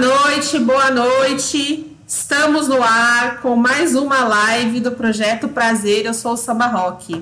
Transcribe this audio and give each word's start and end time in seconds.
noite, 0.00 0.58
boa 0.60 0.90
noite. 0.92 1.86
Estamos 2.06 2.68
no 2.68 2.80
ar 2.82 3.40
com 3.40 3.56
mais 3.56 3.96
uma 3.96 4.24
live 4.24 4.78
do 4.78 4.92
Projeto 4.92 5.48
Prazer. 5.48 6.06
Eu 6.06 6.14
sou 6.14 6.34
o 6.34 6.36
Samba 6.36 6.66
Rock. 6.66 7.20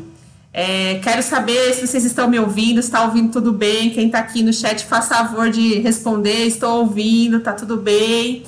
É, 0.52 1.00
quero 1.02 1.22
saber 1.22 1.72
se 1.72 1.86
vocês 1.86 2.04
estão 2.04 2.28
me 2.28 2.38
ouvindo, 2.38 2.78
está 2.78 3.02
ouvindo 3.04 3.32
tudo 3.32 3.50
bem. 3.50 3.90
Quem 3.90 4.06
está 4.06 4.18
aqui 4.18 4.42
no 4.42 4.52
chat, 4.52 4.84
faça 4.84 5.14
favor 5.14 5.48
de 5.48 5.78
responder. 5.78 6.46
Estou 6.46 6.80
ouvindo, 6.80 7.40
tá 7.40 7.54
tudo 7.54 7.78
bem. 7.78 8.44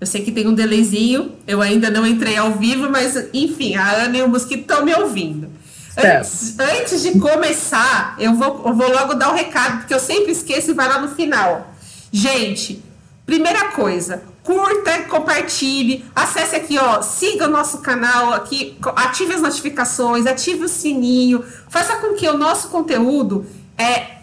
Eu 0.00 0.06
sei 0.06 0.22
que 0.22 0.32
tem 0.32 0.46
um 0.46 0.54
delayzinho, 0.54 1.32
eu 1.46 1.60
ainda 1.60 1.90
não 1.90 2.06
entrei 2.06 2.36
ao 2.36 2.52
vivo, 2.52 2.88
mas 2.90 3.28
enfim, 3.32 3.76
a 3.76 4.04
Ana 4.04 4.16
e 4.16 4.22
o 4.22 4.28
Mosquito 4.28 4.62
estão 4.62 4.84
me 4.84 4.94
ouvindo. 4.94 5.50
Antes, 5.96 6.58
antes, 6.58 7.02
de 7.02 7.18
começar, 7.18 8.14
eu 8.18 8.34
vou, 8.34 8.62
eu 8.66 8.74
vou 8.74 8.90
logo 8.90 9.14
dar 9.14 9.28
o 9.28 9.32
um 9.32 9.34
recado, 9.34 9.78
porque 9.78 9.94
eu 9.94 10.00
sempre 10.00 10.32
esqueço 10.32 10.70
e 10.70 10.74
vai 10.74 10.88
lá 10.88 11.00
no 11.00 11.08
final. 11.08 11.74
Gente, 12.12 12.82
primeira 13.26 13.72
coisa, 13.72 14.22
curta, 14.44 15.02
compartilhe, 15.08 16.04
acesse 16.14 16.54
aqui, 16.54 16.78
ó, 16.78 17.02
siga 17.02 17.48
o 17.48 17.50
nosso 17.50 17.78
canal 17.78 18.32
aqui, 18.32 18.78
ative 18.94 19.34
as 19.34 19.42
notificações, 19.42 20.24
ative 20.24 20.64
o 20.64 20.68
sininho, 20.68 21.44
faça 21.68 21.96
com 21.96 22.14
que 22.14 22.28
o 22.28 22.38
nosso 22.38 22.68
conteúdo 22.68 23.44
é, 23.76 24.18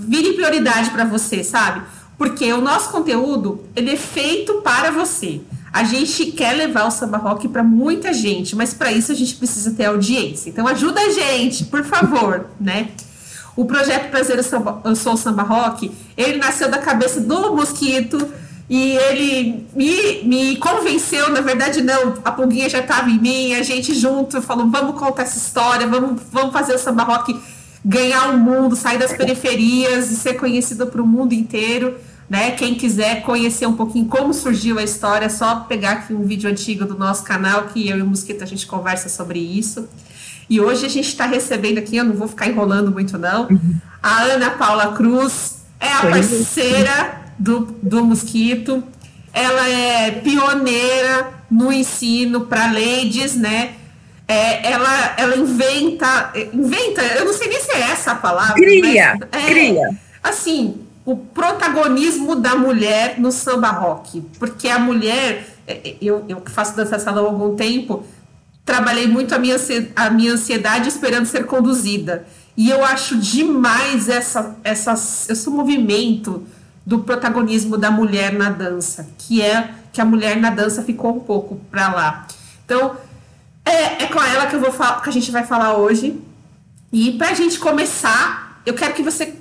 vire 0.00 0.32
prioridade 0.32 0.88
para 0.90 1.04
você, 1.04 1.44
sabe? 1.44 1.82
Porque 2.16 2.50
o 2.52 2.62
nosso 2.62 2.90
conteúdo, 2.90 3.62
ele 3.76 3.92
é 3.92 3.96
feito 3.96 4.62
para 4.62 4.90
você. 4.90 5.42
A 5.70 5.84
gente 5.84 6.32
quer 6.32 6.54
levar 6.54 6.86
o 6.86 6.90
samba 6.90 7.18
rock 7.18 7.46
para 7.48 7.62
muita 7.62 8.12
gente, 8.12 8.56
mas 8.56 8.72
para 8.72 8.90
isso 8.90 9.12
a 9.12 9.14
gente 9.14 9.34
precisa 9.34 9.72
ter 9.72 9.84
audiência. 9.84 10.48
Então 10.48 10.66
ajuda 10.66 10.98
a 10.98 11.10
gente, 11.10 11.66
por 11.66 11.84
favor, 11.84 12.46
né? 12.58 12.88
O 13.54 13.64
projeto 13.64 14.10
Prazer 14.10 14.38
Eu 14.84 14.96
Sou 14.96 15.16
Samba 15.16 15.42
Rock, 15.42 15.90
ele 16.16 16.38
nasceu 16.38 16.70
da 16.70 16.78
cabeça 16.78 17.20
do 17.20 17.56
Mosquito 17.56 18.32
e 18.70 18.96
ele 18.96 19.66
me, 19.74 20.22
me 20.24 20.56
convenceu, 20.56 21.30
na 21.30 21.40
verdade 21.40 21.80
não, 21.80 22.14
a 22.22 22.30
pulguinha 22.30 22.68
já 22.68 22.80
estava 22.80 23.08
em 23.08 23.18
mim, 23.18 23.54
a 23.54 23.62
gente 23.62 23.94
junto 23.94 24.42
falou, 24.42 24.68
vamos 24.68 24.98
contar 24.98 25.22
essa 25.22 25.38
história, 25.38 25.86
vamos, 25.86 26.20
vamos 26.30 26.52
fazer 26.52 26.74
o 26.74 26.78
samba 26.78 27.02
rock 27.02 27.34
ganhar 27.82 28.28
o 28.28 28.38
mundo, 28.38 28.76
sair 28.76 28.98
das 28.98 29.12
periferias 29.14 30.10
e 30.10 30.16
ser 30.16 30.34
conhecido 30.34 30.86
para 30.86 31.00
o 31.00 31.06
mundo 31.06 31.32
inteiro. 31.32 31.96
Né? 32.28 32.50
Quem 32.50 32.74
quiser 32.74 33.22
conhecer 33.22 33.66
um 33.66 33.72
pouquinho 33.72 34.04
como 34.04 34.34
surgiu 34.34 34.78
a 34.78 34.82
história, 34.82 35.24
é 35.24 35.30
só 35.30 35.60
pegar 35.60 35.92
aqui 35.92 36.12
um 36.12 36.26
vídeo 36.26 36.50
antigo 36.50 36.84
do 36.84 36.98
nosso 36.98 37.24
canal, 37.24 37.64
que 37.68 37.88
eu 37.88 37.96
e 37.96 38.02
o 38.02 38.06
Mosquito 38.06 38.42
a 38.42 38.46
gente 38.46 38.66
conversa 38.66 39.08
sobre 39.08 39.38
isso. 39.38 39.88
E 40.50 40.60
hoje 40.60 40.84
a 40.84 40.88
gente 40.90 41.08
está 41.08 41.24
recebendo 41.24 41.78
aqui, 41.78 41.96
eu 41.96 42.04
não 42.04 42.14
vou 42.14 42.28
ficar 42.28 42.46
enrolando 42.46 42.90
muito 42.90 43.16
não, 43.16 43.48
a 44.02 44.22
Ana 44.22 44.50
Paula 44.50 44.92
Cruz, 44.92 45.58
é 45.80 45.90
a 45.90 46.00
parceira 46.02 47.17
do, 47.38 47.60
do 47.82 48.04
Mosquito, 48.04 48.82
ela 49.32 49.68
é 49.68 50.10
pioneira 50.10 51.32
no 51.50 51.72
ensino 51.72 52.42
para 52.42 52.72
ladies, 52.72 53.36
né? 53.36 53.74
É, 54.26 54.72
ela, 54.72 55.14
ela 55.16 55.36
inventa, 55.36 56.32
inventa, 56.52 57.02
eu 57.02 57.24
não 57.24 57.32
sei 57.32 57.48
nem 57.48 57.60
se 57.60 57.70
é 57.70 57.80
essa 57.80 58.12
a 58.12 58.14
palavra. 58.14 58.54
Cria, 58.54 59.16
mas, 59.18 59.42
é, 59.42 59.46
cria. 59.46 59.90
Assim, 60.22 60.82
o 61.04 61.16
protagonismo 61.16 62.36
da 62.36 62.54
mulher 62.54 63.18
no 63.18 63.32
samba 63.32 63.70
rock. 63.70 64.20
Porque 64.38 64.68
a 64.68 64.78
mulher, 64.78 65.48
é, 65.66 65.72
é, 65.72 65.96
eu, 66.02 66.24
eu 66.28 66.40
que 66.42 66.50
faço 66.50 66.76
dança 66.76 66.98
salão 66.98 67.24
há 67.24 67.28
algum 67.28 67.56
tempo, 67.56 68.04
trabalhei 68.66 69.06
muito 69.06 69.34
a 69.34 69.38
minha, 69.38 69.56
a 69.96 70.10
minha 70.10 70.32
ansiedade 70.32 70.88
esperando 70.88 71.24
ser 71.24 71.46
conduzida. 71.46 72.26
E 72.54 72.68
eu 72.68 72.84
acho 72.84 73.16
demais 73.16 74.10
essa, 74.10 74.56
essa, 74.62 74.92
esse 74.92 75.48
movimento 75.48 76.44
do 76.88 77.00
protagonismo 77.00 77.76
da 77.76 77.90
mulher 77.90 78.32
na 78.32 78.48
dança, 78.48 79.10
que 79.18 79.42
é 79.42 79.74
que 79.92 80.00
a 80.00 80.06
mulher 80.06 80.38
na 80.38 80.48
dança 80.48 80.82
ficou 80.82 81.14
um 81.14 81.20
pouco 81.20 81.56
para 81.70 81.92
lá. 81.92 82.26
Então, 82.64 82.96
é, 83.62 84.04
é 84.04 84.06
com 84.06 84.22
ela 84.22 84.46
que, 84.46 84.56
eu 84.56 84.60
vou 84.60 84.72
que 84.72 85.08
a 85.10 85.12
gente 85.12 85.30
vai 85.30 85.44
falar 85.44 85.76
hoje. 85.76 86.18
E 86.90 87.12
para 87.12 87.28
a 87.28 87.34
gente 87.34 87.58
começar, 87.58 88.62
eu 88.64 88.72
quero 88.72 88.94
que 88.94 89.02
você 89.02 89.34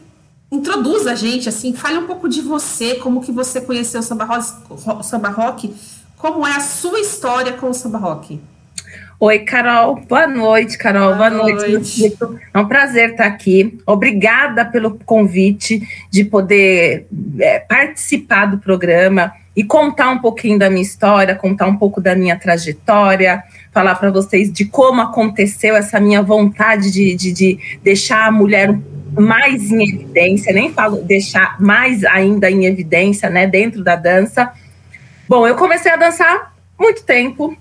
introduza 0.51 1.13
a 1.13 1.15
gente, 1.15 1.47
assim, 1.47 1.73
fale 1.73 1.97
um 1.97 2.05
pouco 2.05 2.27
de 2.27 2.41
você, 2.41 2.95
como 2.95 3.21
que 3.21 3.31
você 3.31 3.61
conheceu 3.61 4.01
o 4.01 4.03
samba 4.03 5.29
rock, 5.29 5.73
como 6.17 6.45
é 6.45 6.53
a 6.53 6.59
sua 6.59 6.99
história 6.99 7.53
com 7.53 7.69
o 7.69 7.73
samba 7.73 7.97
rock. 7.97 8.41
Oi, 9.19 9.39
Carol. 9.39 9.95
Boa 10.07 10.27
noite, 10.27 10.77
Carol. 10.77 11.15
Boa, 11.15 11.29
Boa 11.31 11.51
noite. 11.51 11.71
noite. 11.71 12.17
É 12.53 12.59
um 12.59 12.67
prazer 12.67 13.11
estar 13.11 13.25
aqui. 13.25 13.79
Obrigada 13.83 14.63
pelo 14.63 14.99
convite 15.05 15.81
de 16.11 16.23
poder 16.23 17.07
é, 17.39 17.57
participar 17.57 18.45
do 18.45 18.59
programa 18.59 19.33
e 19.55 19.63
contar 19.63 20.11
um 20.11 20.19
pouquinho 20.19 20.59
da 20.59 20.69
minha 20.69 20.83
história, 20.83 21.33
contar 21.33 21.65
um 21.65 21.75
pouco 21.75 21.99
da 21.99 22.15
minha 22.15 22.37
trajetória, 22.37 23.43
falar 23.73 23.95
para 23.95 24.11
vocês 24.11 24.53
de 24.53 24.65
como 24.65 25.01
aconteceu 25.01 25.75
essa 25.75 25.99
minha 25.99 26.21
vontade 26.21 26.91
de, 26.91 27.15
de, 27.15 27.31
de 27.31 27.79
deixar 27.83 28.27
a 28.27 28.31
mulher 28.31 28.77
mais 29.13 29.71
em 29.71 29.81
evidência, 29.81 30.53
nem 30.53 30.71
falo 30.71 31.01
deixar 31.01 31.59
mais 31.59 32.03
ainda 32.03 32.51
em 32.51 32.65
evidência, 32.65 33.31
né, 33.31 33.47
dentro 33.47 33.83
da 33.83 33.95
dança. 33.95 34.51
Bom, 35.27 35.47
eu 35.47 35.55
comecei 35.55 35.91
a 35.91 35.95
dançar 35.95 36.53
muito 36.79 37.03
tempo. 37.03 37.57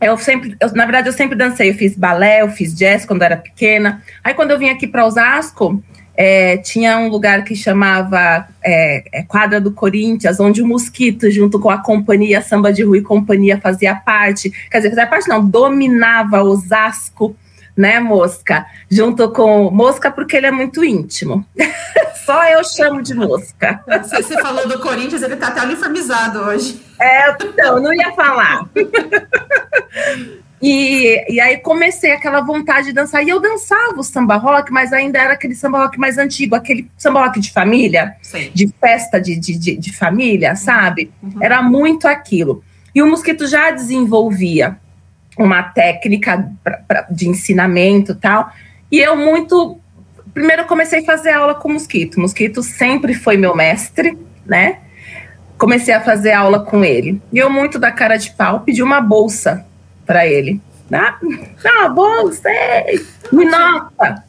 Eu 0.00 0.18
sempre, 0.18 0.56
eu, 0.60 0.72
na 0.72 0.84
verdade, 0.84 1.08
eu 1.08 1.12
sempre 1.12 1.36
dancei. 1.36 1.70
Eu 1.70 1.74
fiz 1.74 1.96
balé, 1.96 2.42
eu 2.42 2.50
fiz 2.50 2.74
jazz 2.74 3.04
quando 3.06 3.22
era 3.22 3.36
pequena. 3.36 4.02
Aí, 4.22 4.34
quando 4.34 4.50
eu 4.50 4.58
vim 4.58 4.68
aqui 4.68 4.86
para 4.86 5.06
Osasco, 5.06 5.82
é, 6.16 6.56
tinha 6.58 6.98
um 6.98 7.08
lugar 7.08 7.44
que 7.44 7.54
chamava 7.54 8.48
é, 8.64 9.20
é, 9.20 9.22
Quadra 9.22 9.60
do 9.60 9.70
Corinthians, 9.70 10.40
onde 10.40 10.62
o 10.62 10.66
Mosquito, 10.66 11.30
junto 11.30 11.60
com 11.60 11.70
a 11.70 11.82
companhia 11.82 12.40
Samba 12.40 12.72
de 12.72 12.82
Rui 12.82 13.02
Companhia, 13.02 13.60
fazia 13.60 13.94
parte. 13.94 14.50
Quer 14.70 14.78
dizer, 14.78 14.90
fazia 14.90 15.06
parte, 15.06 15.28
não, 15.28 15.44
dominava 15.46 16.42
Osasco 16.42 17.36
né, 17.76 18.00
Mosca? 18.00 18.66
Junto 18.90 19.30
com 19.30 19.70
Mosca, 19.70 20.10
porque 20.10 20.36
ele 20.36 20.46
é 20.46 20.50
muito 20.50 20.84
íntimo. 20.84 21.44
Só 22.24 22.44
eu 22.48 22.64
chamo 22.64 23.02
de 23.02 23.14
Mosca. 23.14 23.84
Você 24.02 24.40
falou 24.40 24.66
do 24.66 24.80
Corinthians, 24.80 25.22
ele 25.22 25.36
tá 25.36 25.48
até 25.48 25.62
uniformizado 25.62 26.40
hoje. 26.40 26.80
É, 27.00 27.30
então, 27.30 27.80
não 27.80 27.92
ia 27.92 28.12
falar. 28.12 28.68
E, 30.60 31.24
e 31.28 31.38
aí 31.38 31.58
comecei 31.58 32.12
aquela 32.12 32.40
vontade 32.40 32.88
de 32.88 32.92
dançar. 32.94 33.22
E 33.22 33.28
eu 33.28 33.40
dançava 33.40 33.98
o 33.98 34.02
samba 34.02 34.36
rock, 34.36 34.72
mas 34.72 34.92
ainda 34.92 35.18
era 35.18 35.34
aquele 35.34 35.54
samba 35.54 35.78
rock 35.78 35.98
mais 35.98 36.16
antigo, 36.16 36.54
aquele 36.54 36.90
samba 36.96 37.24
rock 37.24 37.40
de 37.40 37.52
família, 37.52 38.16
Sim. 38.22 38.50
de 38.54 38.72
festa 38.80 39.20
de, 39.20 39.36
de, 39.36 39.58
de, 39.58 39.76
de 39.76 39.96
família, 39.96 40.56
sabe? 40.56 41.12
Uhum. 41.22 41.42
Era 41.42 41.62
muito 41.62 42.08
aquilo. 42.08 42.64
E 42.94 43.02
o 43.02 43.06
Mosquito 43.06 43.46
já 43.46 43.70
desenvolvia 43.70 44.78
uma 45.38 45.62
técnica 45.62 46.50
pra, 46.62 46.78
pra, 46.78 47.06
de 47.10 47.28
ensinamento 47.28 48.14
tal. 48.14 48.50
E 48.90 49.00
eu 49.00 49.16
muito. 49.16 49.78
Primeiro 50.32 50.62
eu 50.62 50.66
comecei 50.66 51.00
a 51.00 51.04
fazer 51.04 51.32
aula 51.32 51.54
com 51.54 51.68
o 51.68 51.72
Mosquito. 51.72 52.16
O 52.16 52.20
Mosquito 52.20 52.62
sempre 52.62 53.14
foi 53.14 53.36
meu 53.36 53.54
mestre, 53.54 54.18
né? 54.44 54.80
Comecei 55.56 55.94
a 55.94 56.00
fazer 56.00 56.32
aula 56.32 56.60
com 56.60 56.84
ele. 56.84 57.20
E 57.32 57.38
eu, 57.38 57.48
muito 57.48 57.78
da 57.78 57.90
cara 57.90 58.16
de 58.16 58.30
pau, 58.32 58.60
pedi 58.60 58.82
uma 58.82 59.00
bolsa 59.00 59.64
para 60.04 60.26
ele. 60.26 60.60
Ah, 60.92 61.18
uma 61.64 61.88
bolsa! 61.88 62.50
Me 63.32 63.44
nota! 63.46 64.22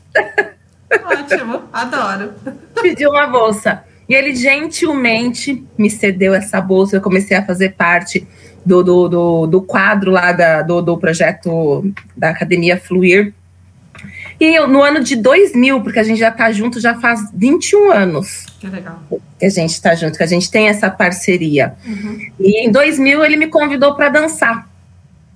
Ótimo, 1.03 1.63
adoro. 1.73 2.33
Pedi 2.81 3.05
uma 3.05 3.27
bolsa. 3.27 3.83
E 4.07 4.15
ele 4.15 4.33
gentilmente 4.33 5.65
me 5.77 5.89
cedeu 5.89 6.33
essa 6.33 6.61
bolsa. 6.61 6.95
Eu 6.95 7.01
comecei 7.01 7.35
a 7.35 7.45
fazer 7.45 7.75
parte 7.75 8.25
do, 8.67 8.83
do, 8.83 9.07
do, 9.07 9.47
do 9.47 9.61
quadro 9.61 10.11
lá 10.11 10.33
da, 10.33 10.61
do, 10.61 10.81
do 10.81 10.97
projeto 10.97 11.89
da 12.15 12.29
Academia 12.29 12.77
Fluir. 12.77 13.33
E 14.39 14.55
eu, 14.55 14.67
no 14.67 14.83
ano 14.83 15.03
de 15.03 15.15
2000, 15.15 15.81
porque 15.81 15.97
a 15.97 16.03
gente 16.03 16.19
já 16.19 16.29
está 16.29 16.51
junto 16.51 16.79
já 16.79 16.95
faz 16.95 17.31
21 17.33 17.91
anos. 17.91 18.45
Que 18.59 18.67
legal. 18.67 19.01
Que 19.39 19.45
a 19.45 19.49
gente 19.49 19.71
está 19.71 19.95
junto, 19.95 20.17
que 20.17 20.23
a 20.23 20.27
gente 20.27 20.51
tem 20.51 20.67
essa 20.67 20.91
parceria. 20.91 21.73
Uhum. 21.85 22.19
E 22.39 22.67
em 22.67 22.71
2000 22.71 23.23
ele 23.25 23.37
me 23.37 23.47
convidou 23.47 23.95
para 23.95 24.09
dançar. 24.09 24.69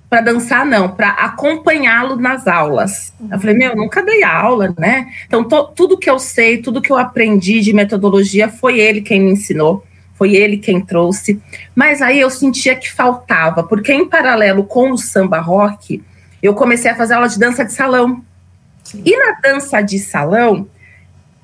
Para 0.08 0.20
dançar, 0.20 0.66
não, 0.66 0.90
para 0.90 1.08
acompanhá-lo 1.08 2.16
nas 2.16 2.46
aulas. 2.46 3.12
Uhum. 3.18 3.28
Eu 3.32 3.40
falei, 3.40 3.56
meu, 3.56 3.70
eu 3.70 3.76
nunca 3.76 4.04
dei 4.04 4.22
aula, 4.22 4.72
né? 4.78 5.08
Então, 5.26 5.42
to, 5.42 5.72
tudo 5.74 5.98
que 5.98 6.10
eu 6.10 6.18
sei, 6.18 6.58
tudo 6.58 6.82
que 6.82 6.92
eu 6.92 6.98
aprendi 6.98 7.60
de 7.60 7.72
metodologia 7.72 8.48
foi 8.48 8.78
ele 8.78 9.00
quem 9.00 9.20
me 9.20 9.32
ensinou 9.32 9.84
foi 10.22 10.36
ele 10.36 10.56
quem 10.56 10.80
trouxe. 10.80 11.42
Mas 11.74 12.00
aí 12.00 12.20
eu 12.20 12.30
sentia 12.30 12.76
que 12.76 12.88
faltava, 12.88 13.64
porque 13.64 13.92
em 13.92 14.08
paralelo 14.08 14.62
com 14.62 14.92
o 14.92 14.96
samba 14.96 15.40
rock, 15.40 16.00
eu 16.40 16.54
comecei 16.54 16.92
a 16.92 16.94
fazer 16.94 17.14
aula 17.14 17.28
de 17.28 17.40
dança 17.40 17.64
de 17.64 17.72
salão. 17.72 18.22
Sim. 18.84 19.02
E 19.04 19.16
na 19.16 19.40
dança 19.40 19.82
de 19.82 19.98
salão, 19.98 20.68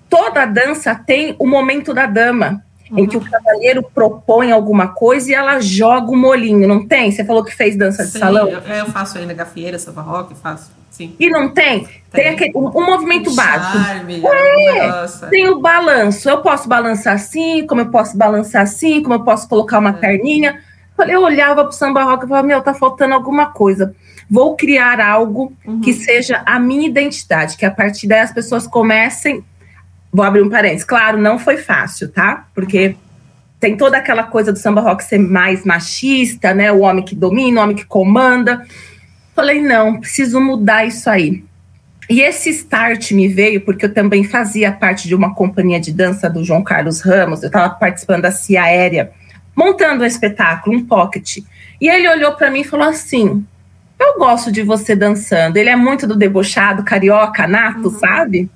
toda 0.08 0.46
dança 0.46 0.94
tem 0.94 1.34
o 1.40 1.46
momento 1.46 1.92
da 1.92 2.06
dama. 2.06 2.64
Uhum. 2.90 2.98
em 3.00 3.06
que 3.06 3.16
o 3.16 3.20
cavaleiro 3.20 3.82
propõe 3.94 4.52
alguma 4.52 4.88
coisa 4.88 5.30
e 5.30 5.34
ela 5.34 5.60
joga 5.60 6.10
o 6.10 6.16
molinho, 6.16 6.66
não 6.66 6.86
tem? 6.86 7.10
Você 7.10 7.24
falou 7.24 7.44
que 7.44 7.54
fez 7.54 7.76
dança 7.76 8.04
de 8.04 8.12
Sim, 8.12 8.18
salão? 8.18 8.48
Eu, 8.48 8.60
eu 8.60 8.86
faço 8.86 9.18
ainda 9.18 9.34
gafieira, 9.34 9.78
samba 9.78 10.02
rock, 10.02 10.34
faço. 10.34 10.70
Sim. 10.90 11.14
E 11.18 11.30
não 11.30 11.48
tem? 11.48 11.84
Tem, 11.84 12.00
tem 12.10 12.28
aquele, 12.28 12.52
um, 12.56 12.66
um 12.66 12.84
movimento 12.84 13.32
básico. 13.32 13.84
Charme, 13.84 14.20
é, 14.24 15.28
tem 15.30 15.48
o 15.48 15.60
balanço. 15.60 16.28
Eu 16.28 16.38
posso 16.38 16.68
balançar 16.68 17.14
assim, 17.14 17.64
como 17.66 17.82
eu 17.82 17.90
posso 17.90 18.16
balançar 18.16 18.62
assim, 18.62 19.00
como 19.00 19.14
eu 19.14 19.22
posso 19.22 19.48
colocar 19.48 19.78
uma 19.78 19.90
é. 19.90 19.92
perninha. 19.92 20.60
Eu 21.06 21.22
olhava 21.22 21.62
pro 21.62 21.72
samba 21.72 22.02
rock 22.02 22.24
e 22.24 22.28
falava, 22.28 22.46
meu, 22.46 22.60
tá 22.60 22.74
faltando 22.74 23.14
alguma 23.14 23.46
coisa. 23.46 23.94
Vou 24.28 24.56
criar 24.56 25.00
algo 25.00 25.52
uhum. 25.64 25.80
que 25.80 25.92
seja 25.92 26.42
a 26.44 26.58
minha 26.58 26.88
identidade, 26.88 27.56
que 27.56 27.64
a 27.64 27.70
partir 27.70 28.08
daí 28.08 28.20
as 28.20 28.32
pessoas 28.32 28.66
comecem. 28.66 29.44
Vou 30.12 30.24
abrir 30.24 30.42
um 30.42 30.48
parênteses. 30.48 30.84
Claro, 30.84 31.18
não 31.18 31.38
foi 31.38 31.56
fácil, 31.56 32.08
tá? 32.08 32.46
Porque 32.54 32.96
tem 33.60 33.76
toda 33.76 33.98
aquela 33.98 34.22
coisa 34.22 34.52
do 34.52 34.58
samba 34.58 34.80
rock 34.80 35.04
ser 35.04 35.18
mais 35.18 35.64
machista, 35.64 36.54
né? 36.54 36.70
O 36.72 36.80
homem 36.80 37.04
que 37.04 37.14
domina, 37.14 37.60
o 37.60 37.64
homem 37.64 37.76
que 37.76 37.84
comanda. 37.84 38.64
Falei, 39.34 39.60
não, 39.60 40.00
preciso 40.00 40.40
mudar 40.40 40.84
isso 40.84 41.08
aí. 41.10 41.44
E 42.08 42.22
esse 42.22 42.48
start 42.50 43.12
me 43.12 43.28
veio 43.28 43.60
porque 43.60 43.84
eu 43.84 43.92
também 43.92 44.24
fazia 44.24 44.72
parte 44.72 45.06
de 45.06 45.14
uma 45.14 45.34
companhia 45.34 45.78
de 45.78 45.92
dança 45.92 46.30
do 46.30 46.42
João 46.42 46.62
Carlos 46.62 47.02
Ramos, 47.02 47.42
eu 47.42 47.48
estava 47.48 47.68
participando 47.74 48.22
da 48.22 48.30
Cia 48.30 48.62
Aérea, 48.62 49.12
montando 49.54 50.02
um 50.02 50.06
espetáculo, 50.06 50.74
um 50.74 50.86
pocket. 50.86 51.38
E 51.78 51.88
ele 51.88 52.08
olhou 52.08 52.32
para 52.32 52.50
mim 52.50 52.60
e 52.60 52.64
falou 52.64 52.88
assim: 52.88 53.44
Eu 54.00 54.18
gosto 54.18 54.50
de 54.50 54.62
você 54.62 54.96
dançando. 54.96 55.58
Ele 55.58 55.68
é 55.68 55.76
muito 55.76 56.06
do 56.06 56.16
debochado, 56.16 56.82
carioca, 56.82 57.46
nato, 57.46 57.88
uhum. 57.88 57.98
sabe? 57.98 58.50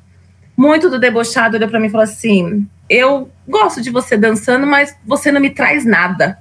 Muito 0.56 0.90
do 0.90 0.98
debochado, 0.98 1.56
olhou 1.56 1.68
para 1.68 1.80
mim 1.80 1.86
e 1.86 1.90
falou 1.90 2.04
assim: 2.04 2.66
Eu 2.88 3.30
gosto 3.48 3.80
de 3.80 3.90
você 3.90 4.16
dançando, 4.16 4.66
mas 4.66 4.96
você 5.04 5.32
não 5.32 5.40
me 5.40 5.50
traz 5.50 5.84
nada. 5.84 6.38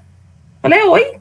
Falei, 0.62 0.84
oi? 0.84 1.16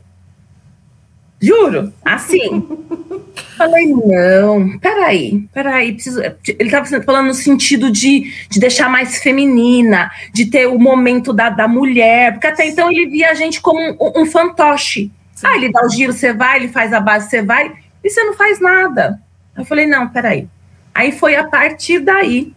Juro, 1.40 1.92
assim. 2.04 2.69
Falei, 3.56 3.87
não, 3.87 4.78
peraí, 4.78 5.46
peraí, 5.52 5.92
preciso. 5.92 6.20
Ele 6.22 6.37
estava 6.60 7.02
falando 7.02 7.28
no 7.28 7.34
sentido 7.34 7.90
de, 7.90 8.32
de 8.48 8.60
deixar 8.60 8.88
mais 8.88 9.22
feminina, 9.22 10.10
de 10.32 10.46
ter 10.46 10.66
o 10.66 10.78
momento 10.78 11.32
da, 11.32 11.48
da 11.48 11.66
mulher, 11.66 12.32
porque 12.32 12.46
até 12.46 12.66
então 12.66 12.90
ele 12.90 13.06
via 13.06 13.31
a 13.31 13.34
gente 13.34 13.60
como 13.60 13.78
um, 13.78 14.22
um 14.22 14.26
fantoche. 14.26 15.10
Sim. 15.34 15.46
Ah, 15.46 15.56
ele 15.56 15.72
dá 15.72 15.84
o 15.84 15.88
giro, 15.88 16.12
você 16.12 16.32
vai, 16.32 16.58
ele 16.58 16.69
faz 16.69 16.92
a 16.92 17.00
base, 17.00 17.31
você 17.31 17.42
vai, 17.42 17.72
e 18.02 18.10
você 18.10 18.22
não 18.25 18.34
faz 18.34 18.60
nada. 18.60 19.20
Eu 19.56 19.64
falei, 19.64 19.87
não, 19.87 20.08
peraí. 20.08 20.48
Aí 20.94 21.12
foi 21.12 21.37
a 21.37 21.44
partir 21.44 22.00
daí 22.00 22.52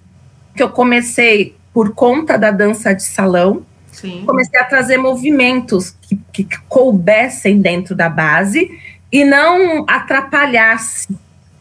que 0.55 0.61
eu 0.61 0.69
comecei, 0.69 1.55
por 1.73 1.93
conta 1.93 2.37
da 2.37 2.51
dança 2.51 2.93
de 2.93 3.03
salão, 3.03 3.65
Sim. 3.91 4.23
comecei 4.25 4.59
a 4.59 4.65
trazer 4.65 4.97
movimentos 4.97 5.95
que, 6.01 6.15
que 6.31 6.47
coubessem 6.67 7.59
dentro 7.59 7.95
da 7.95 8.09
base 8.09 8.69
e 9.11 9.23
não 9.23 9.85
atrapalhasse 9.87 11.07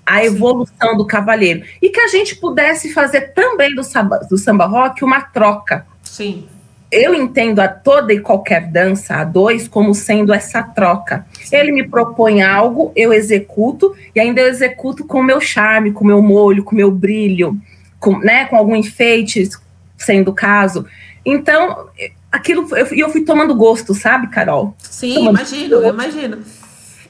a 0.05 0.25
evolução 0.25 0.97
do 0.97 1.07
cavaleiro. 1.07 1.63
E 1.81 1.91
que 1.91 2.01
a 2.01 2.09
gente 2.09 2.37
pudesse 2.37 2.93
fazer 2.93 3.33
também 3.33 3.75
do 3.75 3.85
samba, 3.85 4.19
do 4.19 4.37
samba 4.37 4.67
rock 4.67 5.05
uma 5.05 5.21
troca. 5.21 5.87
Sim. 6.03 6.47
Eu 6.91 7.15
entendo 7.15 7.61
a 7.61 7.69
toda 7.69 8.13
e 8.13 8.21
qualquer 8.21 8.67
dança 8.67 9.17
a 9.17 9.25
dois 9.25 9.67
como 9.67 9.95
sendo 9.95 10.33
essa 10.33 10.63
troca. 10.63 11.25
Sim. 11.43 11.57
Ele 11.57 11.73
me 11.73 11.89
propõe 11.89 12.43
algo, 12.43 12.93
eu 12.95 13.13
executo, 13.13 13.95
e 14.15 14.21
ainda 14.21 14.43
eu 14.43 14.49
executo 14.49 15.07
com 15.07 15.21
o 15.21 15.25
meu 15.25 15.41
charme, 15.41 15.93
com 15.93 16.05
o 16.05 16.07
meu 16.07 16.21
molho, 16.21 16.65
com 16.65 16.73
o 16.73 16.77
meu 16.77 16.91
brilho, 16.91 17.59
com, 18.03 18.19
né, 18.19 18.47
com 18.47 18.57
algum 18.57 18.75
enfeite, 18.75 19.49
sendo 19.97 20.33
o 20.33 20.35
caso. 20.35 20.85
Então, 21.25 21.87
aquilo, 22.33 22.67
eu, 22.77 22.87
eu 22.87 23.09
fui 23.09 23.25
tomando 23.25 23.55
gosto, 23.55 23.95
sabe, 23.95 24.27
Carol? 24.27 24.75
Sim, 24.79 25.15
tomando 25.15 25.39
imagino, 25.39 25.71
gosto. 25.77 25.85
eu 25.85 25.95
imagino. 25.95 26.39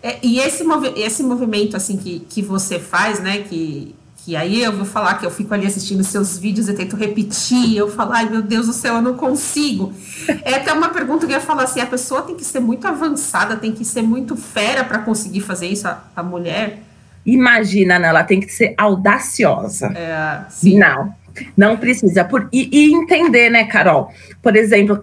É, 0.03 0.19
e 0.23 0.39
esse, 0.39 0.63
movi 0.63 0.93
esse 0.97 1.23
movimento, 1.23 1.77
assim, 1.77 1.97
que, 1.97 2.21
que 2.29 2.43
você 2.43 2.79
faz, 2.79 3.21
né, 3.21 3.39
que, 3.39 3.95
que 4.19 4.37
aí 4.37 4.63
eu 4.63 4.71
vou 4.71 4.85
falar 4.85 5.15
que 5.15 5.25
eu 5.25 5.31
fico 5.31 5.55
ali 5.55 5.67
assistindo 5.67 6.05
seus 6.05 6.37
vídeos 6.37 6.69
e 6.69 6.75
tento 6.75 6.95
repetir, 6.95 7.75
eu 7.75 7.91
falo, 7.91 8.13
ai 8.13 8.29
meu 8.29 8.43
Deus 8.43 8.67
do 8.67 8.75
céu, 8.75 8.97
eu 8.97 9.03
não 9.03 9.15
consigo. 9.15 9.95
É 10.45 10.55
até 10.55 10.73
uma 10.73 10.91
pergunta 10.91 11.27
que 11.27 11.33
eu 11.33 11.37
ia 11.37 11.41
falar 11.41 11.65
assim, 11.65 11.81
a 11.81 11.87
pessoa 11.87 12.23
tem 12.23 12.37
que 12.37 12.45
ser 12.45 12.61
muito 12.61 12.87
avançada, 12.87 13.57
tem 13.57 13.73
que 13.73 13.85
ser 13.85 14.03
muito 14.03 14.37
fera 14.37 14.85
para 14.85 14.99
conseguir 14.99 15.41
fazer 15.41 15.69
isso, 15.69 15.89
a, 15.89 16.05
a 16.15 16.23
mulher. 16.23 16.92
Imagina, 17.25 17.99
né? 17.99 18.09
ela 18.09 18.25
tem 18.25 18.41
que 18.41 18.53
ser 18.53 18.75
audaciosa. 18.77 19.93
É, 19.97 20.51
sim. 20.51 20.79
Não, 20.79 21.15
não 21.57 21.77
precisa. 21.77 22.25
Por, 22.25 22.49
e, 22.53 22.69
e, 22.73 22.93
entender, 22.93 23.49
né, 23.49 23.65
Carol? 23.65 24.13
Por 24.43 24.57
exemplo, 24.57 25.01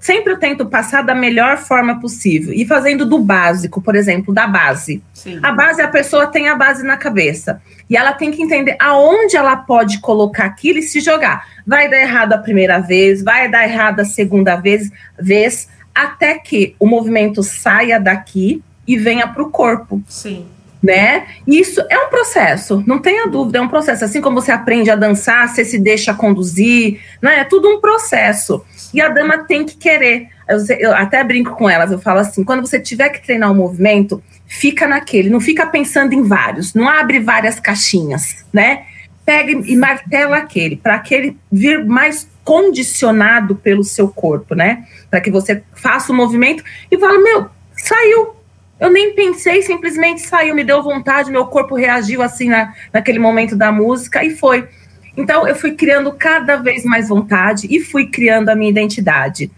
sempre 0.00 0.34
eu 0.34 0.38
tento 0.38 0.66
passar 0.66 1.02
da 1.02 1.14
melhor 1.14 1.56
forma 1.56 2.00
possível. 2.00 2.52
E 2.52 2.66
fazendo 2.66 3.06
do 3.06 3.18
básico, 3.18 3.80
por 3.80 3.96
exemplo, 3.96 4.32
da 4.32 4.46
base. 4.46 5.02
Sim. 5.12 5.40
A 5.42 5.52
base, 5.52 5.80
a 5.80 5.88
pessoa 5.88 6.26
tem 6.26 6.48
a 6.48 6.54
base 6.54 6.84
na 6.84 6.96
cabeça. 6.96 7.62
E 7.88 7.96
ela 7.96 8.12
tem 8.12 8.30
que 8.30 8.42
entender 8.42 8.76
aonde 8.78 9.36
ela 9.36 9.56
pode 9.56 10.00
colocar 10.00 10.44
aquilo 10.44 10.78
e 10.78 10.82
se 10.82 11.00
jogar. 11.00 11.46
Vai 11.66 11.88
dar 11.88 12.00
errado 12.00 12.34
a 12.34 12.38
primeira 12.38 12.78
vez, 12.78 13.22
vai 13.22 13.50
dar 13.50 13.64
errado 13.64 14.00
a 14.00 14.04
segunda 14.04 14.56
vez, 14.56 14.90
vez 15.18 15.68
até 15.94 16.38
que 16.38 16.76
o 16.78 16.86
movimento 16.86 17.42
saia 17.42 17.98
daqui 17.98 18.62
e 18.86 18.98
venha 18.98 19.26
para 19.26 19.42
o 19.42 19.50
corpo. 19.50 20.02
Sim 20.06 20.46
né? 20.84 21.26
Isso 21.46 21.82
é 21.88 21.98
um 21.98 22.10
processo, 22.10 22.84
não 22.86 22.98
tenha 22.98 23.26
dúvida, 23.26 23.56
é 23.56 23.60
um 23.62 23.68
processo. 23.68 24.04
Assim 24.04 24.20
como 24.20 24.42
você 24.42 24.52
aprende 24.52 24.90
a 24.90 24.96
dançar, 24.96 25.48
você 25.48 25.64
se 25.64 25.78
deixa 25.78 26.12
conduzir, 26.12 27.00
né? 27.22 27.40
É 27.40 27.44
tudo 27.44 27.70
um 27.70 27.80
processo. 27.80 28.62
E 28.92 29.00
a 29.00 29.08
dama 29.08 29.38
tem 29.38 29.64
que 29.64 29.78
querer. 29.78 30.28
Eu, 30.46 30.58
eu 30.78 30.94
até 30.94 31.24
brinco 31.24 31.56
com 31.56 31.70
elas, 31.70 31.90
eu 31.90 31.98
falo 31.98 32.18
assim: 32.18 32.44
quando 32.44 32.60
você 32.60 32.78
tiver 32.78 33.08
que 33.08 33.24
treinar 33.24 33.50
um 33.50 33.54
movimento, 33.54 34.22
fica 34.46 34.86
naquele, 34.86 35.30
não 35.30 35.40
fica 35.40 35.64
pensando 35.64 36.12
em 36.12 36.22
vários, 36.22 36.74
não 36.74 36.86
abre 36.86 37.18
várias 37.18 37.58
caixinhas, 37.58 38.44
né? 38.52 38.82
Pega 39.24 39.52
e 39.52 39.74
martela 39.74 40.36
aquele, 40.36 40.76
para 40.76 40.96
aquele 40.96 41.38
vir 41.50 41.82
mais 41.82 42.28
condicionado 42.44 43.56
pelo 43.56 43.82
seu 43.82 44.08
corpo, 44.08 44.54
né? 44.54 44.84
Para 45.10 45.22
que 45.22 45.30
você 45.30 45.62
faça 45.72 46.12
o 46.12 46.14
movimento 46.14 46.62
e 46.90 46.98
fala: 46.98 47.18
meu, 47.22 47.48
saiu, 47.74 48.34
eu 48.78 48.90
nem 48.90 49.14
pensei, 49.14 49.62
simplesmente 49.62 50.20
saiu, 50.20 50.54
me 50.54 50.64
deu 50.64 50.82
vontade, 50.82 51.30
meu 51.30 51.46
corpo 51.46 51.74
reagiu 51.74 52.22
assim 52.22 52.48
na, 52.48 52.74
naquele 52.92 53.18
momento 53.18 53.56
da 53.56 53.70
música 53.70 54.24
e 54.24 54.30
foi. 54.30 54.68
Então 55.16 55.46
eu 55.46 55.54
fui 55.54 55.72
criando 55.72 56.12
cada 56.12 56.56
vez 56.56 56.84
mais 56.84 57.08
vontade 57.08 57.66
e 57.70 57.80
fui 57.80 58.06
criando 58.06 58.48
a 58.48 58.54
minha 58.54 58.70
identidade. 58.70 59.50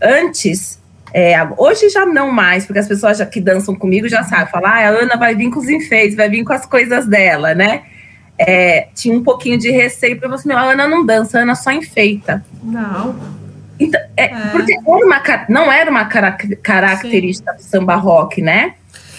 Antes, 0.00 0.80
é, 1.12 1.36
hoje 1.56 1.88
já 1.88 2.06
não 2.06 2.30
mais, 2.30 2.64
porque 2.64 2.78
as 2.78 2.86
pessoas 2.86 3.18
já, 3.18 3.26
que 3.26 3.40
dançam 3.40 3.74
comigo 3.74 4.08
já 4.08 4.22
sabem, 4.22 4.46
falar, 4.46 4.84
ah, 4.84 4.88
a 4.88 4.90
Ana 4.90 5.16
vai 5.16 5.34
vir 5.34 5.50
com 5.50 5.58
os 5.58 5.68
enfeites, 5.68 6.16
vai 6.16 6.28
vir 6.28 6.44
com 6.44 6.52
as 6.52 6.64
coisas 6.64 7.06
dela, 7.06 7.54
né? 7.54 7.82
É, 8.38 8.88
tinha 8.94 9.14
um 9.14 9.22
pouquinho 9.22 9.58
de 9.58 9.70
receio 9.70 10.18
para 10.18 10.28
você, 10.28 10.50
a 10.50 10.60
Ana 10.60 10.88
não 10.88 11.04
dança, 11.04 11.38
a 11.38 11.42
Ana 11.42 11.54
só 11.54 11.72
enfeita. 11.72 12.44
Não. 12.62 13.39
Então, 13.80 14.00
é, 14.16 14.24
é. 14.24 14.28
Porque 14.52 14.72
era 14.72 14.82
uma, 14.84 15.22
não 15.48 15.72
era 15.72 15.90
uma 15.90 16.04
característica 16.04 17.52
Sim. 17.52 17.56
do 17.56 17.62
samba 17.62 17.96
rock, 17.96 18.42
né? 18.42 18.74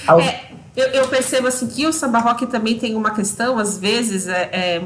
É, 0.08 0.40
eu, 0.76 0.88
eu, 0.88 1.08
percebo 1.08 1.48
assim 1.48 1.68
que 1.68 1.86
o 1.86 1.92
samba 1.92 2.20
rock 2.20 2.46
também 2.46 2.78
tem 2.78 2.96
uma 2.96 3.12
questão, 3.12 3.58
às 3.58 3.78
vezes, 3.78 4.28
é, 4.28 4.50
é, 4.52 4.82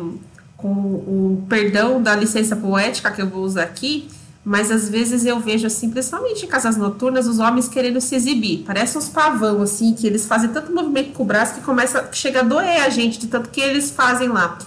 com 0.55 0.69
o 0.69 1.45
perdão 1.49 2.01
da 2.01 2.15
licença 2.15 2.55
poética 2.55 3.11
que 3.11 3.21
eu 3.21 3.27
vou 3.27 3.43
usar 3.43 3.63
aqui, 3.63 4.07
mas 4.43 4.71
às 4.71 4.89
vezes 4.89 5.25
eu 5.25 5.39
vejo 5.39 5.67
assim, 5.67 5.89
principalmente 5.89 6.45
em 6.45 6.47
casas 6.47 6.77
noturnas, 6.77 7.27
os 7.27 7.39
homens 7.39 7.67
querendo 7.67 7.99
se 7.99 8.15
exibir. 8.15 8.63
Parece 8.65 8.97
uns 8.97 9.09
pavão, 9.09 9.61
assim, 9.61 9.93
que 9.93 10.05
eles 10.05 10.25
fazem 10.25 10.49
tanto 10.51 10.71
movimento 10.71 11.13
com 11.13 11.23
o 11.23 11.25
braço 11.25 11.55
que 11.55 11.61
começa, 11.61 12.09
chega 12.11 12.41
a 12.41 12.43
doer 12.43 12.83
a 12.83 12.89
gente 12.89 13.19
de 13.19 13.27
tanto 13.27 13.49
que 13.49 13.59
eles 13.59 13.91
fazem 13.91 14.29
lá. 14.29 14.57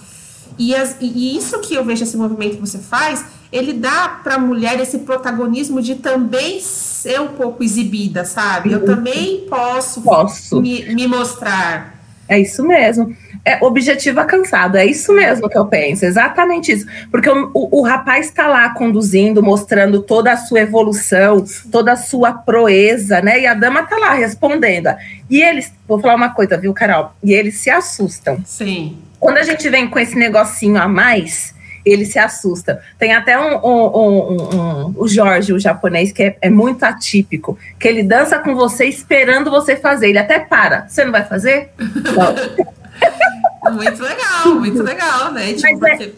E, 0.59 0.75
as, 0.75 0.97
e 1.01 1.37
isso 1.37 1.61
que 1.61 1.75
eu 1.75 1.85
vejo 1.85 2.03
esse 2.03 2.17
movimento 2.17 2.57
que 2.57 2.61
você 2.61 2.79
faz 2.79 3.25
ele 3.53 3.73
dá 3.73 4.21
para 4.23 4.35
a 4.35 4.39
mulher 4.39 4.79
esse 4.81 4.99
protagonismo 4.99 5.81
de 5.81 5.97
também 5.97 6.61
ser 6.61 7.21
um 7.21 7.29
pouco 7.29 7.63
exibida, 7.63 8.25
sabe? 8.25 8.73
Eu 8.73 8.85
também 8.85 9.47
posso, 9.49 10.03
posso. 10.03 10.61
Me, 10.61 10.95
me 10.95 11.07
mostrar. 11.07 11.97
É 12.29 12.39
isso 12.39 12.63
mesmo. 12.63 13.17
É 13.43 13.65
objetivo 13.65 14.21
alcançado, 14.21 14.77
é 14.77 14.85
isso 14.85 15.15
mesmo 15.15 15.49
que 15.49 15.57
eu 15.57 15.65
penso, 15.65 16.05
exatamente 16.05 16.73
isso. 16.73 16.87
Porque 17.11 17.31
o, 17.31 17.51
o, 17.55 17.81
o 17.81 17.83
rapaz 17.83 18.27
está 18.27 18.47
lá 18.47 18.69
conduzindo, 18.75 19.43
mostrando 19.43 20.03
toda 20.03 20.31
a 20.33 20.37
sua 20.37 20.61
evolução, 20.61 21.43
toda 21.73 21.93
a 21.93 21.97
sua 21.97 22.35
proeza, 22.35 23.23
né? 23.23 23.41
E 23.41 23.47
a 23.47 23.55
dama 23.55 23.81
está 23.81 23.97
lá 23.97 24.13
respondendo. 24.13 24.91
E 25.31 25.41
eles, 25.41 25.73
vou 25.87 25.99
falar 25.99 26.17
uma 26.17 26.35
coisa, 26.35 26.59
viu, 26.59 26.75
Carol? 26.75 27.13
E 27.25 27.33
eles 27.33 27.55
se 27.55 27.71
assustam. 27.71 28.39
Sim. 28.45 28.99
Quando 29.19 29.39
a 29.39 29.43
gente 29.43 29.69
vem 29.69 29.89
com 29.89 29.99
esse 29.99 30.17
negocinho 30.17 30.81
a 30.81 30.89
mais, 30.89 31.55
ele 31.85 32.05
se 32.05 32.19
assusta. 32.19 32.81
Tem 32.99 33.15
até 33.15 33.39
um, 33.39 33.57
um, 33.65 34.37
um, 34.37 34.95
o 34.97 35.09
Jorge, 35.09 35.53
o 35.53 35.59
japonês, 35.59 36.13
que 36.13 36.23
é, 36.23 36.37
é, 36.41 36.51
muito 36.51 36.85
atípico, 36.85 37.59
que 37.79 37.89
ele 37.89 38.03
dança 38.03 38.39
com 38.39 38.55
você 38.55 38.85
esperando 38.87 39.51
você 39.51 39.77
fazer. 39.77 40.09
Ele 40.09 40.19
até 40.19 40.39
para. 40.39 40.87
Você 40.89 41.05
não 41.05 41.13
vai 41.13 41.25
fazer? 41.25 41.71
Não. 41.79 43.73
muito 43.75 44.03
legal, 44.03 44.55
muito 44.55 44.83
legal, 44.83 45.33
né? 45.33 45.53
Tipo, 45.53 45.79
Mas 45.81 46.01
é, 46.01 46.13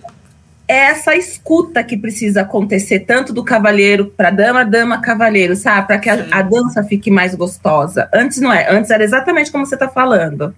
essa 0.70 1.16
escuta 1.16 1.82
que 1.82 1.96
precisa 1.96 2.42
acontecer, 2.42 3.00
tanto 3.00 3.32
do 3.32 3.42
cavalheiro 3.42 4.06
para 4.16 4.30
dama, 4.30 4.64
dama, 4.64 5.00
cavalheiro, 5.00 5.56
sabe? 5.56 5.88
Para 5.88 5.98
que 5.98 6.08
a, 6.08 6.26
a, 6.30 6.42
dança 6.42 6.84
fique 6.84 7.10
mais 7.10 7.34
gostosa. 7.34 8.08
Antes 8.14 8.40
não 8.40 8.52
é, 8.52 8.70
antes 8.70 8.90
era 8.90 9.02
exatamente 9.02 9.50
como 9.50 9.66
você 9.66 9.74
está 9.74 9.88
falando. 9.88 10.54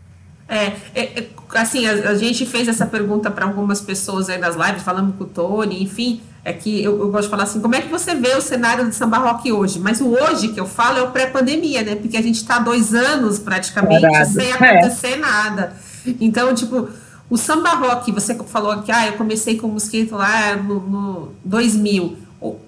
É, 0.52 0.76
é, 0.94 1.02
é, 1.18 1.28
assim, 1.54 1.86
a, 1.86 2.10
a, 2.10 2.14
gente 2.14 2.44
fez 2.44 2.68
essa 2.68 2.84
pergunta 2.84 3.30
para 3.30 3.46
algumas 3.46 3.80
pessoas 3.80 4.28
aí 4.28 4.36
nas 4.36 4.54
lives, 4.54 4.82
falamos 4.82 5.16
com 5.16 5.24
o 5.24 5.26
Tony, 5.26 5.82
enfim, 5.82 6.20
é 6.44 6.52
que 6.52 6.84
eu, 6.84 7.00
eu, 7.00 7.10
gosto 7.10 7.24
de 7.24 7.30
falar 7.30 7.44
assim, 7.44 7.58
como 7.58 7.74
é 7.74 7.80
que 7.80 7.88
você 7.88 8.14
vê 8.14 8.34
o 8.36 8.40
cenário 8.42 8.84
do 8.84 8.92
samba 8.92 9.16
rock 9.16 9.50
hoje? 9.50 9.78
Mas 9.78 10.02
o 10.02 10.08
hoje 10.08 10.48
que 10.48 10.60
eu 10.60 10.66
falo 10.66 10.98
é 10.98 11.02
o 11.02 11.10
pré-pandemia, 11.10 11.82
né? 11.82 11.94
Porque 11.94 12.18
a 12.18 12.22
gente 12.22 12.34
está 12.34 12.58
dois 12.58 12.92
anos 12.92 13.38
praticamente 13.38 14.06
sem 14.26 14.50
é. 14.50 14.52
acontecer 14.52 15.12
é. 15.12 15.16
nada. 15.16 15.74
Então, 16.20 16.54
tipo, 16.54 16.86
o 17.30 17.38
samba 17.38 17.70
rock, 17.70 18.12
você 18.12 18.34
falou 18.34 18.82
que 18.82 18.92
ah, 18.92 19.06
eu 19.06 19.14
comecei 19.14 19.56
com 19.56 19.68
o 19.68 19.70
mosquito 19.70 20.16
lá 20.16 20.54
no, 20.56 20.80
no 20.80 21.32
2000, 21.46 22.18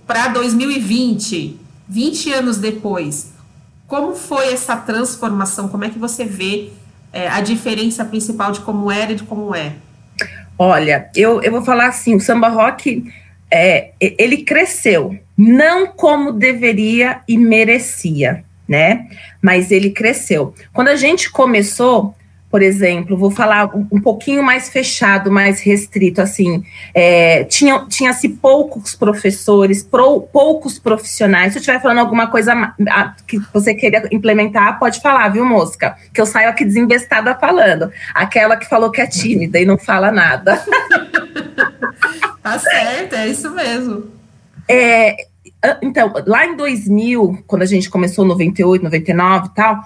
para 0.07 0.29
2020, 0.29 1.61
20 1.87 2.33
anos 2.33 2.57
depois, 2.57 3.33
como 3.87 4.15
foi 4.15 4.55
essa 4.55 4.75
transformação? 4.75 5.69
Como 5.69 5.85
é 5.85 5.91
que 5.91 5.99
você 5.99 6.25
vê 6.25 6.73
é, 7.15 7.29
a 7.29 7.41
diferença 7.41 8.05
principal 8.05 8.51
de 8.51 8.61
como 8.61 8.91
era 8.91 9.13
e 9.13 9.15
de 9.15 9.23
como 9.23 9.55
é? 9.55 9.73
Olha, 10.59 11.09
eu, 11.15 11.41
eu 11.43 11.51
vou 11.51 11.63
falar 11.63 11.87
assim, 11.87 12.15
o 12.15 12.21
samba 12.21 12.49
rock, 12.49 13.05
é, 13.51 13.93
ele 14.01 14.39
cresceu, 14.39 15.17
não 15.37 15.87
como 15.87 16.33
deveria 16.33 17.21
e 17.29 17.39
merecia, 17.39 18.45
né? 18.69 19.09
Mas 19.41 19.71
ele 19.71 19.91
cresceu. 19.91 20.55
Quando 20.73 20.89
a 20.89 20.97
gente 20.97 21.31
começou, 21.31 22.15
por 22.55 22.63
exemplo, 22.63 23.17
vou 23.17 23.33
falar 23.33 23.75
um, 23.75 23.85
um 23.91 24.01
pouquinho 24.01 24.41
mais 24.41 24.69
fechado, 24.69 25.29
mais 25.29 25.61
restrito, 25.61 26.21
assim, 26.21 26.63
é, 26.95 27.43
tinha, 27.43 27.85
tinha-se 27.89 28.29
poucos 28.29 28.95
professores, 28.95 29.83
pro, 29.83 30.21
poucos 30.21 30.79
profissionais. 30.79 31.53
Se 31.53 31.59
eu 31.59 31.61
estiver 31.61 31.83
falando 31.83 31.99
alguma 31.99 32.29
coisa 32.29 32.73
que 33.27 33.41
você 33.53 33.75
queria 33.75 34.09
implementar, 34.13 34.79
pode 34.79 35.01
falar, 35.01 35.31
viu, 35.31 35.45
mosca? 35.45 35.97
Que 36.13 36.21
eu 36.21 36.27
saio 36.27 36.49
aqui 36.49 36.65
desinvestada 36.65 37.35
falando. 37.35 37.91
Aquela 38.15 38.57
que 38.57 38.69
falou 38.69 38.93
que 38.93 39.01
é 39.01 39.07
tímida 39.09 39.59
e 39.59 39.65
não 39.65 39.77
fala 39.77 40.13
nada. 40.13 40.65
tá 42.41 42.57
certo, 42.57 43.17
é 43.17 43.27
isso 43.27 43.51
mesmo. 43.51 44.13
É, 44.69 45.27
então, 45.83 46.13
lá 46.25 46.47
em 46.47 46.55
2000, 46.55 47.43
quando 47.49 47.63
a 47.63 47.67
gente 47.67 47.91
começou, 47.91 48.25
98, 48.25 48.85
99 48.85 49.49
e 49.49 49.55
tal, 49.57 49.83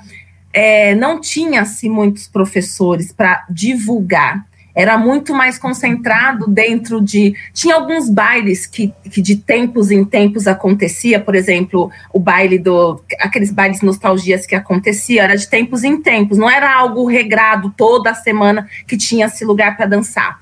é, 0.52 0.95
não 0.95 1.21
tinha-se 1.21 1.88
muitos 1.88 2.26
professores 2.26 3.12
para 3.12 3.45
divulgar. 3.50 4.47
Era 4.75 4.97
muito 4.97 5.35
mais 5.35 5.59
concentrado 5.59 6.47
dentro 6.47 7.00
de. 7.00 7.35
Tinha 7.52 7.75
alguns 7.75 8.09
bailes 8.09 8.64
que, 8.64 8.95
que 9.11 9.21
de 9.21 9.35
tempos 9.35 9.90
em 9.90 10.05
tempos 10.05 10.47
acontecia, 10.47 11.19
por 11.19 11.35
exemplo, 11.35 11.90
o 12.12 12.21
baile 12.21 12.59
do. 12.59 13.02
aqueles 13.19 13.50
bailes 13.50 13.83
nostalgias 13.83 14.47
que 14.47 14.55
acontecia, 14.55 15.25
era 15.25 15.37
de 15.37 15.49
tempos 15.49 15.83
em 15.83 16.00
tempos, 16.00 16.38
não 16.38 16.49
era 16.49 16.73
algo 16.73 17.07
regrado 17.07 17.75
toda 17.76 18.14
semana 18.14 18.69
que 18.87 18.97
tinha 18.97 19.26
esse 19.26 19.45
lugar 19.45 19.76
para 19.76 19.87
dançar. 19.87 20.40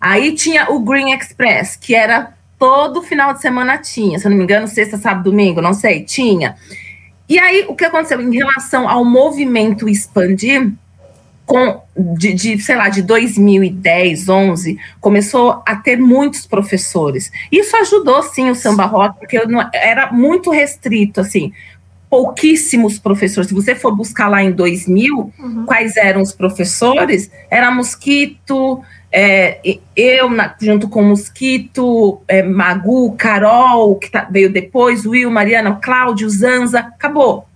Aí 0.00 0.34
tinha 0.34 0.70
o 0.70 0.80
Green 0.80 1.12
Express, 1.12 1.76
que 1.76 1.94
era 1.94 2.34
todo 2.58 3.02
final 3.02 3.34
de 3.34 3.42
semana 3.42 3.76
tinha, 3.76 4.18
se 4.18 4.26
eu 4.26 4.30
não 4.30 4.38
me 4.38 4.44
engano, 4.44 4.66
sexta, 4.66 4.96
sábado, 4.96 5.30
domingo, 5.30 5.60
não 5.60 5.74
sei, 5.74 6.02
tinha. 6.02 6.56
E 7.28 7.38
aí, 7.38 7.64
o 7.68 7.74
que 7.74 7.84
aconteceu 7.84 8.20
em 8.20 8.34
relação 8.34 8.88
ao 8.88 9.04
movimento 9.04 9.88
expandir, 9.88 10.72
com, 11.44 11.80
de, 12.18 12.34
de, 12.34 12.58
sei 12.58 12.74
lá, 12.74 12.88
de 12.88 13.02
2010, 13.02 14.28
11, 14.28 14.78
começou 15.00 15.62
a 15.64 15.76
ter 15.76 15.96
muitos 15.96 16.44
professores. 16.44 17.30
Isso 17.50 17.76
ajudou, 17.76 18.22
sim, 18.22 18.50
o 18.50 18.54
samba 18.54 18.84
rock, 18.84 19.20
porque 19.20 19.44
não, 19.46 19.68
era 19.72 20.10
muito 20.12 20.50
restrito, 20.50 21.20
assim, 21.20 21.52
pouquíssimos 22.10 22.98
professores. 22.98 23.48
Se 23.48 23.54
você 23.54 23.74
for 23.74 23.94
buscar 23.94 24.28
lá 24.28 24.42
em 24.42 24.50
2000, 24.50 25.32
uhum. 25.38 25.64
quais 25.66 25.96
eram 25.96 26.20
os 26.20 26.32
professores, 26.32 27.30
era 27.48 27.70
Mosquito, 27.70 28.82
é, 29.18 29.78
eu, 29.96 30.28
na, 30.28 30.54
junto 30.60 30.90
com 30.90 31.02
Mosquito, 31.02 32.20
é, 32.28 32.42
Magu, 32.42 33.16
Carol, 33.16 33.96
que 33.96 34.10
tá, 34.10 34.28
veio 34.30 34.52
depois, 34.52 35.06
Will, 35.06 35.30
Mariana, 35.30 35.74
Cláudio, 35.76 36.28
Zanza, 36.28 36.80
acabou. 36.80 37.48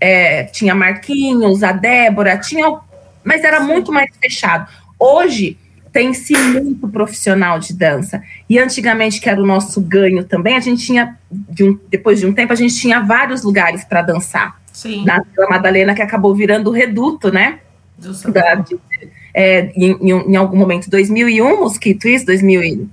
É, 0.00 0.44
tinha 0.44 0.74
Marquinhos, 0.74 1.62
a 1.62 1.72
Débora, 1.72 2.38
tinha, 2.38 2.80
mas 3.22 3.44
era 3.44 3.60
muito 3.60 3.92
mais 3.92 4.10
fechado. 4.18 4.66
Hoje 4.98 5.58
tem-se 5.92 6.34
muito 6.34 6.88
profissional 6.88 7.58
de 7.58 7.74
dança. 7.74 8.22
E 8.48 8.58
antigamente, 8.58 9.20
que 9.20 9.28
era 9.28 9.42
o 9.42 9.46
nosso 9.46 9.82
ganho 9.82 10.24
também, 10.24 10.56
a 10.56 10.60
gente 10.60 10.86
tinha, 10.86 11.18
de 11.30 11.64
um, 11.64 11.78
depois 11.90 12.18
de 12.18 12.24
um 12.24 12.32
tempo, 12.32 12.54
a 12.54 12.56
gente 12.56 12.74
tinha 12.74 13.00
vários 13.00 13.42
lugares 13.42 13.84
para 13.84 14.00
dançar. 14.00 14.58
Sim. 14.72 15.04
Na 15.04 15.20
Vila 15.20 15.50
Madalena, 15.50 15.94
que 15.94 16.00
acabou 16.00 16.34
virando 16.34 16.70
o 16.70 16.72
reduto, 16.72 17.30
né? 17.30 17.58
Da, 18.32 18.54
de, 18.54 18.78
é, 19.34 19.70
em, 19.76 19.96
em, 20.00 20.36
algum 20.36 20.56
momento, 20.56 20.90
2001, 20.90 21.60
Mosquito, 21.60 22.08
isso? 22.08 22.26
2000 22.26 22.88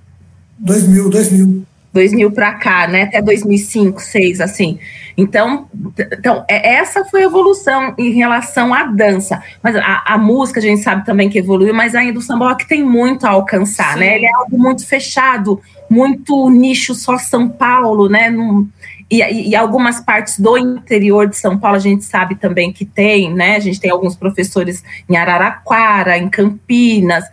2000, 0.58 1.10
2000. 1.10 1.66
2000 1.94 2.32
para 2.32 2.54
cá, 2.56 2.88
né? 2.88 3.04
Até 3.04 3.22
2005, 3.22 3.94
2006, 3.94 4.42
assim. 4.42 4.78
Então, 5.18 5.70
então 5.98 6.44
é, 6.50 6.76
essa 6.76 7.06
foi 7.06 7.22
a 7.22 7.26
evolução 7.26 7.96
em 7.98 8.12
relação 8.12 8.74
à 8.74 8.84
dança. 8.84 9.42
Mas 9.64 9.78
a, 9.78 10.04
a, 10.06 10.18
música, 10.18 10.60
a 10.60 10.64
gente 10.64 10.82
sabe 10.82 11.06
também 11.06 11.30
que 11.30 11.40
evoluiu, 11.40 11.74
mas 11.74 11.96
ainda 11.96 12.20
o 12.20 12.22
samba 12.22 12.50
rock 12.50 12.68
tem 12.68 12.84
muito 12.84 13.26
a 13.26 13.30
alcançar, 13.30 13.96
né? 13.96 14.08
Sim. 14.08 14.12
né? 14.12 14.16
Ele 14.18 14.26
é 14.26 14.36
algo 14.36 14.58
muito 14.58 14.86
fechado, 14.86 15.62
muito 15.90 16.50
nicho 16.50 16.94
só 16.96 17.18
São 17.18 17.48
Paulo, 17.48 18.10
né? 18.10 18.30
Num, 18.30 18.68
e, 19.10 19.50
e, 19.50 19.56
algumas 19.56 20.00
partes 20.00 20.40
do 20.40 20.58
interior 20.58 21.28
de 21.28 21.38
São 21.38 21.58
Paulo 21.58 21.78
a 21.78 21.80
gente 21.80 22.04
sabe 22.04 22.36
também 22.36 22.74
que 22.74 22.86
tem, 22.86 23.34
né? 23.34 23.56
A 23.56 23.60
gente 23.60 23.80
tem 23.80 23.92
alguns 23.92 24.16
professores 24.16 24.84
em 25.08 25.16
Araraquara, 25.16 26.18
em 26.18 26.28
Campinas, 26.28 27.24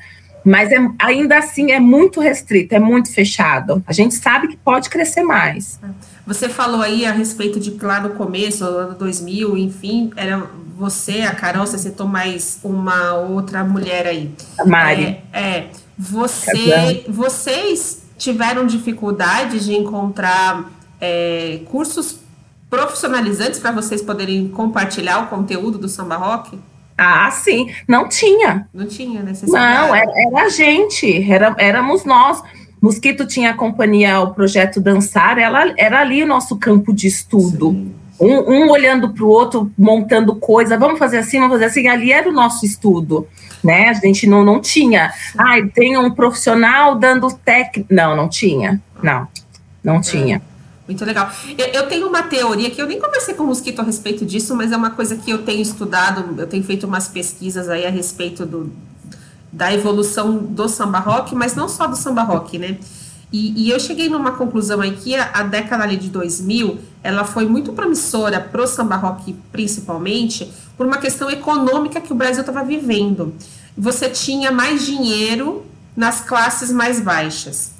mas 0.45 0.71
é, 0.71 0.77
ainda 0.99 1.39
assim 1.39 1.73
é 1.73 1.81
muito 1.81 2.21
restrito, 2.21 2.75
é 2.75 2.79
muito 2.79 3.11
fechado. 3.13 3.83
A 3.87 3.93
gente 3.93 4.15
sabe 4.15 4.49
que 4.49 4.57
pode 4.57 4.91
crescer 4.91 5.23
mais. 5.23 5.81
Você 6.27 6.49
falou 6.49 6.83
aí 6.83 7.07
a 7.07 7.13
respeito 7.13 7.59
de 7.59 7.71
lá 7.83 8.01
no 8.01 8.11
começo, 8.11 8.65
ano 8.65 8.95
2000, 8.95 9.57
enfim, 9.57 10.11
era 10.15 10.47
você, 10.77 11.23
a 11.23 11.35
Carol, 11.35 11.67
você 11.67 11.79
citou 11.79 12.07
mais 12.07 12.59
uma 12.63 13.15
outra 13.15 13.65
mulher 13.65 14.07
aí. 14.07 14.31
A 14.59 14.65
Mari. 14.65 15.19
É, 15.33 15.41
é 15.41 15.71
você, 15.97 17.05
vocês 17.09 18.02
tiveram 18.23 18.65
dificuldade 18.65 19.65
de 19.65 19.75
encontrar 19.75 20.71
é, 21.01 21.61
cursos 21.67 22.21
profissionalizantes 22.71 23.59
para 23.59 23.73
vocês 23.73 24.01
poderem 24.01 24.49
compartilhar 24.49 25.25
o 25.25 25.27
conteúdo 25.27 25.77
do 25.77 25.89
samba 25.89 26.17
rock? 26.17 26.57
Ah, 26.97 27.29
sim. 27.33 27.73
Não 27.89 28.09
tinha. 28.09 28.69
Não 28.73 28.87
tinha 28.87 29.23
necessidade. 29.23 29.89
Não, 29.89 29.95
era, 29.95 30.13
era 30.15 30.47
a 30.47 30.49
gente, 30.49 31.31
era, 31.31 31.55
éramos 31.59 32.05
nós. 32.05 32.41
Mosquito 32.81 33.27
tinha 33.27 33.51
a 33.51 33.55
companhia, 33.55 34.21
o 34.21 34.33
projeto 34.33 34.81
Dançar, 34.81 35.39
ela 35.39 35.75
era 35.77 36.01
ali 36.01 36.23
o 36.23 36.27
nosso 36.27 36.57
campo 36.57 36.93
de 36.93 37.09
estudo. 37.09 37.71
Um, 38.21 38.53
um, 38.53 38.71
olhando 38.71 39.11
para 39.11 39.25
o 39.25 39.29
outro, 39.29 39.73
montando 39.77 40.37
coisa, 40.37 40.79
vamos 40.79 40.99
fazer 40.99 41.19
assim, 41.19 41.41
vamos 41.41 41.55
fazer 41.55 41.65
assim. 41.65 41.89
Ali 41.89 42.13
era 42.13 42.29
o 42.29 42.33
nosso 42.33 42.65
estudo, 42.65 43.27
né? 43.63 43.89
A 43.89 43.95
gente 43.95 44.27
não, 44.27 44.45
não 44.45 44.61
tinha. 44.61 45.13
Ah, 45.37 45.55
tem 45.75 45.97
um 45.97 46.11
profissional 46.11 46.97
dando 46.97 47.33
técnica. 47.33 47.95
Não, 47.95 48.17
não 48.17 48.29
tinha. 48.29 48.81
Não, 49.03 49.29
não 49.83 50.01
tinha. 50.01 50.43
Muito 50.87 51.05
legal. 51.05 51.31
Eu, 51.57 51.67
eu, 51.67 51.89
tenho 51.89 52.09
uma 52.09 52.23
teoria 52.23 52.71
que 52.71 52.83
eu 52.83 52.87
nem 52.87 53.01
conversei 53.01 53.35
com 53.35 53.45
o 53.45 53.47
Mosquito 53.47 53.81
a 53.81 53.85
respeito 53.85 54.27
disso, 54.27 54.55
mas 54.57 54.73
é 54.73 54.77
uma 54.77 54.91
coisa 54.91 55.17
que 55.17 55.31
eu 55.31 55.43
tenho 55.43 55.63
estudado, 55.63 56.39
eu 56.41 56.47
tenho 56.47 56.63
feito 56.65 56.87
umas 56.87 57.09
pesquisas 57.09 57.69
aí 57.69 57.87
a 57.87 57.91
respeito 57.91 58.45
do, 58.45 58.73
da 59.53 59.73
evolução 59.73 60.39
do 60.39 60.69
samba 60.69 60.99
rock, 60.99 61.35
mas 61.35 61.55
não 61.55 61.69
só 61.69 61.87
do 61.87 61.97
samba 61.97 62.23
rock, 62.23 62.59
né? 62.59 62.79
E, 63.33 63.65
e 63.65 63.71
eu 63.71 63.81
cheguei 63.81 64.11
numa 64.11 64.33
conclusão 64.33 64.81
aí 64.81 64.93
que 64.93 65.17
a, 65.17 65.31
a 65.33 65.43
década 65.43 65.83
ali 65.83 65.97
de 65.97 66.11
2000, 66.11 66.79
ela 67.03 67.25
foi 67.25 67.47
muito 67.47 67.73
promissora 67.73 68.39
pro 68.39 68.67
samba 68.67 68.97
rock, 68.97 69.35
principalmente, 69.51 70.53
por 70.77 70.87
uma 70.87 70.99
questão 70.99 71.31
econômica 71.31 72.01
que 72.01 72.13
o 72.13 72.15
Brasil 72.15 72.43
estava 72.43 72.63
vivendo. 72.63 73.35
Você 73.77 74.11
tinha 74.11 74.53
mais 74.53 74.85
dinheiro 74.85 75.65
nas 75.97 76.21
classes 76.21 76.71
mais 76.71 77.01
baixas. 77.01 77.73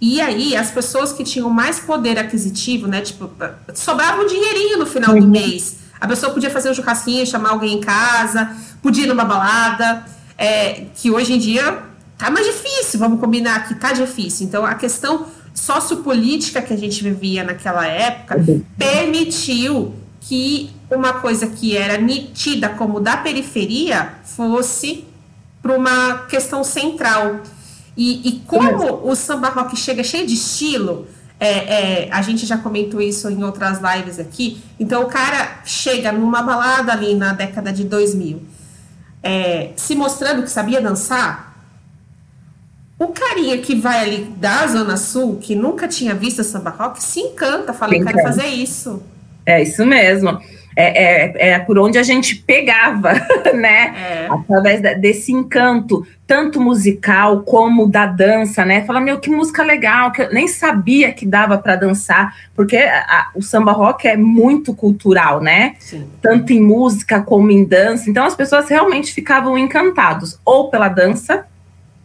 E 0.00 0.20
aí, 0.20 0.56
as 0.56 0.70
pessoas 0.70 1.12
que 1.12 1.24
tinham 1.24 1.48
mais 1.50 1.80
poder 1.80 2.18
aquisitivo, 2.18 2.86
né? 2.86 3.00
Tipo, 3.00 3.30
sobrava 3.74 4.22
um 4.22 4.26
dinheirinho 4.26 4.78
no 4.78 4.86
final 4.86 5.14
uhum. 5.14 5.20
do 5.20 5.28
mês. 5.28 5.76
A 6.00 6.08
pessoa 6.08 6.32
podia 6.32 6.50
fazer 6.50 6.70
um 6.70 6.74
churrasquinho, 6.74 7.26
chamar 7.26 7.50
alguém 7.50 7.74
em 7.76 7.80
casa, 7.80 8.54
podia 8.82 9.04
ir 9.04 9.06
numa 9.06 9.24
balada, 9.24 10.04
é, 10.38 10.86
que 10.94 11.10
hoje 11.10 11.34
em 11.34 11.38
dia 11.38 11.89
tá 12.20 12.30
mais 12.30 12.46
difícil, 12.46 13.00
vamos 13.00 13.18
combinar 13.18 13.66
que 13.66 13.74
tá 13.74 13.92
difícil. 13.92 14.46
Então, 14.46 14.64
a 14.64 14.74
questão 14.74 15.26
sociopolítica 15.54 16.60
que 16.60 16.72
a 16.72 16.76
gente 16.76 17.02
vivia 17.02 17.42
naquela 17.42 17.86
época 17.86 18.36
uhum. 18.36 18.62
permitiu 18.78 19.94
que 20.20 20.70
uma 20.90 21.14
coisa 21.14 21.46
que 21.46 21.76
era 21.76 21.98
tida 22.34 22.68
como 22.68 23.00
da 23.00 23.16
periferia 23.16 24.14
fosse 24.24 25.04
para 25.62 25.74
uma 25.76 26.26
questão 26.28 26.62
central. 26.62 27.40
E, 27.96 28.28
e 28.28 28.32
como 28.46 29.08
o 29.08 29.14
samba 29.14 29.48
rock 29.48 29.76
chega 29.76 30.04
cheio 30.04 30.26
de 30.26 30.34
estilo, 30.34 31.06
é, 31.38 32.04
é, 32.04 32.08
a 32.12 32.20
gente 32.20 32.44
já 32.44 32.58
comentou 32.58 33.00
isso 33.00 33.28
em 33.30 33.42
outras 33.42 33.78
lives 33.80 34.18
aqui. 34.18 34.62
Então, 34.78 35.02
o 35.02 35.06
cara 35.06 35.60
chega 35.64 36.12
numa 36.12 36.42
balada 36.42 36.92
ali 36.92 37.14
na 37.14 37.32
década 37.32 37.72
de 37.72 37.84
2000, 37.84 38.42
é, 39.22 39.70
se 39.74 39.94
mostrando 39.94 40.42
que 40.42 40.50
sabia 40.50 40.80
dançar. 40.80 41.49
O 43.00 43.08
carinha 43.08 43.58
que 43.58 43.74
vai 43.74 43.98
ali 44.00 44.24
da 44.36 44.66
Zona 44.66 44.96
Sul, 44.96 45.38
que 45.38 45.56
nunca 45.56 45.88
tinha 45.88 46.14
visto 46.14 46.44
samba 46.44 46.70
rock, 46.70 47.02
se 47.02 47.18
encanta, 47.18 47.72
fala, 47.72 47.96
eu 47.96 48.04
quero 48.04 48.22
fazer 48.22 48.46
isso. 48.46 49.02
É 49.44 49.62
isso 49.62 49.84
mesmo 49.84 50.38
é, 50.76 51.04
é, 51.04 51.50
é, 51.50 51.58
por 51.58 51.78
onde 51.78 51.98
a 51.98 52.02
gente 52.02 52.36
pegava, 52.36 53.12
né? 53.54 53.94
É. 53.96 54.28
Através 54.30 54.80
desse 54.98 55.32
encanto, 55.32 56.06
tanto 56.26 56.60
musical 56.60 57.42
como 57.42 57.86
da 57.86 58.06
dança, 58.06 58.64
né? 58.64 58.82
Fala, 58.84 59.00
meu, 59.00 59.18
que 59.18 59.30
música 59.30 59.62
legal, 59.62 60.12
que 60.12 60.22
eu 60.22 60.32
nem 60.32 60.46
sabia 60.46 61.12
que 61.12 61.26
dava 61.26 61.58
para 61.58 61.76
dançar, 61.76 62.34
porque 62.54 62.76
a, 62.76 63.30
o 63.34 63.42
samba 63.42 63.72
rock 63.72 64.06
é 64.06 64.16
muito 64.16 64.74
cultural, 64.74 65.40
né? 65.40 65.74
Sim. 65.78 66.06
Tanto 66.22 66.52
em 66.52 66.60
música 66.60 67.20
como 67.20 67.50
em 67.50 67.64
dança. 67.64 68.08
Então 68.08 68.24
as 68.24 68.34
pessoas 68.34 68.68
realmente 68.68 69.12
ficavam 69.12 69.58
encantados, 69.58 70.38
ou 70.44 70.70
pela 70.70 70.88
dança, 70.88 71.46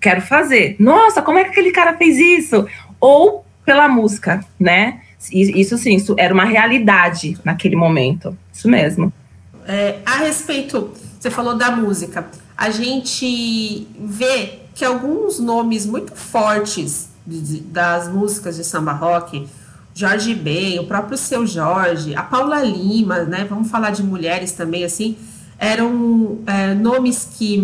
quero 0.06 0.22
fazer. 0.22 0.76
Nossa, 0.78 1.20
como 1.24 1.40
é 1.40 1.44
que 1.44 1.50
aquele 1.50 1.72
cara 1.72 1.98
fez 1.98 2.18
isso? 2.20 2.68
Ou 3.00 3.44
pela 3.66 3.88
música, 3.88 4.46
né? 4.60 5.02
Isso 5.32 5.76
sim, 5.80 5.96
isso 5.96 6.14
era 6.20 6.32
uma 6.32 6.46
realidade 6.46 7.36
naquele 7.44 7.76
momento. 7.76 8.38
Isso 8.54 8.70
mesmo. 8.70 9.12
É, 9.68 9.96
a 10.06 10.18
respeito, 10.18 10.92
você 11.20 11.32
falou 11.32 11.58
da 11.58 11.72
música. 11.72 12.28
A 12.56 12.70
gente 12.70 13.88
vê 14.00 14.60
que 14.76 14.86
alguns 14.86 15.40
nomes 15.40 15.88
muito 15.88 16.14
fortes 16.16 17.10
das 17.26 18.08
músicas 18.08 18.58
de 18.58 18.64
samba 18.64 18.94
rock, 18.94 19.48
Jorge 19.96 20.36
Ben, 20.36 20.78
o 20.78 20.86
próprio 20.86 21.18
seu 21.18 21.48
Jorge, 21.48 22.14
a 22.14 22.22
Paula 22.22 22.62
Lima, 22.62 23.24
né? 23.24 23.48
Vamos 23.50 23.72
falar 23.72 23.90
de 23.90 24.04
mulheres 24.04 24.52
também, 24.52 24.84
assim, 24.84 25.18
eram 25.58 26.40
é, 26.46 26.76
nomes 26.76 27.28
que 27.36 27.58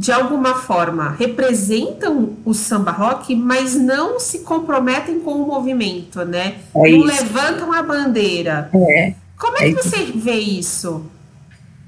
de 0.00 0.10
alguma 0.10 0.54
forma 0.54 1.14
representam 1.18 2.30
o 2.42 2.54
samba 2.54 2.90
rock, 2.90 3.36
mas 3.36 3.74
não 3.74 4.18
se 4.18 4.38
comprometem 4.38 5.20
com 5.20 5.32
o 5.32 5.46
movimento, 5.46 6.24
né? 6.24 6.54
É 6.74 6.90
não 6.90 7.04
levantam 7.04 7.70
a 7.70 7.82
bandeira. 7.82 8.70
É. 8.74 9.12
Como 9.36 9.58
é, 9.58 9.68
é 9.68 9.74
que 9.74 9.82
você 9.82 10.04
vê 10.14 10.36
isso? 10.36 11.04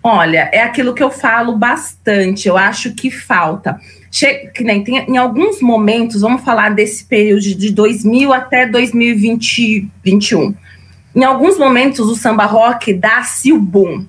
Olha, 0.02 0.50
é 0.52 0.60
aquilo 0.60 0.92
que 0.92 1.02
eu 1.02 1.10
falo 1.10 1.56
bastante, 1.56 2.46
eu 2.46 2.58
acho 2.58 2.92
que 2.92 3.10
falta. 3.10 3.80
Che 4.10 4.50
que 4.54 4.62
nem 4.62 4.84
tem, 4.84 4.98
em 5.08 5.16
alguns 5.16 5.62
momentos, 5.62 6.20
vamos 6.20 6.42
falar 6.42 6.74
desse 6.74 7.06
período 7.06 7.40
de 7.40 7.70
2000 7.70 8.30
até 8.30 8.66
2021. 8.66 10.54
Em 11.16 11.24
alguns 11.24 11.56
momentos, 11.56 12.10
o 12.10 12.14
samba 12.14 12.44
rock 12.44 12.92
dá-se 12.92 13.54
o 13.54 13.58
boom. 13.58 14.04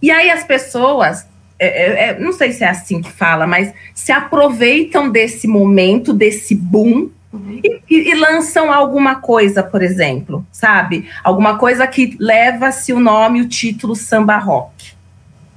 E 0.00 0.12
aí 0.12 0.30
as 0.30 0.44
pessoas 0.44 1.26
é, 1.64 1.68
é, 1.68 2.08
é, 2.08 2.18
não 2.18 2.32
sei 2.32 2.52
se 2.52 2.64
é 2.64 2.68
assim 2.68 3.00
que 3.00 3.10
fala, 3.10 3.46
mas 3.46 3.72
se 3.94 4.12
aproveitam 4.12 5.10
desse 5.10 5.46
momento, 5.46 6.12
desse 6.12 6.54
boom, 6.54 7.10
uhum. 7.32 7.60
e, 7.62 8.10
e, 8.10 8.14
lançam 8.14 8.72
alguma 8.72 9.16
coisa, 9.16 9.62
por 9.62 9.82
exemplo, 9.82 10.46
sabe? 10.52 11.08
Alguma 11.22 11.58
coisa 11.58 11.86
que 11.86 12.16
leva-se 12.18 12.92
o 12.92 13.00
nome, 13.00 13.40
o 13.40 13.48
título 13.48 13.94
samba 13.94 14.36
rock. 14.38 14.92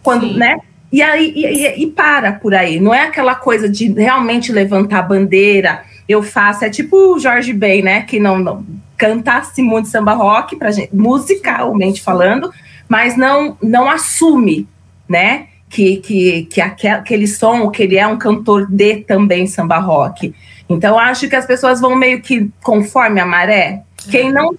Quando, 0.03 0.27
Sim. 0.27 0.37
né? 0.37 0.57
E 0.91 1.01
aí 1.01 1.33
e, 1.35 1.83
e, 1.83 1.87
para 1.87 2.31
por 2.31 2.53
aí. 2.53 2.79
Não 2.79 2.93
é 2.93 3.01
aquela 3.01 3.35
coisa 3.35 3.67
de 3.67 3.91
realmente 3.91 4.51
levantar 4.51 4.99
a 4.99 5.03
bandeira. 5.03 5.83
Eu 6.07 6.23
faço, 6.23 6.63
é 6.63 6.69
tipo 6.69 7.13
o 7.13 7.19
Jorge 7.19 7.51
Ben, 7.51 7.81
né? 7.81 8.03
Que 8.03 8.19
não, 8.19 8.39
não 8.39 8.65
cantasse 8.97 9.61
muito 9.61 9.89
samba 9.89 10.13
rock 10.13 10.55
pra 10.55 10.71
gente, 10.71 10.95
musicalmente 10.95 12.01
falando, 12.01 12.51
mas 12.89 13.15
não 13.15 13.57
não 13.61 13.89
assume, 13.89 14.67
né? 15.07 15.47
Que, 15.69 15.97
que, 15.97 16.43
que 16.43 16.61
aquele 16.61 17.27
som, 17.27 17.69
que 17.69 17.83
ele 17.83 17.97
é 17.97 18.07
um 18.07 18.17
cantor 18.17 18.67
de 18.69 18.97
também 18.97 19.47
samba 19.47 19.79
rock. 19.79 20.33
Então, 20.69 20.99
acho 20.99 21.29
que 21.29 21.35
as 21.35 21.45
pessoas 21.45 21.79
vão 21.79 21.95
meio 21.95 22.21
que 22.21 22.49
conforme 22.61 23.19
a 23.19 23.25
maré. 23.25 23.83
Quem 24.09 24.31
não. 24.31 24.55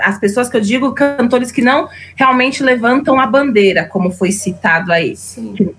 As 0.00 0.18
pessoas 0.18 0.48
que 0.48 0.56
eu 0.56 0.60
digo, 0.60 0.92
cantores 0.92 1.52
que 1.52 1.60
não 1.60 1.88
realmente 2.16 2.62
levantam 2.62 3.20
a 3.20 3.26
bandeira, 3.26 3.84
como 3.84 4.10
foi 4.10 4.32
citado 4.32 4.92
aí. 4.92 5.14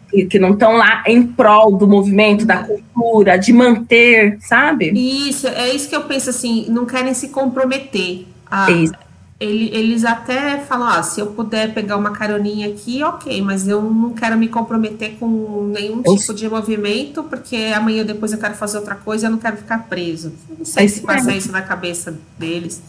Que, 0.10 0.26
que, 0.26 0.40
não 0.40 0.52
estão 0.52 0.74
lá 0.74 1.04
em 1.08 1.24
prol 1.24 1.76
do 1.76 1.88
movimento, 1.88 2.46
da 2.46 2.58
cultura, 2.58 3.38
de 3.38 3.52
manter, 3.52 4.38
sabe? 4.42 4.92
Isso, 4.92 5.48
é 5.48 5.70
isso 5.70 5.90
que 5.90 5.96
eu 5.96 6.04
penso 6.04 6.30
assim, 6.30 6.68
não 6.70 6.86
querem 6.86 7.14
se 7.14 7.30
comprometer. 7.30 8.26
A, 8.50 8.70
isso 8.72 9.09
ele, 9.40 9.70
eles 9.74 10.04
até 10.04 10.60
falam, 10.60 10.90
ah, 10.90 11.02
se 11.02 11.22
eu 11.22 11.28
puder 11.28 11.74
pegar 11.74 11.96
uma 11.96 12.12
caroninha 12.12 12.68
aqui, 12.68 13.02
ok, 13.02 13.42
mas 13.42 13.68
eu 13.68 13.82
não 13.82 14.14
quero 14.14 14.38
me 14.38 14.50
comprometer 14.50 15.16
com 15.18 15.72
nenhum 15.74 16.04
tipo 16.04 16.34
de 16.34 16.50
movimento, 16.50 17.24
porque 17.24 17.72
amanhã 17.74 18.04
depois 18.04 18.34
eu 18.34 18.38
quero 18.38 18.56
fazer 18.56 18.78
outra 18.78 18.96
coisa 18.96 19.26
e 19.26 19.28
eu 19.28 19.32
não 19.32 19.38
quero 19.38 19.56
ficar 19.56 19.88
preso. 19.88 20.34
Não 20.58 20.66
sei 20.66 20.86
é 20.86 20.88
se 20.90 21.02
passa 21.02 21.32
isso 21.32 21.52
na 21.54 21.62
cabeça 21.62 22.20
deles. 22.38 22.82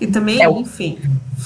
E 0.00 0.06
também, 0.06 0.42
é, 0.42 0.50
enfim. 0.50 0.98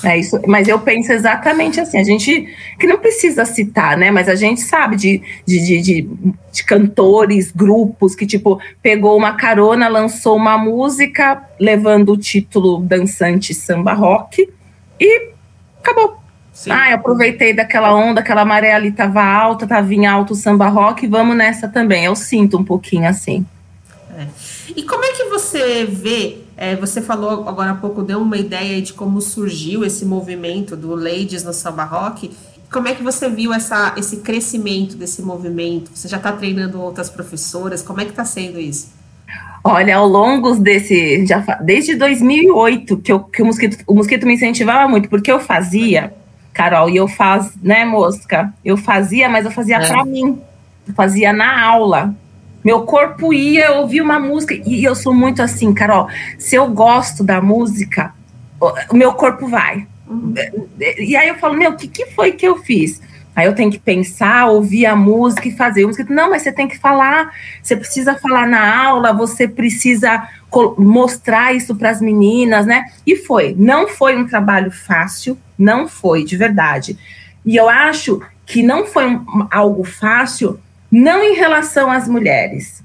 É 0.05 0.19
isso, 0.19 0.41
mas 0.47 0.67
eu 0.67 0.79
penso 0.79 1.13
exatamente 1.13 1.81
assim, 1.81 1.99
a 1.99 2.05
gente 2.05 2.49
que 2.79 2.87
não 2.87 2.99
precisa 2.99 3.45
citar, 3.45 3.97
né? 3.97 4.11
Mas 4.11 4.29
a 4.29 4.35
gente 4.35 4.61
sabe 4.61 4.97
de, 4.97 5.23
de, 5.47 5.61
de, 5.61 5.81
de, 5.81 6.09
de 6.53 6.65
cantores, 6.65 7.51
grupos 7.51 8.15
que, 8.15 8.27
tipo, 8.27 8.61
pegou 8.83 9.17
uma 9.17 9.35
carona, 9.35 9.89
lançou 9.89 10.37
uma 10.37 10.57
música 10.57 11.43
levando 11.59 12.13
o 12.13 12.17
título 12.17 12.81
dançante 12.81 13.53
samba 13.53 13.93
rock 13.93 14.49
e 14.99 15.31
acabou. 15.81 16.19
Sim. 16.53 16.71
Ah, 16.73 16.91
eu 16.91 16.97
aproveitei 16.97 17.53
daquela 17.55 17.95
onda, 17.95 18.21
aquela 18.21 18.45
maré 18.45 18.75
ali 18.75 18.93
tava 18.93 19.23
alta, 19.23 19.67
tava 19.67 19.95
em 19.95 20.07
alto 20.07 20.35
samba 20.35 20.69
rock, 20.69 21.07
vamos 21.07 21.37
nessa 21.37 21.69
também. 21.69 22.05
Eu 22.05 22.15
sinto 22.15 22.59
um 22.59 22.65
pouquinho 22.65 23.09
assim. 23.09 23.47
É. 24.17 24.27
E 24.77 24.83
como 24.83 25.05
é 25.05 25.13
que 25.13 25.25
você 25.25 25.85
vê 25.85 26.39
é, 26.61 26.77
você 26.77 27.01
falou 27.01 27.49
agora 27.49 27.71
há 27.71 27.75
pouco, 27.75 28.03
deu 28.03 28.21
uma 28.21 28.37
ideia 28.37 28.83
de 28.83 28.93
como 28.93 29.19
surgiu 29.23 29.83
esse 29.83 30.05
movimento 30.05 30.77
do 30.77 30.95
Ladies 30.95 31.43
no 31.43 31.55
Samba 31.55 31.85
Rock. 31.85 32.31
Como 32.71 32.87
é 32.87 32.95
que 32.95 33.03
você 33.03 33.31
viu 33.31 33.55
essa, 33.55 33.95
esse 33.97 34.19
crescimento 34.19 34.95
desse 34.95 35.23
movimento? 35.23 35.91
Você 35.95 36.07
já 36.07 36.19
está 36.19 36.31
treinando 36.33 36.79
outras 36.79 37.09
professoras? 37.09 37.81
Como 37.81 37.99
é 38.03 38.05
que 38.05 38.11
está 38.11 38.27
sendo 38.27 38.61
isso? 38.61 38.93
Olha, 39.65 39.97
ao 39.97 40.07
longo 40.07 40.55
desse. 40.55 41.25
Já, 41.25 41.39
desde 41.63 41.97
2008 41.97 42.99
que, 42.99 43.11
eu, 43.11 43.21
que 43.21 43.41
o, 43.41 43.47
mosquito, 43.47 43.83
o 43.87 43.95
mosquito 43.95 44.27
me 44.27 44.35
incentivava 44.35 44.87
muito, 44.87 45.09
porque 45.09 45.33
eu 45.33 45.41
fazia, 45.41 46.13
Carol, 46.53 46.91
e 46.91 46.97
eu 46.97 47.09
faz, 47.09 47.53
né, 47.63 47.87
mosca? 47.87 48.53
Eu 48.63 48.77
fazia, 48.77 49.31
mas 49.31 49.47
eu 49.47 49.51
fazia 49.51 49.79
é. 49.79 49.87
para 49.87 50.05
mim. 50.05 50.39
Eu 50.87 50.93
fazia 50.93 51.33
na 51.33 51.65
aula. 51.65 52.15
Meu 52.65 52.83
corpo 52.83 53.33
ia, 53.33 53.67
eu 53.67 53.77
ouvia 53.79 54.03
uma 54.03 54.19
música, 54.19 54.55
e 54.55 54.85
eu 54.85 54.95
sou 54.95 55.15
muito 55.15 55.43
assim, 55.43 55.73
Carol. 55.73 56.09
Se 56.39 56.57
eu 56.57 56.69
gosto 56.69 57.25
da 57.25 57.41
música, 57.41 58.13
o 58.91 58.97
meu 58.97 59.15
corpo 59.15 59.49
vai. 59.49 59.87
Uhum. 60.07 60.35
E 60.99 61.17
aí 61.17 61.29
eu 61.29 61.37
falo, 61.37 61.57
meu, 61.57 61.71
o 61.71 61.77
que, 61.77 61.89
que 61.89 62.07
foi 62.07 62.33
que 62.33 62.47
eu 62.47 62.59
fiz? 62.59 63.01
Aí 63.35 63.47
eu 63.47 63.55
tenho 63.55 63.71
que 63.71 63.79
pensar, 63.79 64.47
ouvir 64.47 64.87
a 64.87 64.97
música 64.97 65.49
e 65.49 65.57
fazer. 65.57 65.87
música. 65.87 66.05
Não, 66.13 66.31
mas 66.31 66.43
você 66.43 66.53
tem 66.53 66.69
que 66.69 66.79
falar, 66.79 67.33
você 67.63 67.77
precisa 67.77 68.15
falar 68.17 68.47
na 68.47 68.85
aula, 68.85 69.13
você 69.13 69.47
precisa 69.47 70.29
mostrar 70.77 71.55
isso 71.55 71.75
para 71.77 71.91
as 71.91 72.01
meninas, 72.01 72.67
né? 72.67 72.85
E 73.07 73.17
foi. 73.17 73.55
Não 73.57 73.89
foi 73.89 74.17
um 74.17 74.27
trabalho 74.27 74.71
fácil, 74.71 75.39
não 75.57 75.87
foi, 75.89 76.25
de 76.25 76.37
verdade. 76.37 76.99
E 77.47 77.57
eu 77.57 77.69
acho 77.69 78.21
que 78.45 78.63
não 78.63 78.85
foi 78.85 79.07
um, 79.07 79.25
algo 79.51 79.85
fácil 79.85 80.59
não 80.91 81.23
em 81.23 81.35
relação 81.35 81.91
às 81.91 82.09
mulheres, 82.09 82.83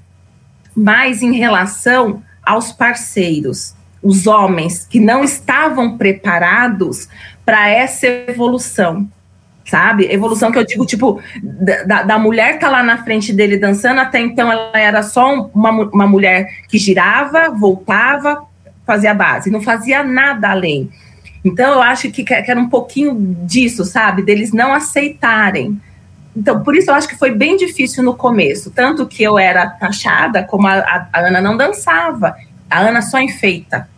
mas 0.76 1.22
em 1.22 1.32
relação 1.32 2.22
aos 2.42 2.70
parceiros, 2.70 3.74
os 4.02 4.26
homens 4.26 4.86
que 4.86 5.00
não 5.00 5.24
estavam 5.24 5.96
preparados 5.96 7.08
para 7.44 7.68
essa 7.68 8.06
evolução, 8.06 9.08
sabe? 9.64 10.06
Evolução 10.12 10.52
que 10.52 10.58
eu 10.58 10.64
digo, 10.64 10.86
tipo, 10.86 11.20
da, 11.86 12.02
da 12.02 12.18
mulher 12.18 12.58
tá 12.58 12.68
lá 12.68 12.82
na 12.82 13.02
frente 13.02 13.32
dele 13.32 13.56
dançando, 13.56 14.00
até 14.00 14.20
então 14.20 14.52
ela 14.52 14.70
era 14.74 15.02
só 15.02 15.50
uma, 15.52 15.70
uma 15.70 16.06
mulher 16.06 16.46
que 16.68 16.78
girava, 16.78 17.50
voltava, 17.50 18.44
fazia 18.86 19.12
base, 19.12 19.50
não 19.50 19.60
fazia 19.60 20.04
nada 20.04 20.50
além. 20.50 20.88
Então 21.44 21.74
eu 21.74 21.82
acho 21.82 22.10
que, 22.10 22.22
que 22.24 22.34
era 22.34 22.60
um 22.60 22.68
pouquinho 22.68 23.36
disso, 23.44 23.84
sabe? 23.84 24.22
Deles 24.22 24.52
não 24.52 24.72
aceitarem 24.72 25.80
então, 26.36 26.62
por 26.62 26.76
isso 26.76 26.90
eu 26.90 26.94
acho 26.94 27.08
que 27.08 27.16
foi 27.16 27.30
bem 27.30 27.56
difícil 27.56 28.04
no 28.04 28.14
começo. 28.14 28.70
Tanto 28.70 29.06
que 29.06 29.22
eu 29.22 29.38
era 29.38 29.66
taxada, 29.70 30.44
como 30.44 30.66
a, 30.66 30.74
a, 30.74 31.08
a 31.12 31.20
Ana 31.20 31.40
não 31.40 31.56
dançava. 31.56 32.36
A 32.68 32.80
Ana 32.80 33.00
só 33.00 33.18
enfeita. 33.18 33.88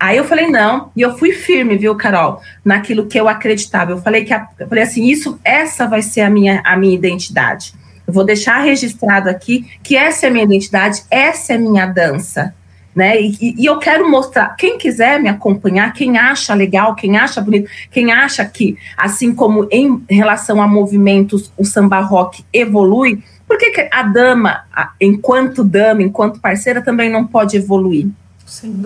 Aí 0.00 0.16
eu 0.16 0.24
falei, 0.24 0.48
não, 0.48 0.90
e 0.96 1.00
eu 1.00 1.16
fui 1.16 1.30
firme, 1.30 1.78
viu, 1.78 1.94
Carol, 1.94 2.42
naquilo 2.64 3.06
que 3.06 3.18
eu 3.18 3.28
acreditava. 3.28 3.92
Eu 3.92 4.02
falei 4.02 4.24
que 4.24 4.34
a, 4.34 4.48
eu 4.58 4.66
falei 4.66 4.82
assim, 4.82 5.06
isso, 5.06 5.38
essa 5.44 5.86
vai 5.86 6.02
ser 6.02 6.22
a 6.22 6.30
minha, 6.30 6.60
a 6.64 6.76
minha 6.76 6.94
identidade. 6.94 7.72
Eu 8.04 8.12
vou 8.12 8.24
deixar 8.24 8.58
registrado 8.58 9.30
aqui 9.30 9.64
que 9.80 9.96
essa 9.96 10.26
é 10.26 10.28
a 10.28 10.32
minha 10.32 10.44
identidade, 10.44 11.04
essa 11.08 11.52
é 11.52 11.56
a 11.56 11.60
minha 11.60 11.86
dança. 11.86 12.52
Né? 12.94 13.20
E, 13.20 13.54
e, 13.58 13.64
eu 13.64 13.78
quero 13.78 14.10
mostrar, 14.10 14.54
quem 14.56 14.76
quiser 14.76 15.18
me 15.18 15.28
acompanhar, 15.28 15.92
quem 15.94 16.18
acha 16.18 16.52
legal, 16.52 16.94
quem 16.94 17.16
acha 17.16 17.40
bonito, 17.40 17.70
quem 17.90 18.12
acha 18.12 18.44
que, 18.44 18.76
assim 18.96 19.34
como 19.34 19.66
em 19.70 20.04
relação 20.10 20.60
a 20.60 20.68
movimentos, 20.68 21.50
o 21.56 21.64
samba 21.64 22.00
rock 22.00 22.44
evolui, 22.52 23.22
por 23.46 23.58
que, 23.58 23.70
que 23.70 23.88
a 23.92 24.02
dama, 24.02 24.64
enquanto 25.00 25.64
dama, 25.64 26.02
enquanto 26.02 26.40
parceira, 26.40 26.82
também 26.82 27.10
não 27.10 27.26
pode 27.26 27.56
evoluir? 27.56 28.08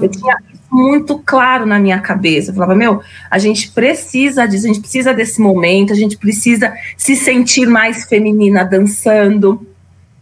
Eu 0.01 0.09
tinha 0.09 0.37
isso 0.53 0.62
muito 0.71 1.19
claro 1.25 1.66
na 1.66 1.79
minha 1.79 2.01
cabeça. 2.01 2.51
Eu 2.51 2.55
falava, 2.55 2.75
meu, 2.75 3.03
a 3.31 3.38
gente 3.38 3.71
precisa 3.73 4.47
disso, 4.47 4.66
a 4.66 4.69
gente 4.69 4.81
precisa 4.81 5.12
desse 5.12 5.40
momento, 5.40 5.92
a 5.92 5.97
gente 5.97 6.16
precisa 6.16 6.73
se 6.97 7.16
sentir 7.16 7.66
mais 7.66 8.05
feminina 8.05 8.64
dançando. 8.64 9.66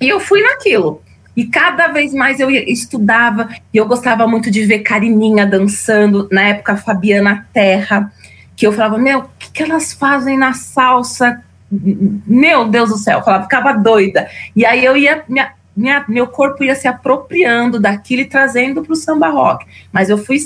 E 0.01 0.09
eu 0.09 0.21
fui 0.21 0.43
naquilo. 0.43 1.03
E 1.37 1.47
cada 1.47 1.89
vez 1.89 2.15
mais 2.15 2.39
eu 2.39 2.51
estudava, 2.51 3.49
e 3.73 3.77
eu 3.77 3.87
gostava 3.87 4.27
muito 4.27 4.51
de 4.51 4.65
ver 4.65 4.81
Carininha 4.81 5.47
dançando, 5.47 6.29
na 6.31 6.43
época 6.43 6.77
Fabiana 6.77 7.47
Terra, 7.53 8.13
que 8.57 8.67
eu 8.67 8.73
falava, 8.73 8.99
meu, 8.99 9.21
o 9.21 9.29
que, 9.39 9.51
que 9.51 9.63
elas 9.63 9.93
fazem 9.93 10.39
na 10.39 10.53
salsa? 10.53 11.43
Meu 11.71 12.69
Deus 12.69 12.91
do 12.91 12.99
céu, 12.99 13.19
eu 13.19 13.25
falava, 13.25 13.45
ficava 13.45 13.73
doida. 13.73 14.29
E 14.55 14.65
aí 14.65 14.85
eu 14.85 14.97
ia, 14.97 15.25
minha, 15.29 15.53
minha, 15.77 16.05
meu 16.09 16.29
corpo 16.29 16.63
ia 16.63 16.75
se 16.75 16.87
apropriando 16.87 17.81
daquilo 17.81 18.23
e 18.23 18.27
trazendo 18.27 18.83
para 18.83 18.93
o 18.93 18.97
samba 18.97 19.29
rock. 19.29 19.67
Mas 19.93 20.09
eu 20.09 20.19
fui 20.19 20.39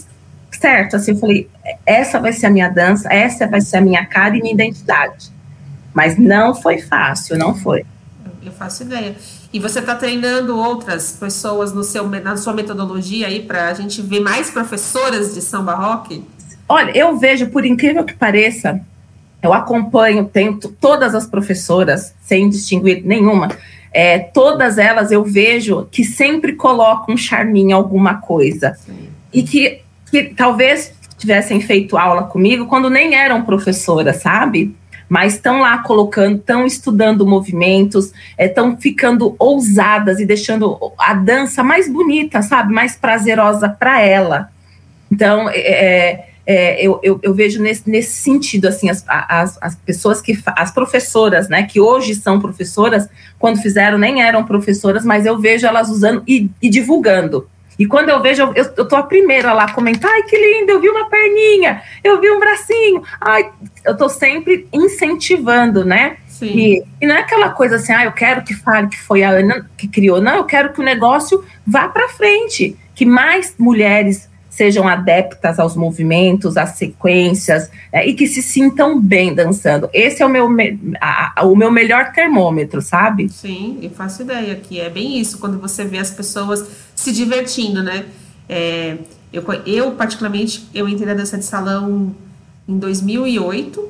certo, 0.50 0.96
assim, 0.96 1.12
eu 1.12 1.18
falei, 1.18 1.48
essa 1.84 2.18
vai 2.18 2.32
ser 2.32 2.46
a 2.46 2.50
minha 2.50 2.68
dança, 2.68 3.12
essa 3.12 3.46
vai 3.46 3.60
ser 3.60 3.76
a 3.76 3.80
minha 3.80 4.06
cara 4.06 4.36
e 4.36 4.40
minha 4.40 4.54
identidade. 4.54 5.30
Mas 5.92 6.16
não 6.16 6.54
foi 6.54 6.78
fácil, 6.78 7.36
não 7.36 7.54
foi. 7.54 7.84
Eu 8.42 8.52
faço 8.52 8.84
ideia. 8.84 9.14
E 9.52 9.58
você 9.58 9.78
está 9.78 9.94
treinando 9.94 10.58
outras 10.58 11.12
pessoas 11.12 11.72
no 11.72 11.82
seu, 11.82 12.06
na 12.08 12.36
sua 12.36 12.52
metodologia 12.52 13.28
aí 13.28 13.40
para 13.40 13.68
a 13.68 13.74
gente 13.74 14.02
ver 14.02 14.20
mais 14.20 14.50
professoras 14.50 15.34
de 15.34 15.40
samba 15.40 15.74
rock? 15.74 16.22
Olha, 16.68 16.90
eu 16.96 17.16
vejo, 17.16 17.46
por 17.46 17.64
incrível 17.64 18.04
que 18.04 18.12
pareça, 18.12 18.80
eu 19.42 19.54
acompanho, 19.54 20.26
tenho 20.26 20.58
todas 20.58 21.14
as 21.14 21.26
professoras, 21.26 22.14
sem 22.20 22.50
distinguir 22.50 23.02
nenhuma, 23.04 23.48
é, 23.90 24.18
todas 24.18 24.76
elas 24.76 25.10
eu 25.10 25.24
vejo 25.24 25.88
que 25.90 26.04
sempre 26.04 26.52
colocam 26.52 27.14
um 27.14 27.18
charminho 27.18 27.74
alguma 27.74 28.16
coisa. 28.16 28.74
Sim. 28.74 29.08
E 29.32 29.42
que, 29.42 29.80
que 30.10 30.24
talvez 30.24 30.92
tivessem 31.16 31.60
feito 31.60 31.96
aula 31.96 32.24
comigo 32.24 32.66
quando 32.66 32.90
nem 32.90 33.14
eram 33.14 33.42
professoras, 33.42 34.16
sabe? 34.16 34.76
Mas 35.08 35.34
estão 35.34 35.60
lá 35.60 35.78
colocando, 35.78 36.36
estão 36.36 36.66
estudando 36.66 37.26
movimentos, 37.26 38.12
estão 38.38 38.72
é, 38.72 38.76
ficando 38.76 39.34
ousadas 39.38 40.20
e 40.20 40.26
deixando 40.26 40.78
a 40.98 41.14
dança 41.14 41.62
mais 41.62 41.90
bonita, 41.90 42.42
sabe? 42.42 42.72
Mais 42.72 42.94
prazerosa 42.94 43.68
para 43.68 44.00
ela. 44.02 44.50
Então, 45.10 45.48
é, 45.48 45.58
é, 45.58 46.28
é, 46.46 46.86
eu, 46.86 47.00
eu, 47.02 47.18
eu, 47.22 47.34
vejo 47.34 47.62
nesse, 47.62 47.88
nesse 47.88 48.22
sentido, 48.22 48.68
assim, 48.68 48.90
as, 48.90 49.04
as, 49.06 49.58
as 49.60 49.76
pessoas 49.76 50.20
que, 50.20 50.38
as 50.46 50.70
professoras, 50.70 51.48
né, 51.48 51.62
que 51.62 51.80
hoje 51.80 52.14
são 52.14 52.40
professoras, 52.40 53.08
quando 53.38 53.60
fizeram 53.60 53.98
nem 53.98 54.22
eram 54.22 54.44
professoras, 54.44 55.04
mas 55.04 55.24
eu 55.24 55.38
vejo 55.38 55.66
elas 55.66 55.88
usando 55.88 56.22
e, 56.26 56.50
e 56.60 56.68
divulgando. 56.68 57.48
E 57.78 57.86
quando 57.86 58.08
eu 58.08 58.20
vejo, 58.20 58.42
eu, 58.54 58.72
eu 58.76 58.88
tô 58.88 58.96
a 58.96 59.02
primeira 59.02 59.52
lá 59.52 59.72
comentar, 59.72 60.10
ai, 60.10 60.22
que 60.24 60.36
lindo, 60.36 60.72
eu 60.72 60.80
vi 60.80 60.88
uma 60.88 61.08
perninha, 61.08 61.82
eu 62.02 62.20
vi 62.20 62.30
um 62.30 62.40
bracinho, 62.40 63.02
ai, 63.20 63.50
eu 63.84 63.96
tô 63.96 64.08
sempre 64.08 64.66
incentivando, 64.72 65.84
né? 65.84 66.16
Sim. 66.26 66.46
E, 66.46 66.84
e 67.00 67.06
não 67.06 67.14
é 67.14 67.20
aquela 67.20 67.50
coisa 67.50 67.76
assim, 67.76 67.92
ah, 67.92 68.04
eu 68.04 68.12
quero 68.12 68.42
que 68.42 68.54
fale 68.54 68.88
que 68.88 69.00
foi 69.00 69.22
a 69.22 69.30
Ana 69.30 69.68
que 69.76 69.86
criou, 69.86 70.20
não, 70.20 70.36
eu 70.36 70.44
quero 70.44 70.72
que 70.72 70.80
o 70.80 70.84
negócio 70.84 71.44
vá 71.66 71.88
para 71.88 72.08
frente, 72.08 72.76
que 72.94 73.06
mais 73.06 73.54
mulheres 73.58 74.28
sejam 74.58 74.88
adeptas 74.88 75.60
aos 75.60 75.76
movimentos, 75.76 76.56
às 76.56 76.70
sequências, 76.70 77.70
né, 77.92 78.04
e 78.08 78.12
que 78.12 78.26
se 78.26 78.42
sintam 78.42 79.00
bem 79.00 79.32
dançando. 79.32 79.88
Esse 79.92 80.20
é 80.20 80.26
o 80.26 80.28
meu, 80.28 80.48
a, 81.00 81.44
o 81.44 81.54
meu 81.54 81.70
melhor 81.70 82.10
termômetro, 82.12 82.82
sabe? 82.82 83.28
Sim, 83.28 83.78
eu 83.80 83.90
faço 83.90 84.22
ideia 84.22 84.56
que 84.56 84.80
é 84.80 84.90
bem 84.90 85.20
isso, 85.20 85.38
quando 85.38 85.60
você 85.60 85.84
vê 85.84 85.98
as 85.98 86.10
pessoas 86.10 86.66
se 86.92 87.12
divertindo, 87.12 87.84
né? 87.84 88.06
É, 88.48 88.96
eu, 89.32 89.44
eu, 89.64 89.92
particularmente, 89.92 90.68
eu 90.74 90.88
entrei 90.88 91.06
na 91.06 91.14
dança 91.14 91.38
de 91.38 91.44
salão 91.44 92.12
em 92.66 92.78
2008. 92.78 93.88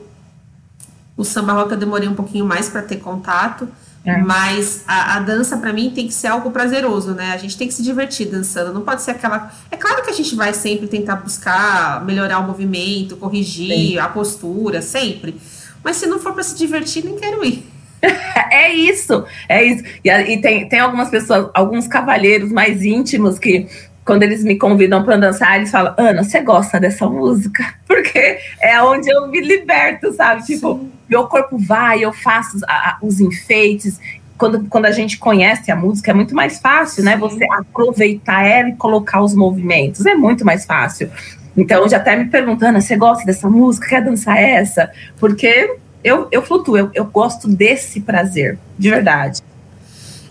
O 1.17 1.25
samba 1.25 1.55
rock 1.55 1.73
eu 1.73 1.79
demorei 1.79 2.09
um 2.09 2.15
pouquinho 2.15 2.45
mais 2.45 2.69
para 2.69 2.83
ter 2.83 2.97
contato, 2.97 3.67
é. 4.05 4.17
Mas 4.17 4.85
a, 4.87 5.17
a 5.17 5.21
dança, 5.21 5.57
para 5.57 5.73
mim, 5.73 5.91
tem 5.95 6.07
que 6.07 6.15
ser 6.15 6.29
algo 6.29 6.51
prazeroso, 6.51 7.13
né? 7.13 7.33
A 7.33 7.37
gente 7.37 7.57
tem 7.57 7.69
que 7.69 7.75
se 7.75 7.83
divertir 7.83 8.27
dançando. 8.27 8.73
Não 8.73 8.83
pode 8.83 9.03
ser 9.03 9.11
aquela. 9.11 9.53
É 9.71 9.77
claro 9.77 10.03
que 10.03 10.11
a 10.11 10.15
gente 10.15 10.35
vai 10.35 10.55
sempre 10.55 10.87
tentar 10.87 11.17
buscar 11.17 12.05
melhorar 12.05 12.39
o 12.39 12.47
movimento, 12.47 13.17
corrigir 13.17 13.93
Sim. 13.93 13.99
a 13.99 14.09
postura, 14.09 14.81
sempre. 14.81 15.37
Mas 15.83 15.97
se 15.97 16.07
não 16.07 16.19
for 16.19 16.33
para 16.33 16.43
se 16.43 16.57
divertir, 16.57 17.05
nem 17.05 17.17
quero 17.17 17.45
ir. 17.45 17.67
é 18.51 18.73
isso, 18.73 19.25
é 19.49 19.65
isso. 19.65 19.85
E, 20.05 20.09
e, 20.09 20.41
tem, 20.41 20.69
tem 20.69 20.79
algumas 20.79 21.11
pessoas, 21.11 21.51
alguns 21.53 21.87
cavalheiros 21.89 22.51
mais 22.53 22.83
íntimos 22.85 23.39
que, 23.39 23.67
quando 24.09 24.25
eles 24.25 24.43
me 24.43 24.59
convidam 24.59 25.05
para 25.05 25.17
dançar, 25.17 25.57
eles 25.57 25.71
falam: 25.71 25.95
Ana, 25.97 26.25
você 26.25 26.41
gosta 26.41 26.81
dessa 26.81 27.07
música? 27.07 27.63
Porque 27.87 28.39
é 28.61 28.83
onde 28.83 29.09
eu 29.09 29.29
me 29.29 29.41
liberto, 29.41 30.13
sabe? 30.13 30.45
Tipo, 30.45 30.79
Sim 30.79 30.99
meu 31.09 31.27
corpo 31.27 31.57
vai, 31.59 32.05
eu 32.05 32.13
faço 32.13 32.59
a, 32.69 32.99
os 33.01 33.19
enfeites. 33.21 33.99
Quando, 34.37 34.67
quando 34.69 34.85
a 34.85 34.93
gente 34.93 35.19
conhece 35.19 35.71
a 35.71 35.75
música, 35.75 36.11
é 36.11 36.15
muito 36.15 36.35
mais 36.35 36.61
fácil, 36.61 37.03
né? 37.03 37.17
Você 37.17 37.45
aproveitar 37.51 38.45
ela 38.45 38.69
e 38.69 38.77
colocar 38.77 39.23
os 39.23 39.35
movimentos. 39.35 40.05
É 40.07 40.15
muito 40.15 40.45
mais 40.45 40.65
fácil. 40.65 41.11
Então, 41.57 41.89
já 41.89 41.97
até 41.97 42.15
me 42.15 42.27
perguntando, 42.27 42.81
você 42.81 42.95
gosta 42.95 43.25
dessa 43.25 43.49
música? 43.49 43.89
Quer 43.89 44.05
dançar 44.05 44.37
essa? 44.39 44.93
Porque 45.19 45.77
eu, 46.05 46.29
eu 46.31 46.43
flutuo, 46.43 46.77
eu, 46.77 46.91
eu 46.95 47.05
gosto 47.07 47.49
desse 47.49 48.01
prazer, 48.01 48.59
de 48.79 48.91
verdade. 48.91 49.43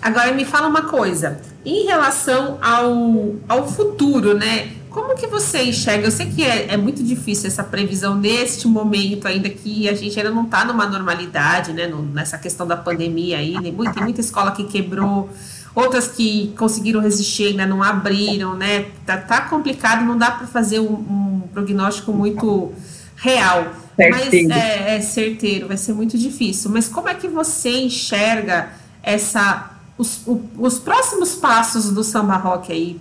Agora, 0.01 0.31
me 0.31 0.45
fala 0.45 0.67
uma 0.67 0.83
coisa. 0.83 1.41
Em 1.67 1.85
relação 1.85 2.57
ao, 2.61 3.35
ao 3.45 3.67
futuro, 3.67 4.33
né? 4.33 4.71
Como 4.89 5.13
que 5.17 5.27
você 5.27 5.63
enxerga? 5.63 6.07
Eu 6.07 6.11
sei 6.11 6.27
que 6.27 6.41
é, 6.41 6.73
é 6.73 6.77
muito 6.77 7.03
difícil 7.03 7.47
essa 7.47 7.61
previsão 7.61 8.15
neste 8.15 8.69
momento, 8.69 9.27
ainda 9.27 9.49
que 9.49 9.89
a 9.89 9.93
gente 9.93 10.17
ainda 10.17 10.31
não 10.31 10.45
está 10.45 10.63
numa 10.63 10.85
normalidade, 10.85 11.73
né? 11.73 11.85
No, 11.85 12.01
nessa 12.03 12.37
questão 12.37 12.65
da 12.65 12.77
pandemia 12.77 13.39
aí. 13.39 13.61
Tem 13.61 13.73
muita, 13.73 13.93
tem 13.95 14.01
muita 14.01 14.21
escola 14.21 14.51
que 14.53 14.63
quebrou, 14.63 15.29
outras 15.75 16.07
que 16.07 16.53
conseguiram 16.57 17.01
resistir 17.01 17.47
ainda 17.47 17.65
não 17.65 17.83
abriram, 17.83 18.55
né? 18.55 18.85
Tá, 19.05 19.17
tá 19.17 19.41
complicado, 19.41 20.05
não 20.05 20.17
dá 20.17 20.31
para 20.31 20.47
fazer 20.47 20.79
um, 20.79 20.93
um, 20.93 21.43
prognóstico 21.53 22.13
muito 22.13 22.71
real. 23.17 23.73
Certeiro. 23.93 24.47
Mas 24.47 24.57
é, 24.57 24.95
é 24.95 25.01
certeiro, 25.01 25.67
vai 25.67 25.75
ser 25.75 25.91
muito 25.91 26.17
difícil. 26.17 26.71
Mas 26.71 26.87
como 26.87 27.09
é 27.09 27.13
que 27.13 27.27
você 27.27 27.71
enxerga 27.71 28.69
essa 29.03 29.76
os, 29.97 30.25
o, 30.27 30.41
os 30.57 30.79
próximos 30.79 31.35
passos 31.35 31.91
do 31.91 32.03
samba 32.03 32.37
rock 32.37 32.71
aí? 32.71 32.99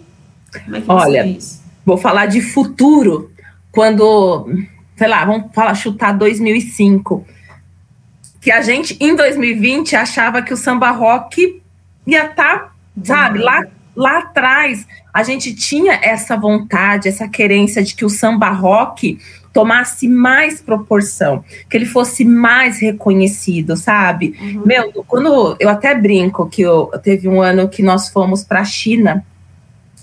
Como 0.64 0.76
é 0.76 0.80
que 0.80 0.90
Olha, 0.90 1.22
você 1.22 1.28
vê 1.28 1.38
isso? 1.38 1.62
vou 1.85 1.96
falar 1.96 2.26
de 2.26 2.40
futuro, 2.40 3.30
quando, 3.70 4.48
sei 4.96 5.06
lá, 5.06 5.24
vamos 5.24 5.54
falar, 5.54 5.74
chutar 5.74 6.12
2005, 6.12 7.24
que 8.40 8.50
a 8.50 8.61
gente, 8.62 8.96
em 9.00 9.14
2020, 9.14 9.94
achava 9.94 10.42
que 10.42 10.52
o 10.52 10.56
samba 10.56 10.90
rock 10.90 11.62
ia 12.06 12.26
estar, 12.26 12.59
tá, 12.59 12.70
sabe, 13.04 13.38
lá, 13.38 13.64
lá 13.94 14.18
atrás, 14.18 14.87
a 15.12 15.22
gente 15.22 15.54
tinha 15.54 15.94
essa 15.94 16.37
vontade, 16.37 17.09
essa 17.09 17.28
querência 17.28 17.82
de 17.82 17.94
que 17.94 18.04
o 18.04 18.11
samba 18.11 18.50
rock 18.50 19.18
tomasse 19.56 20.06
mais 20.06 20.60
proporção, 20.60 21.42
que 21.70 21.78
ele 21.78 21.86
fosse 21.86 22.26
mais 22.26 22.78
reconhecido, 22.78 23.74
sabe? 23.74 24.36
Uhum. 24.38 24.62
Meu, 24.66 24.92
quando 25.08 25.56
eu 25.58 25.70
até 25.70 25.94
brinco 25.94 26.46
que 26.46 26.60
eu, 26.60 26.90
teve 27.02 27.26
um 27.26 27.40
ano 27.40 27.66
que 27.66 27.82
nós 27.82 28.10
fomos 28.10 28.44
para 28.44 28.60
a 28.60 28.64
China 28.66 29.24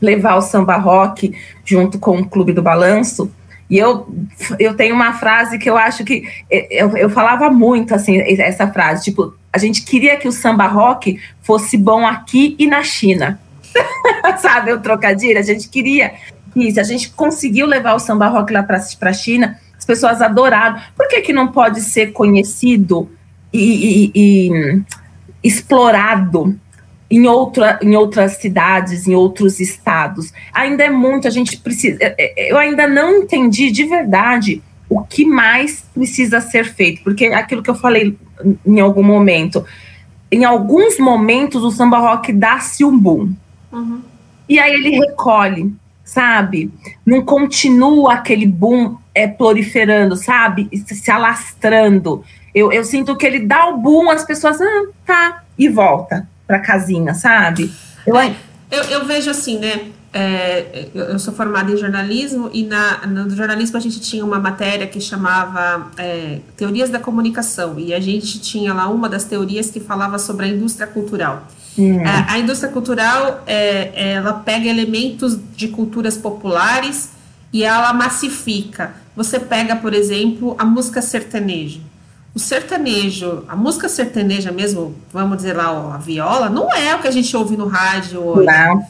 levar 0.02 0.38
o 0.38 0.42
samba 0.42 0.76
rock 0.78 1.36
junto 1.64 2.00
com 2.00 2.18
o 2.18 2.26
Clube 2.26 2.52
do 2.52 2.64
Balanço. 2.64 3.32
E 3.70 3.78
eu, 3.78 4.08
eu 4.58 4.74
tenho 4.74 4.96
uma 4.96 5.14
frase 5.14 5.60
que 5.60 5.70
eu 5.70 5.78
acho 5.78 6.04
que 6.04 6.28
eu, 6.50 6.98
eu 6.98 7.10
falava 7.12 7.52
muito 7.52 7.94
assim, 7.94 8.20
essa 8.22 8.68
frase, 8.68 9.04
tipo, 9.04 9.36
a 9.52 9.60
gente 9.60 9.84
queria 9.84 10.18
que 10.18 10.28
o 10.28 10.32
samba 10.32 10.66
rock 10.66 11.20
fosse 11.44 11.78
bom 11.78 12.08
aqui 12.08 12.56
e 12.58 12.66
na 12.66 12.82
China. 12.82 13.40
Sabe, 14.42 14.74
o 14.74 14.82
trocadilho? 14.82 15.38
A 15.38 15.44
gente 15.44 15.70
queria 15.70 16.14
isso, 16.56 16.80
a 16.80 16.84
gente 16.84 17.10
conseguiu 17.12 17.66
levar 17.66 17.94
o 17.94 18.00
samba 18.00 18.28
rock 18.28 18.54
lá 18.54 18.64
para 18.64 18.78
a 18.78 19.14
China, 19.14 19.60
as 19.78 19.86
pessoas 19.86 20.22
adoraram. 20.22 20.80
Por 20.96 21.08
que, 21.08 21.22
que 21.22 21.34
não 21.34 21.48
pode 21.48 21.82
ser 21.82 22.12
conhecido 22.14 23.10
e, 23.52 24.12
e, 24.14 24.52
e 24.52 24.84
explorado 25.44 26.58
em, 27.14 27.28
outra, 27.28 27.80
em 27.82 27.96
outras 27.96 28.38
cidades, 28.38 29.08
em 29.08 29.14
outros 29.14 29.60
estados. 29.60 30.34
Ainda 30.52 30.84
é 30.84 30.90
muito, 30.90 31.28
a 31.28 31.32
gente 31.32 31.58
precisa. 31.58 31.98
É, 32.02 32.16
é, 32.18 32.52
eu 32.52 32.58
ainda 32.58 32.88
não 32.88 33.18
entendi 33.18 33.72
de 33.72 33.84
verdade 33.84 34.64
o 34.90 35.02
que 35.04 35.26
mais 35.26 35.86
precisa 35.94 36.42
ser 36.42 36.66
feito, 36.66 37.04
porque 37.04 37.26
aquilo 37.28 37.62
que 37.62 37.70
eu 37.70 37.76
falei 37.76 38.18
em 38.66 38.80
algum 38.80 39.04
momento. 39.04 39.64
em 40.32 40.44
alguns 40.44 40.98
momentos 40.98 41.64
o 41.64 41.70
samba 41.70 42.00
rock 42.00 42.34
dá-se 42.34 42.84
um 42.84 42.98
boom. 42.98 43.34
Uhum. 43.72 44.02
E 44.50 44.58
aí 44.60 44.74
ele 44.74 44.98
recolhe, 44.98 45.74
sabe? 46.04 46.72
Não 47.06 47.24
continua 47.24 48.14
aquele 48.16 48.46
boom 48.46 48.98
é, 49.14 49.28
proliferando, 49.28 50.16
sabe? 50.16 50.70
Se 50.86 51.10
alastrando. 51.10 52.24
Eu, 52.54 52.72
eu 52.72 52.84
sinto 52.84 53.16
que 53.16 53.26
ele 53.26 53.40
dá 53.40 53.68
o 53.68 53.78
boom, 53.78 54.10
as 54.10 54.24
pessoas, 54.24 54.62
ah, 54.62 54.86
tá, 55.06 55.44
e 55.58 55.68
volta 55.70 56.28
pra 56.46 56.60
casinha, 56.60 57.14
sabe? 57.14 57.72
Eu, 58.06 58.18
é, 58.18 58.36
eu, 58.70 58.84
eu 58.84 59.06
vejo 59.06 59.30
assim, 59.30 59.58
né? 59.58 59.88
É, 60.16 60.90
eu 60.94 61.18
sou 61.18 61.34
formada 61.34 61.72
em 61.72 61.78
jornalismo 61.78 62.48
e 62.54 62.64
na, 62.64 63.08
no 63.08 63.32
jornalismo 63.32 63.78
a 63.78 63.80
gente 63.80 64.00
tinha 64.00 64.24
uma 64.24 64.38
matéria 64.38 64.86
que 64.86 65.02
chamava 65.02 65.90
é, 65.98 66.38
Teorias 66.56 66.92
da 66.92 67.00
Comunicação 67.00 67.80
e 67.80 67.96
a 67.96 68.00
gente 68.00 68.40
tinha 68.40 68.76
lá 68.76 68.88
uma 68.88 69.10
das 69.10 69.24
teorias 69.24 69.72
que 69.72 69.80
falava 69.80 70.20
sobre 70.20 70.46
a 70.46 70.50
indústria 70.50 70.86
cultural. 70.86 71.48
Hum. 71.78 72.06
A, 72.06 72.34
a, 72.34 72.40
indústria 72.40 72.72
cultural 72.72 73.44
é, 73.48 74.14
ela 74.14 74.34
pega 74.34 74.68
elementos 74.68 75.38
de 75.56 75.68
culturas 75.70 76.18
populares 76.18 77.10
e 77.52 77.64
ela 77.64 77.94
massifica. 77.94 78.94
Você 79.16 79.40
pega, 79.40 79.76
por 79.76 79.94
exemplo, 79.94 80.56
a 80.58 80.66
música 80.66 81.02
sertaneja. 81.02 81.80
O 82.36 82.40
sertanejo, 82.40 83.44
a 83.48 83.56
música 83.56 83.88
sertaneja 83.88 84.52
mesmo, 84.52 84.96
vamos 85.12 85.38
dizer 85.38 85.54
lá, 85.54 85.94
a 85.94 85.98
viola, 85.98 86.50
não 86.50 86.74
é 86.74 86.96
o 86.96 87.00
que 87.00 87.08
a 87.08 87.12
gente 87.12 87.36
ouve 87.38 87.56
no 87.56 87.68
rádio 87.68 88.20
hoje. 88.24 88.48
Não 88.48 88.84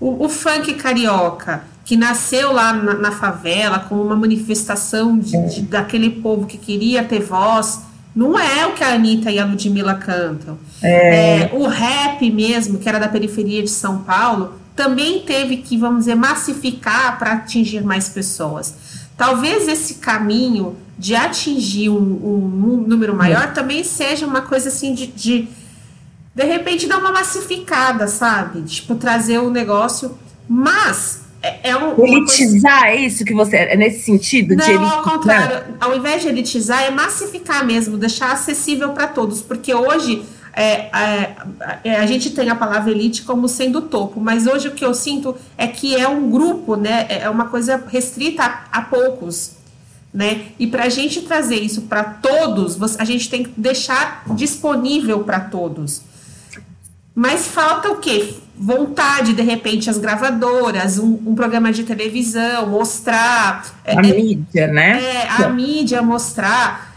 o, 0.00 0.24
o 0.24 0.28
funk 0.28 0.74
carioca, 0.74 1.62
que 1.84 1.96
nasceu 1.96 2.52
lá 2.52 2.72
na, 2.72 2.94
na 2.94 3.12
favela 3.12 3.80
como 3.80 4.02
uma 4.02 4.16
manifestação 4.16 5.18
de, 5.18 5.36
de, 5.48 5.62
daquele 5.62 6.10
povo 6.10 6.46
que 6.46 6.56
queria 6.56 7.04
ter 7.04 7.20
voz, 7.20 7.80
não 8.14 8.38
é 8.38 8.66
o 8.66 8.72
que 8.72 8.82
a 8.82 8.94
Anitta 8.94 9.30
e 9.30 9.38
a 9.38 9.44
Ludmilla 9.44 9.94
cantam. 9.94 10.58
É. 10.82 11.42
É, 11.42 11.50
o 11.52 11.66
rap 11.66 12.28
mesmo, 12.30 12.78
que 12.78 12.88
era 12.88 12.98
da 12.98 13.08
periferia 13.08 13.62
de 13.62 13.70
São 13.70 13.98
Paulo, 13.98 14.54
também 14.74 15.20
teve 15.20 15.58
que, 15.58 15.76
vamos 15.76 16.00
dizer, 16.00 16.14
massificar 16.14 17.18
para 17.18 17.32
atingir 17.32 17.84
mais 17.84 18.08
pessoas. 18.08 18.74
Talvez 19.16 19.68
esse 19.68 19.94
caminho 19.94 20.76
de 20.98 21.14
atingir 21.14 21.90
um, 21.90 21.96
um 21.96 22.84
número 22.86 23.14
maior 23.14 23.44
é. 23.44 23.46
também 23.48 23.84
seja 23.84 24.26
uma 24.26 24.42
coisa 24.42 24.68
assim 24.68 24.94
de, 24.94 25.06
de 25.06 25.48
de 26.34 26.44
repente 26.44 26.86
dar 26.86 26.98
uma 26.98 27.12
massificada, 27.12 28.06
sabe? 28.06 28.62
Tipo, 28.62 28.94
trazer 28.94 29.38
o 29.38 29.48
um 29.48 29.50
negócio. 29.50 30.16
Mas 30.48 31.22
é, 31.42 31.70
é 31.70 31.76
um, 31.76 32.04
elitizar, 32.04 32.82
coisa... 32.82 32.96
é 32.96 33.06
isso 33.06 33.24
que 33.24 33.32
você. 33.32 33.56
É 33.56 33.76
nesse 33.76 34.04
sentido? 34.04 34.54
Não, 34.54 34.64
de 34.64 34.72
ao 34.74 35.02
contrário. 35.02 35.74
Ao 35.80 35.96
invés 35.96 36.22
de 36.22 36.28
elitizar, 36.28 36.82
é 36.82 36.90
massificar 36.90 37.64
mesmo, 37.64 37.96
deixar 37.96 38.32
acessível 38.32 38.90
para 38.90 39.06
todos. 39.06 39.40
Porque 39.40 39.74
hoje. 39.74 40.22
É, 40.52 40.90
é, 40.92 41.36
é, 41.84 41.96
a 41.96 42.06
gente 42.06 42.30
tem 42.30 42.50
a 42.50 42.56
palavra 42.56 42.90
elite 42.90 43.22
como 43.22 43.46
sendo 43.48 43.82
topo, 43.82 44.20
mas 44.20 44.48
hoje 44.48 44.66
o 44.66 44.72
que 44.72 44.84
eu 44.84 44.92
sinto 44.92 45.36
é 45.56 45.68
que 45.68 45.94
é 45.94 46.08
um 46.08 46.28
grupo, 46.28 46.74
né? 46.74 47.06
É, 47.08 47.20
é 47.20 47.30
uma 47.30 47.46
coisa 47.46 47.82
restrita 47.88 48.42
a, 48.42 48.78
a 48.78 48.82
poucos, 48.82 49.52
né? 50.12 50.46
E 50.58 50.66
para 50.66 50.84
a 50.84 50.88
gente 50.88 51.22
trazer 51.22 51.54
isso 51.60 51.82
para 51.82 52.02
todos, 52.02 52.76
a 52.98 53.04
gente 53.04 53.30
tem 53.30 53.44
que 53.44 53.52
deixar 53.56 54.24
disponível 54.34 55.20
para 55.20 55.38
todos. 55.38 56.02
Mas 57.14 57.48
falta 57.48 57.90
o 57.90 57.96
quê? 57.96 58.34
Vontade, 58.56 59.32
de 59.32 59.42
repente, 59.42 59.88
as 59.88 59.98
gravadoras, 59.98 60.98
um, 60.98 61.18
um 61.26 61.34
programa 61.34 61.72
de 61.72 61.84
televisão, 61.84 62.68
mostrar. 62.68 63.64
A 63.84 63.92
é, 63.92 64.12
mídia, 64.12 64.66
né? 64.66 65.02
É, 65.02 65.28
a 65.28 65.48
mídia 65.48 66.02
mostrar. 66.02 66.94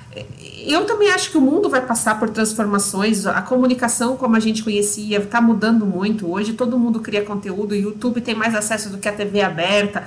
Eu 0.66 0.86
também 0.86 1.10
acho 1.12 1.32
que 1.32 1.38
o 1.38 1.42
mundo 1.42 1.70
vai 1.70 1.82
passar 1.82 2.20
por 2.20 2.30
transformações. 2.30 3.26
A 3.26 3.42
comunicação, 3.42 4.16
como 4.16 4.36
a 4.36 4.40
gente 4.40 4.64
conhecia, 4.64 5.18
está 5.18 5.42
mudando 5.42 5.86
muito. 5.86 6.30
Hoje 6.32 6.54
todo 6.54 6.78
mundo 6.78 7.00
cria 7.00 7.24
conteúdo, 7.24 7.72
o 7.72 7.76
YouTube 7.76 8.22
tem 8.22 8.36
mais 8.36 8.56
acesso 8.56 8.90
do 8.90 8.98
que 8.98 9.08
a 9.08 9.14
TV 9.14 9.42
aberta. 9.42 10.04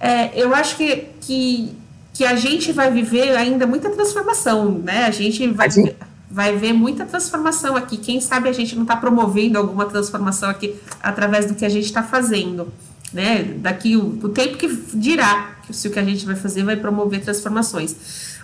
É, 0.00 0.30
eu 0.34 0.54
acho 0.54 0.76
que, 0.76 1.08
que, 1.20 1.72
que 2.12 2.24
a 2.24 2.34
gente 2.34 2.72
vai 2.72 2.90
viver 2.90 3.36
ainda 3.36 3.66
muita 3.66 3.90
transformação, 3.90 4.70
né? 4.78 5.04
A 5.04 5.10
gente 5.10 5.46
vai. 5.48 5.66
A 5.66 5.70
gente 5.70 5.96
vai 6.32 6.56
ver 6.56 6.72
muita 6.72 7.04
transformação 7.04 7.76
aqui. 7.76 7.98
Quem 7.98 8.20
sabe 8.20 8.48
a 8.48 8.52
gente 8.52 8.74
não 8.74 8.82
está 8.82 8.96
promovendo 8.96 9.58
alguma 9.58 9.84
transformação 9.84 10.48
aqui 10.48 10.74
através 11.02 11.44
do 11.44 11.54
que 11.54 11.64
a 11.64 11.68
gente 11.68 11.84
está 11.84 12.02
fazendo. 12.02 12.72
Né? 13.12 13.42
Daqui 13.58 13.96
o, 13.96 14.18
o, 14.22 14.28
tempo 14.30 14.56
que 14.56 14.66
dirá 14.94 15.56
se 15.70 15.86
o 15.86 15.90
que 15.90 15.98
a 15.98 16.04
gente 16.04 16.24
vai 16.24 16.34
fazer 16.34 16.62
vai 16.64 16.76
promover 16.76 17.22
transformações. 17.22 17.94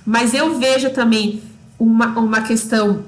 Mas 0.04 0.34
eu 0.34 0.58
vejo 0.58 0.90
também 0.90 1.42
uma, 1.78 2.08
uma 2.18 2.42
questão 2.42 3.04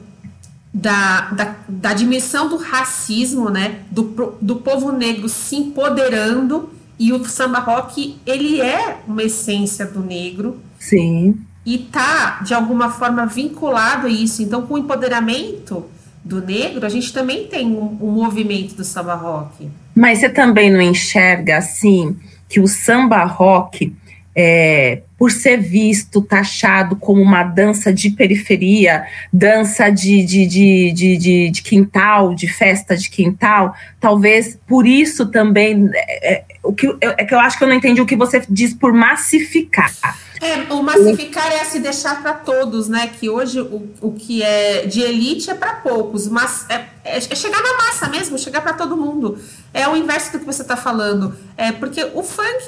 da, 0.73 1.31
da, 1.33 1.57
da 1.69 1.93
dimensão 1.93 2.49
do 2.49 2.57
racismo, 2.57 3.51
né? 3.51 3.81
Do, 3.91 4.39
do 4.41 4.57
povo 4.57 4.93
negro 4.93 5.29
se 5.29 5.57
empoderando 5.57 6.71
e 6.99 7.13
o 7.13 7.23
samba 7.27 7.59
rock 7.59 8.17
ele 8.25 8.61
é 8.61 9.03
uma 9.07 9.23
essência 9.23 9.85
do 9.85 10.01
negro. 10.01 10.59
Sim 10.79 11.39
e 11.71 11.79
tá 11.79 12.41
de 12.43 12.53
alguma 12.53 12.91
forma 12.91 13.25
vinculado 13.27 14.09
a 14.09 14.11
isso. 14.11 14.43
Então, 14.43 14.63
com 14.63 14.75
o 14.75 14.79
empoderamento 14.79 15.87
do 16.25 16.45
negro, 16.45 16.85
a 16.85 16.89
gente 16.89 17.13
também 17.13 17.47
tem 17.47 17.65
um, 17.65 17.97
um 18.03 18.11
movimento 18.11 18.75
do 18.75 18.83
samba 18.83 19.15
rock. 19.15 19.71
Mas 19.95 20.19
você 20.19 20.29
também 20.29 20.69
não 20.69 20.81
enxerga 20.81 21.59
assim 21.59 22.17
que 22.49 22.59
o 22.59 22.67
samba 22.67 23.23
rock 23.23 23.95
é, 24.35 25.03
por 25.21 25.31
ser 25.31 25.59
visto, 25.59 26.23
taxado 26.23 26.97
como 26.97 27.21
uma 27.21 27.45
dança 27.45 27.93
de 27.93 28.09
periferia, 28.09 29.05
dança 29.31 29.91
de, 29.91 30.25
de, 30.25 30.47
de, 30.47 30.93
de, 30.93 31.17
de, 31.19 31.51
de 31.51 31.63
quintal, 31.63 32.35
de 32.35 32.49
festa 32.49 32.97
de 32.97 33.11
quintal, 33.11 33.75
talvez 34.01 34.59
por 34.67 34.87
isso 34.87 35.27
também 35.27 35.91
é, 35.93 36.37
é 36.37 36.45
o 36.63 36.73
que, 36.73 36.87
é 37.03 37.23
que 37.23 37.35
eu 37.35 37.39
acho 37.39 37.59
que 37.59 37.65
eu 37.65 37.69
não 37.69 37.75
entendi 37.75 38.01
o 38.01 38.07
que 38.07 38.17
você 38.17 38.43
diz 38.49 38.73
por 38.73 38.95
massificar. 38.95 39.93
É, 40.41 40.73
o 40.73 40.83
massificar 40.83 41.53
é 41.53 41.65
se 41.65 41.81
deixar 41.81 42.23
para 42.23 42.33
todos, 42.33 42.89
né? 42.89 43.07
Que 43.09 43.29
hoje 43.29 43.61
o, 43.61 43.91
o 44.01 44.13
que 44.13 44.43
é 44.43 44.87
de 44.87 45.03
elite 45.03 45.51
é 45.51 45.55
para 45.55 45.75
poucos, 45.75 46.29
mas 46.29 46.65
é, 46.71 46.87
é, 47.05 47.19
é, 47.19 47.21
chegar 47.21 47.63
na 47.63 47.77
massa 47.77 48.09
mesmo, 48.09 48.39
chegar 48.39 48.63
para 48.63 48.73
todo 48.73 48.97
mundo. 48.97 49.39
É 49.75 49.87
o 49.87 49.95
inverso 49.95 50.33
do 50.33 50.39
que 50.39 50.47
você 50.47 50.63
está 50.63 50.79
falando. 50.79 51.37
É 51.59 51.73
porque 51.73 52.03
o 52.15 52.23
funk 52.23 52.65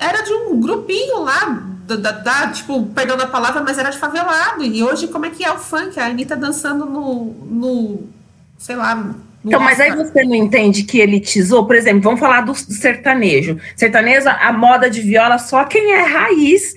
era, 0.00 0.10
era 0.16 0.22
de 0.22 0.32
um 0.32 0.60
grupinho 0.60 1.22
lá, 1.22 1.71
da, 1.86 1.96
da, 1.96 2.10
da, 2.12 2.48
tipo, 2.48 2.86
perdão 2.86 3.16
da 3.16 3.26
palavra, 3.26 3.62
mas 3.62 3.78
era 3.78 3.90
de 3.90 3.98
favelado. 3.98 4.62
E 4.64 4.82
hoje, 4.82 5.08
como 5.08 5.26
é 5.26 5.30
que 5.30 5.44
é 5.44 5.52
o 5.52 5.58
funk? 5.58 5.98
A 5.98 6.06
Anitta 6.06 6.36
dançando 6.36 6.86
no, 6.86 7.24
no 7.44 8.08
sei 8.58 8.76
lá, 8.76 9.14
então, 9.44 9.58
mas 9.58 9.80
aí 9.80 9.90
você 9.90 10.22
não 10.22 10.36
entende 10.36 10.84
que 10.84 11.00
elitizou? 11.00 11.66
Por 11.66 11.74
exemplo, 11.74 12.00
vamos 12.00 12.20
falar 12.20 12.42
do 12.42 12.54
sertanejo. 12.54 13.58
Sertanejo, 13.74 14.28
a 14.28 14.52
moda 14.52 14.88
de 14.88 15.00
viola, 15.00 15.36
só 15.36 15.64
quem 15.64 15.94
é 15.94 16.02
raiz 16.02 16.76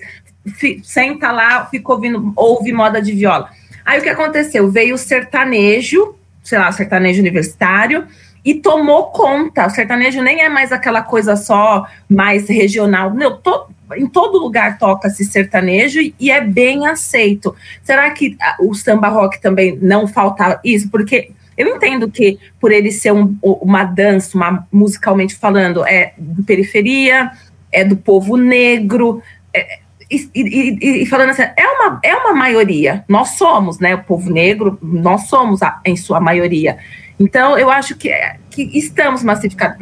senta 0.82 1.32
lá, 1.32 1.66
fica 1.66 1.92
ouvindo, 1.92 2.32
ouve 2.36 2.72
moda 2.72 3.00
de 3.00 3.12
viola. 3.12 3.50
Aí 3.84 4.00
o 4.00 4.02
que 4.02 4.08
aconteceu? 4.08 4.70
Veio 4.70 4.94
o 4.94 4.98
sertanejo, 4.98 6.14
sei 6.42 6.58
lá, 6.58 6.68
o 6.68 6.72
sertanejo 6.72 7.20
universitário, 7.20 8.06
e 8.44 8.54
tomou 8.54 9.06
conta. 9.06 9.66
O 9.66 9.70
sertanejo 9.70 10.22
nem 10.22 10.42
é 10.42 10.48
mais 10.48 10.72
aquela 10.72 11.02
coisa 11.02 11.36
só 11.36 11.86
mais 12.08 12.48
regional. 12.48 13.12
Meu, 13.12 13.36
to, 13.36 13.66
em 13.96 14.06
todo 14.06 14.38
lugar 14.38 14.78
toca-se 14.78 15.24
sertanejo 15.24 16.00
e 16.18 16.30
é 16.30 16.40
bem 16.40 16.86
aceito. 16.86 17.54
Será 17.82 18.10
que 18.10 18.36
o 18.60 18.74
samba 18.74 19.08
rock 19.08 19.40
também 19.40 19.78
não 19.80 20.06
falta 20.08 20.60
isso? 20.64 20.90
Porque 20.90 21.30
eu 21.56 21.68
entendo 21.68 22.10
que 22.10 22.38
por 22.60 22.72
ele 22.72 22.90
ser 22.90 23.12
um, 23.12 23.36
uma 23.42 23.84
dança, 23.84 24.36
uma, 24.36 24.66
musicalmente 24.70 25.34
falando, 25.34 25.86
é 25.86 26.12
de 26.18 26.42
periferia, 26.42 27.30
é 27.72 27.84
do 27.84 27.96
povo 27.96 28.36
negro, 28.36 29.22
é, 29.54 29.78
e, 30.10 30.30
e, 30.34 31.02
e, 31.02 31.06
falando 31.06 31.30
assim, 31.30 31.42
é 31.42 31.66
uma, 31.66 32.00
é 32.02 32.14
uma 32.14 32.32
maioria. 32.32 33.04
Nós 33.08 33.30
somos, 33.30 33.80
né? 33.80 33.94
O 33.94 34.04
povo 34.04 34.30
negro, 34.30 34.78
nós 34.80 35.28
somos 35.28 35.62
a, 35.62 35.80
em 35.84 35.96
sua 35.96 36.20
maioria. 36.20 36.78
Então, 37.18 37.58
eu 37.58 37.70
acho 37.70 37.96
que, 37.96 38.12
que 38.56 38.78
estamos 38.78 39.22
massificados, 39.22 39.78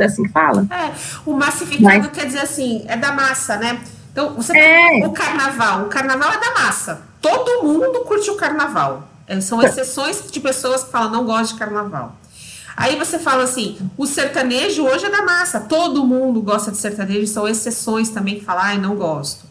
é 0.00 0.04
assim 0.04 0.24
que 0.24 0.28
fala? 0.28 0.66
É, 0.70 0.92
o 1.24 1.32
massificado 1.32 1.82
Mas, 1.82 2.06
quer 2.08 2.26
dizer 2.26 2.40
assim, 2.40 2.84
é 2.86 2.96
da 2.96 3.12
massa, 3.12 3.56
né? 3.56 3.80
Então, 4.12 4.34
você 4.34 4.56
é. 4.56 5.06
o 5.06 5.12
carnaval. 5.12 5.84
O 5.84 5.86
carnaval 5.86 6.30
é 6.32 6.38
da 6.38 6.52
massa. 6.52 7.00
Todo 7.22 7.62
mundo 7.62 8.00
curte 8.00 8.30
o 8.30 8.36
carnaval. 8.36 9.08
É, 9.26 9.40
são 9.40 9.62
exceções 9.62 10.30
de 10.30 10.40
pessoas 10.40 10.84
que 10.84 10.90
falam, 10.90 11.10
não 11.10 11.24
gosto 11.24 11.54
de 11.54 11.58
carnaval. 11.58 12.16
Aí 12.76 12.96
você 12.96 13.18
fala 13.18 13.44
assim, 13.44 13.78
o 13.96 14.06
sertanejo 14.06 14.84
hoje 14.84 15.06
é 15.06 15.10
da 15.10 15.22
massa, 15.22 15.60
todo 15.60 16.04
mundo 16.04 16.42
gosta 16.42 16.70
de 16.70 16.76
sertanejo, 16.76 17.26
são 17.26 17.46
exceções 17.48 18.10
também 18.10 18.38
que 18.38 18.44
falam, 18.44 18.62
ai, 18.62 18.78
não 18.78 18.96
gosto. 18.96 19.44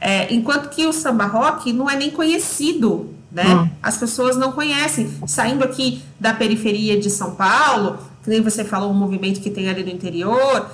É, 0.00 0.32
enquanto 0.32 0.68
que 0.70 0.86
o 0.86 0.92
samba 0.92 1.24
rock 1.24 1.72
não 1.72 1.88
é 1.88 1.96
nem 1.96 2.10
conhecido, 2.10 3.14
né? 3.30 3.44
Hum. 3.44 3.68
As 3.82 3.96
pessoas 3.96 4.36
não 4.36 4.52
conhecem. 4.52 5.10
Saindo 5.26 5.64
aqui 5.64 6.02
da 6.18 6.32
periferia 6.32 6.98
de 6.98 7.10
São 7.10 7.34
Paulo, 7.34 7.98
que 8.22 8.30
nem 8.30 8.40
você 8.40 8.64
falou, 8.64 8.90
o 8.90 8.94
movimento 8.94 9.40
que 9.40 9.50
tem 9.50 9.68
ali 9.68 9.84
no 9.84 9.90
interior, 9.90 10.70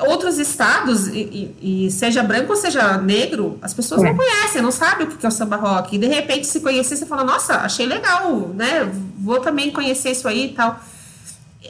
outros 0.00 0.38
estados, 0.38 1.08
e, 1.08 1.54
e, 1.60 1.86
e, 1.86 1.90
seja 1.90 2.22
branco 2.22 2.52
ou 2.52 2.56
seja 2.56 2.98
negro, 2.98 3.58
as 3.62 3.74
pessoas 3.74 4.02
é. 4.02 4.06
não 4.06 4.16
conhecem, 4.16 4.62
não 4.62 4.70
sabem 4.70 5.06
o 5.06 5.10
que 5.10 5.24
é 5.24 5.28
o 5.28 5.32
samba 5.32 5.56
rock. 5.56 5.96
E 5.96 5.98
de 5.98 6.06
repente, 6.06 6.46
se 6.46 6.60
conhecer, 6.60 6.96
você 6.96 7.06
fala, 7.06 7.24
nossa, 7.24 7.58
achei 7.58 7.86
legal, 7.86 8.50
né? 8.54 8.90
Vou 9.18 9.40
também 9.40 9.70
conhecer 9.70 10.12
isso 10.12 10.28
aí 10.28 10.46
e 10.46 10.52
tal. 10.52 10.80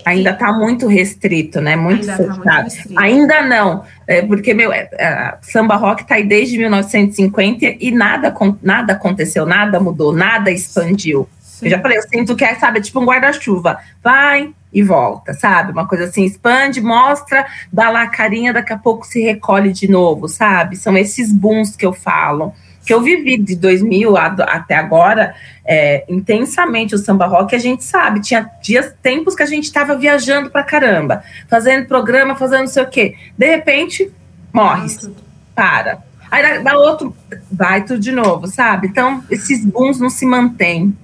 Ainda 0.04 0.30
está 0.30 0.52
muito 0.52 0.86
restrito, 0.86 1.60
né? 1.60 1.76
Muito 1.76 2.08
Ainda 2.10 2.16
fechado. 2.16 2.44
Tá 2.44 2.62
muito 2.62 2.98
Ainda 2.98 3.42
não, 3.42 3.84
é, 4.06 4.22
porque 4.22 4.54
meu 4.54 4.72
é, 4.72 4.88
é, 4.92 5.34
samba 5.42 5.76
rock 5.76 6.02
está 6.02 6.16
aí 6.16 6.24
desde 6.24 6.58
1950 6.58 7.76
e 7.80 7.90
nada, 7.90 8.34
nada 8.62 8.92
aconteceu, 8.92 9.46
nada 9.46 9.80
mudou, 9.80 10.12
nada 10.12 10.50
expandiu. 10.50 11.28
Sim. 11.40 11.66
Eu 11.66 11.70
já 11.70 11.80
falei, 11.80 11.98
eu 11.98 12.02
sinto 12.02 12.36
que 12.36 12.44
é, 12.44 12.54
sabe, 12.54 12.80
tipo 12.80 13.00
um 13.00 13.06
guarda-chuva. 13.06 13.78
Vai 14.02 14.52
e 14.72 14.82
volta, 14.82 15.32
sabe? 15.32 15.72
Uma 15.72 15.88
coisa 15.88 16.04
assim, 16.04 16.24
expande, 16.24 16.82
mostra, 16.82 17.46
dá 17.72 17.88
lá 17.88 18.02
a 18.02 18.08
carinha, 18.08 18.52
daqui 18.52 18.74
a 18.74 18.78
pouco 18.78 19.06
se 19.06 19.22
recolhe 19.22 19.72
de 19.72 19.88
novo, 19.88 20.28
sabe? 20.28 20.76
São 20.76 20.96
esses 20.98 21.32
booms 21.32 21.74
que 21.74 21.86
eu 21.86 21.94
falo. 21.94 22.52
Que 22.86 22.94
eu 22.94 23.02
vivi 23.02 23.36
de 23.36 23.56
2000 23.56 24.16
a, 24.16 24.26
até 24.26 24.76
agora 24.76 25.34
é, 25.64 26.04
intensamente 26.08 26.94
o 26.94 26.98
samba 26.98 27.26
rock, 27.26 27.54
a 27.54 27.58
gente 27.58 27.82
sabe, 27.84 28.20
tinha 28.20 28.48
dias, 28.62 28.94
tempos 29.02 29.34
que 29.34 29.42
a 29.42 29.46
gente 29.46 29.64
estava 29.64 29.96
viajando 29.96 30.48
pra 30.48 30.62
caramba, 30.62 31.22
fazendo 31.48 31.86
programa, 31.86 32.36
fazendo 32.36 32.60
não 32.60 32.66
sei 32.68 32.84
o 32.84 32.88
quê. 32.88 33.16
De 33.36 33.46
repente, 33.46 34.10
morre, 34.52 34.86
para. 35.54 35.98
Aí 36.30 36.62
dá 36.62 36.78
outro, 36.78 37.14
vai 37.50 37.84
tudo 37.84 37.98
de 37.98 38.12
novo, 38.12 38.46
sabe? 38.46 38.86
Então, 38.88 39.22
esses 39.30 39.64
booms 39.64 39.98
não 39.98 40.08
se 40.10 40.24
mantêm. 40.24 40.96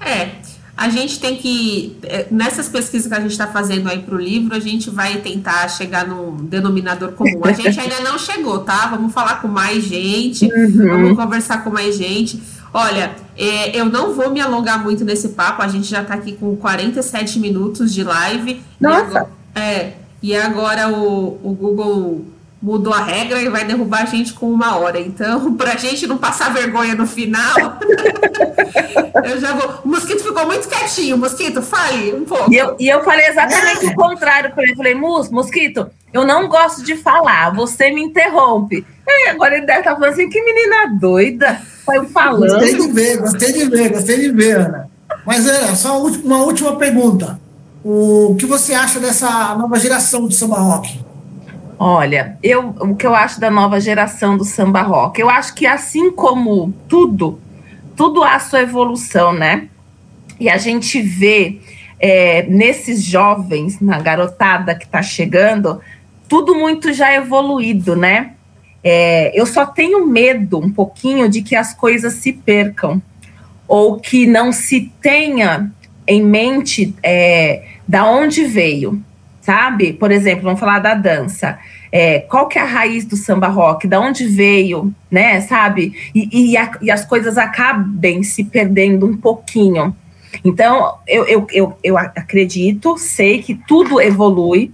É, 0.00 0.30
a 0.80 0.88
gente 0.88 1.20
tem 1.20 1.36
que, 1.36 1.98
é, 2.04 2.26
nessas 2.30 2.66
pesquisas 2.66 3.06
que 3.06 3.12
a 3.12 3.20
gente 3.20 3.32
está 3.32 3.46
fazendo 3.46 3.86
aí 3.86 3.98
para 3.98 4.14
o 4.14 4.18
livro, 4.18 4.56
a 4.56 4.58
gente 4.58 4.88
vai 4.88 5.18
tentar 5.18 5.68
chegar 5.68 6.08
num 6.08 6.36
denominador 6.36 7.12
comum. 7.12 7.42
A 7.44 7.52
gente 7.52 7.78
ainda 7.78 8.00
não 8.00 8.18
chegou, 8.18 8.60
tá? 8.60 8.86
Vamos 8.86 9.12
falar 9.12 9.42
com 9.42 9.48
mais 9.48 9.84
gente, 9.84 10.46
uhum. 10.46 10.88
vamos 10.88 11.16
conversar 11.18 11.62
com 11.62 11.68
mais 11.68 11.98
gente. 11.98 12.42
Olha, 12.72 13.14
é, 13.36 13.78
eu 13.78 13.84
não 13.84 14.14
vou 14.14 14.30
me 14.30 14.40
alongar 14.40 14.82
muito 14.82 15.04
nesse 15.04 15.28
papo, 15.28 15.60
a 15.60 15.68
gente 15.68 15.86
já 15.86 16.00
está 16.00 16.14
aqui 16.14 16.32
com 16.32 16.56
47 16.56 17.38
minutos 17.38 17.92
de 17.92 18.02
live. 18.02 18.62
Nossa! 18.80 19.02
E 19.02 19.04
agora, 19.04 19.30
é, 19.54 19.92
e 20.22 20.34
agora 20.34 20.88
o, 20.88 21.40
o 21.42 21.52
Google 21.52 22.24
mudou 22.62 22.92
a 22.92 23.02
regra 23.02 23.40
e 23.40 23.48
vai 23.48 23.64
derrubar 23.64 24.02
a 24.02 24.06
gente 24.06 24.34
com 24.34 24.50
uma 24.50 24.76
hora. 24.76 25.00
Então, 25.00 25.54
para 25.56 25.72
a 25.72 25.76
gente 25.76 26.06
não 26.06 26.18
passar 26.18 26.52
vergonha 26.52 26.94
no 26.94 27.06
final, 27.06 27.56
eu 29.24 29.40
já 29.40 29.52
vou. 29.54 29.80
O 29.84 29.88
mosquito 29.88 30.22
ficou 30.22 30.46
muito 30.46 30.68
quietinho. 30.68 31.16
Mosquito, 31.16 31.62
fale 31.62 32.12
um 32.14 32.24
pouco. 32.24 32.52
E 32.52 32.56
eu, 32.56 32.76
e 32.78 32.88
eu 32.88 33.02
falei 33.02 33.26
exatamente 33.26 33.86
o 33.86 33.94
contrário 33.94 34.52
para 34.52 34.62
ele. 34.64 34.76
Falei, 34.76 34.94
Mus, 34.94 35.30
mosquito, 35.30 35.90
eu 36.12 36.26
não 36.26 36.48
gosto 36.48 36.82
de 36.82 36.96
falar, 36.96 37.50
você 37.54 37.90
me 37.90 38.02
interrompe. 38.02 38.84
E 39.06 39.28
agora 39.28 39.56
ele 39.56 39.66
deve 39.66 39.80
estar 39.80 39.94
falando 39.94 40.12
assim: 40.12 40.28
que 40.28 40.42
menina 40.42 40.98
doida. 40.98 41.60
Saiu 41.84 42.06
falando. 42.06 42.52
Gostei 42.52 42.74
de 42.74 42.92
ver, 42.92 43.16
gostei 43.18 43.52
de 43.52 43.64
ver, 43.64 43.88
gostei 43.90 44.20
de 44.20 44.30
ver, 44.30 44.56
Ana. 44.58 44.90
Mas 45.26 45.46
é, 45.46 45.74
só 45.74 46.00
uma 46.00 46.42
última 46.44 46.76
pergunta. 46.76 47.40
O 47.82 48.36
que 48.38 48.46
você 48.46 48.74
acha 48.74 49.00
dessa 49.00 49.54
nova 49.54 49.78
geração 49.78 50.28
de 50.28 50.36
samba 50.36 50.58
rock? 50.58 51.00
Olha, 51.82 52.36
eu, 52.42 52.74
o 52.78 52.94
que 52.94 53.06
eu 53.06 53.14
acho 53.14 53.40
da 53.40 53.50
nova 53.50 53.80
geração 53.80 54.36
do 54.36 54.44
samba 54.44 54.82
rock? 54.82 55.18
Eu 55.18 55.30
acho 55.30 55.54
que 55.54 55.66
assim 55.66 56.10
como 56.10 56.74
tudo, 56.86 57.40
tudo 57.96 58.22
há 58.22 58.38
sua 58.38 58.60
evolução, 58.60 59.32
né? 59.32 59.66
E 60.38 60.50
a 60.50 60.58
gente 60.58 61.00
vê 61.00 61.58
é, 61.98 62.42
nesses 62.42 63.02
jovens, 63.02 63.80
na 63.80 63.98
garotada 63.98 64.74
que 64.74 64.84
está 64.84 65.00
chegando, 65.00 65.80
tudo 66.28 66.54
muito 66.54 66.92
já 66.92 67.14
evoluído, 67.14 67.96
né? 67.96 68.34
É, 68.84 69.32
eu 69.34 69.46
só 69.46 69.64
tenho 69.64 70.06
medo 70.06 70.58
um 70.58 70.70
pouquinho 70.70 71.30
de 71.30 71.40
que 71.40 71.56
as 71.56 71.72
coisas 71.72 72.12
se 72.12 72.30
percam 72.30 73.00
ou 73.66 73.98
que 73.98 74.26
não 74.26 74.52
se 74.52 74.92
tenha 75.00 75.72
em 76.06 76.22
mente 76.22 76.94
é, 77.02 77.64
da 77.88 78.04
onde 78.04 78.44
veio 78.44 79.02
sabe? 79.50 79.92
Por 79.92 80.12
exemplo, 80.12 80.44
vamos 80.44 80.60
falar 80.60 80.78
da 80.78 80.94
dança. 80.94 81.58
É, 81.90 82.20
qual 82.20 82.46
que 82.46 82.56
é 82.56 82.62
a 82.62 82.64
raiz 82.64 83.04
do 83.04 83.16
samba 83.16 83.48
rock? 83.48 83.88
Da 83.88 83.98
onde 83.98 84.24
veio, 84.24 84.94
né? 85.10 85.40
Sabe? 85.40 85.92
E, 86.14 86.52
e, 86.52 86.56
a, 86.56 86.70
e 86.80 86.88
as 86.88 87.04
coisas 87.04 87.36
acabem 87.36 88.22
se 88.22 88.44
perdendo 88.44 89.04
um 89.04 89.16
pouquinho. 89.16 89.96
Então, 90.44 90.94
eu, 91.04 91.26
eu, 91.26 91.46
eu, 91.50 91.76
eu 91.82 91.98
acredito, 91.98 92.96
sei 92.96 93.42
que 93.42 93.56
tudo 93.66 94.00
evolui, 94.00 94.72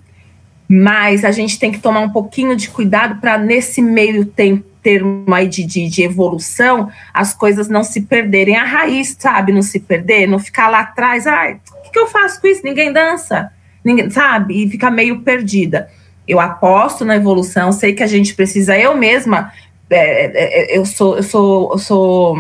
mas 0.68 1.24
a 1.24 1.30
gente 1.30 1.58
tem 1.58 1.72
que 1.72 1.78
tomar 1.78 2.00
um 2.00 2.10
pouquinho 2.10 2.54
de 2.54 2.68
cuidado 2.68 3.18
para, 3.18 3.38
nesse 3.38 3.80
meio 3.80 4.26
tempo, 4.26 4.62
termo 4.82 5.34
aí 5.34 5.48
de, 5.48 5.64
de, 5.64 5.88
de, 5.88 6.02
evolução, 6.02 6.90
as 7.14 7.32
coisas 7.32 7.66
não 7.66 7.82
se 7.82 8.02
perderem. 8.02 8.56
A 8.56 8.64
raiz, 8.64 9.16
sabe? 9.18 9.52
Não 9.52 9.62
se 9.62 9.80
perder, 9.80 10.28
não 10.28 10.38
ficar 10.38 10.68
lá 10.68 10.80
atrás. 10.80 11.26
Ai, 11.26 11.58
o 11.78 11.82
que, 11.82 11.92
que 11.92 11.98
eu 11.98 12.06
faço 12.06 12.38
com 12.42 12.46
isso? 12.46 12.60
Ninguém 12.62 12.92
dança 12.92 13.50
ninguém, 13.87 14.11
sabe? 14.11 14.64
E 14.64 14.68
fica 14.68 14.90
meio 14.90 15.20
perdida. 15.20 15.88
Eu 16.27 16.40
aposto 16.40 17.05
na 17.05 17.14
evolução, 17.14 17.70
sei 17.70 17.94
que 17.94 18.03
a 18.03 18.07
gente 18.07 18.35
precisa, 18.35 18.77
eu 18.77 18.96
mesma, 18.96 19.53
é, 19.88 20.25
é, 20.25 20.75
é, 20.75 20.79
eu, 20.79 20.85
sou, 20.85 21.16
eu, 21.16 21.22
sou, 21.22 21.72
eu 21.72 21.79
sou 21.79 22.37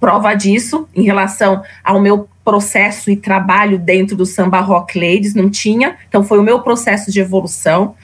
prova 0.00 0.34
disso 0.34 0.88
em 0.96 1.02
relação 1.02 1.62
ao 1.84 2.00
meu 2.00 2.26
processo 2.42 3.10
e 3.10 3.16
trabalho 3.16 3.78
dentro 3.78 4.16
do 4.16 4.24
Samba 4.24 4.60
Rock 4.60 4.98
Ladies, 4.98 5.34
não 5.34 5.50
tinha, 5.50 5.96
então 6.08 6.24
foi 6.24 6.38
o 6.38 6.42
meu 6.42 6.60
processo 6.60 7.12
de 7.12 7.20
evolução, 7.20 7.94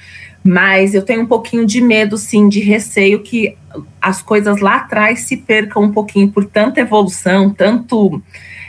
mas 0.44 0.94
eu 0.94 1.02
tenho 1.02 1.22
um 1.22 1.26
pouquinho 1.26 1.66
de 1.66 1.80
medo, 1.80 2.16
sim, 2.18 2.48
de 2.48 2.60
receio 2.60 3.22
que 3.22 3.56
as 4.00 4.22
coisas 4.22 4.60
lá 4.60 4.76
atrás 4.76 5.20
se 5.20 5.38
percam 5.38 5.82
um 5.82 5.92
pouquinho 5.92 6.28
por 6.30 6.44
tanta 6.44 6.80
evolução, 6.80 7.50
tanto 7.50 8.22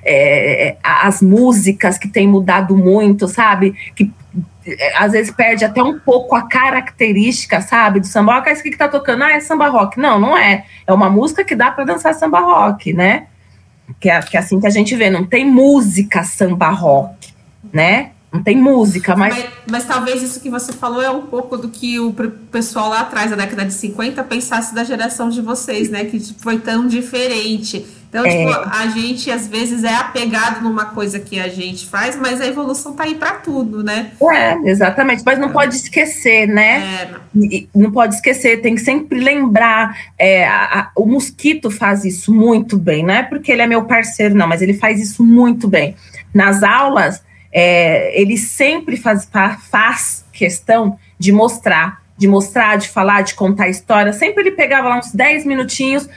é, 0.03 0.77
as 0.83 1.21
músicas 1.21 1.97
que 1.97 2.07
têm 2.07 2.27
mudado 2.27 2.75
muito, 2.75 3.27
sabe? 3.27 3.75
Que 3.95 4.11
é, 4.65 4.97
às 4.97 5.13
vezes 5.13 5.31
perde 5.31 5.65
até 5.65 5.81
um 5.81 5.97
pouco 5.99 6.35
a 6.35 6.47
característica, 6.47 7.61
sabe, 7.61 7.99
do 7.99 8.07
samba 8.07 8.35
rock. 8.35 8.49
Aí 8.49 8.55
o 8.55 8.61
que, 8.61 8.77
tá 8.77 8.87
tocando? 8.87 9.23
Ah, 9.23 9.31
é 9.31 9.39
samba 9.39 9.67
rock. 9.69 9.99
Não, 9.99 10.19
não 10.19 10.37
é. 10.37 10.65
É 10.85 10.93
uma 10.93 11.09
música 11.09 11.43
que 11.43 11.55
dá 11.55 11.71
para 11.71 11.85
dançar 11.85 12.13
samba 12.13 12.39
rock, 12.39 12.93
né? 12.93 13.27
Que 13.99 14.09
é, 14.09 14.19
que 14.21 14.37
é 14.37 14.39
assim 14.39 14.59
que 14.59 14.67
a 14.67 14.71
gente 14.71 14.95
vê, 14.95 15.09
não 15.09 15.25
tem 15.25 15.45
música 15.45 16.23
samba 16.23 16.69
rock, 16.69 17.33
né? 17.73 18.11
Não 18.31 18.43
tem 18.43 18.55
música, 18.55 19.15
mas... 19.15 19.35
mas... 19.35 19.49
mas. 19.71 19.85
talvez 19.85 20.21
isso 20.21 20.39
que 20.39 20.51
você 20.51 20.71
falou 20.71 21.01
é 21.01 21.09
um 21.09 21.23
pouco 21.23 21.57
do 21.57 21.67
que 21.67 21.99
o 21.99 22.13
pessoal 22.51 22.89
lá 22.89 22.99
atrás, 23.01 23.31
da 23.31 23.35
década 23.35 23.65
de 23.65 23.73
50, 23.73 24.23
pensasse 24.23 24.75
da 24.75 24.83
geração 24.83 25.29
de 25.29 25.41
vocês, 25.41 25.89
né? 25.89 26.05
Que 26.05 26.19
foi 26.37 26.59
tão 26.59 26.87
diferente. 26.87 27.83
Então, 28.09 28.25
é... 28.25 28.29
tipo, 28.29 28.69
a 28.69 28.87
gente 28.87 29.29
às 29.29 29.47
vezes 29.47 29.83
é 29.83 29.93
apegado 29.93 30.63
numa 30.63 30.85
coisa 30.85 31.19
que 31.19 31.39
a 31.39 31.47
gente 31.47 31.85
faz, 31.85 32.15
mas 32.15 32.41
a 32.41 32.47
evolução 32.47 32.93
tá 32.93 33.03
aí 33.03 33.13
para 33.13 33.35
tudo, 33.35 33.83
né? 33.83 34.11
É, 34.33 34.55
exatamente. 34.67 35.21
Mas 35.23 35.37
não 35.37 35.49
é. 35.49 35.53
pode 35.53 35.75
esquecer, 35.75 36.47
né? 36.47 37.03
É, 37.03 37.11
não. 37.33 37.83
não. 37.83 37.91
pode 37.91 38.15
esquecer, 38.15 38.61
tem 38.61 38.73
que 38.73 38.81
sempre 38.81 39.19
lembrar. 39.19 39.95
É, 40.17 40.47
a, 40.47 40.79
a, 40.79 40.91
o 40.95 41.05
mosquito 41.05 41.69
faz 41.69 42.03
isso 42.03 42.33
muito 42.33 42.77
bem, 42.77 43.05
não 43.05 43.13
é 43.13 43.23
porque 43.23 43.51
ele 43.51 43.61
é 43.61 43.67
meu 43.67 43.83
parceiro, 43.85 44.33
não, 44.33 44.47
mas 44.47 44.63
ele 44.63 44.73
faz 44.73 44.99
isso 44.99 45.23
muito 45.23 45.67
bem. 45.67 45.95
Nas 46.33 46.63
aulas, 46.63 47.23
é, 47.51 48.19
ele 48.19 48.37
sempre 48.37 48.97
faz, 48.97 49.29
faz 49.69 50.25
questão 50.33 50.97
de 51.17 51.31
mostrar 51.31 51.99
de 52.19 52.27
mostrar, 52.27 52.77
de 52.77 52.89
falar, 52.89 53.21
de 53.21 53.33
contar 53.33 53.69
história. 53.69 54.11
Sempre 54.11 54.43
ele 54.43 54.51
pegava 54.51 54.89
lá 54.89 54.97
uns 54.97 55.13
10 55.13 55.45
minutinhos 55.45 56.09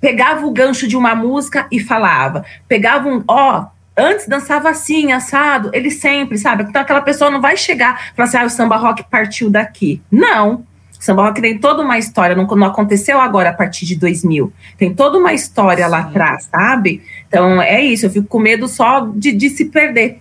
pegava 0.00 0.46
o 0.46 0.50
gancho 0.50 0.86
de 0.86 0.96
uma 0.96 1.14
música 1.14 1.66
e 1.70 1.80
falava. 1.80 2.44
Pegava 2.68 3.08
um, 3.08 3.22
ó, 3.28 3.66
antes 3.96 4.28
dançava 4.28 4.68
assim, 4.68 5.12
assado, 5.12 5.70
ele 5.72 5.90
sempre, 5.90 6.38
sabe? 6.38 6.64
Então 6.64 6.82
aquela 6.82 7.00
pessoa 7.00 7.30
não 7.30 7.40
vai 7.40 7.56
chegar 7.56 8.10
e 8.12 8.16
falar 8.16 8.28
assim, 8.28 8.36
ah, 8.38 8.44
o 8.44 8.50
samba 8.50 8.76
rock 8.76 9.04
partiu 9.10 9.50
daqui. 9.50 10.02
Não. 10.10 10.64
Samba 10.98 11.22
rock 11.22 11.40
tem 11.40 11.58
toda 11.58 11.82
uma 11.82 11.98
história, 11.98 12.34
não, 12.34 12.46
não 12.46 12.66
aconteceu 12.66 13.20
agora 13.20 13.50
a 13.50 13.52
partir 13.52 13.86
de 13.86 13.96
2000. 13.96 14.52
Tem 14.78 14.94
toda 14.94 15.18
uma 15.18 15.32
história 15.32 15.86
lá 15.86 16.00
atrás, 16.00 16.48
sabe? 16.50 17.02
Então 17.28 17.60
é 17.60 17.80
isso, 17.82 18.06
eu 18.06 18.10
fico 18.10 18.26
com 18.26 18.38
medo 18.38 18.66
só 18.66 19.00
de, 19.14 19.32
de 19.32 19.50
se 19.50 19.66
perder. 19.66 20.20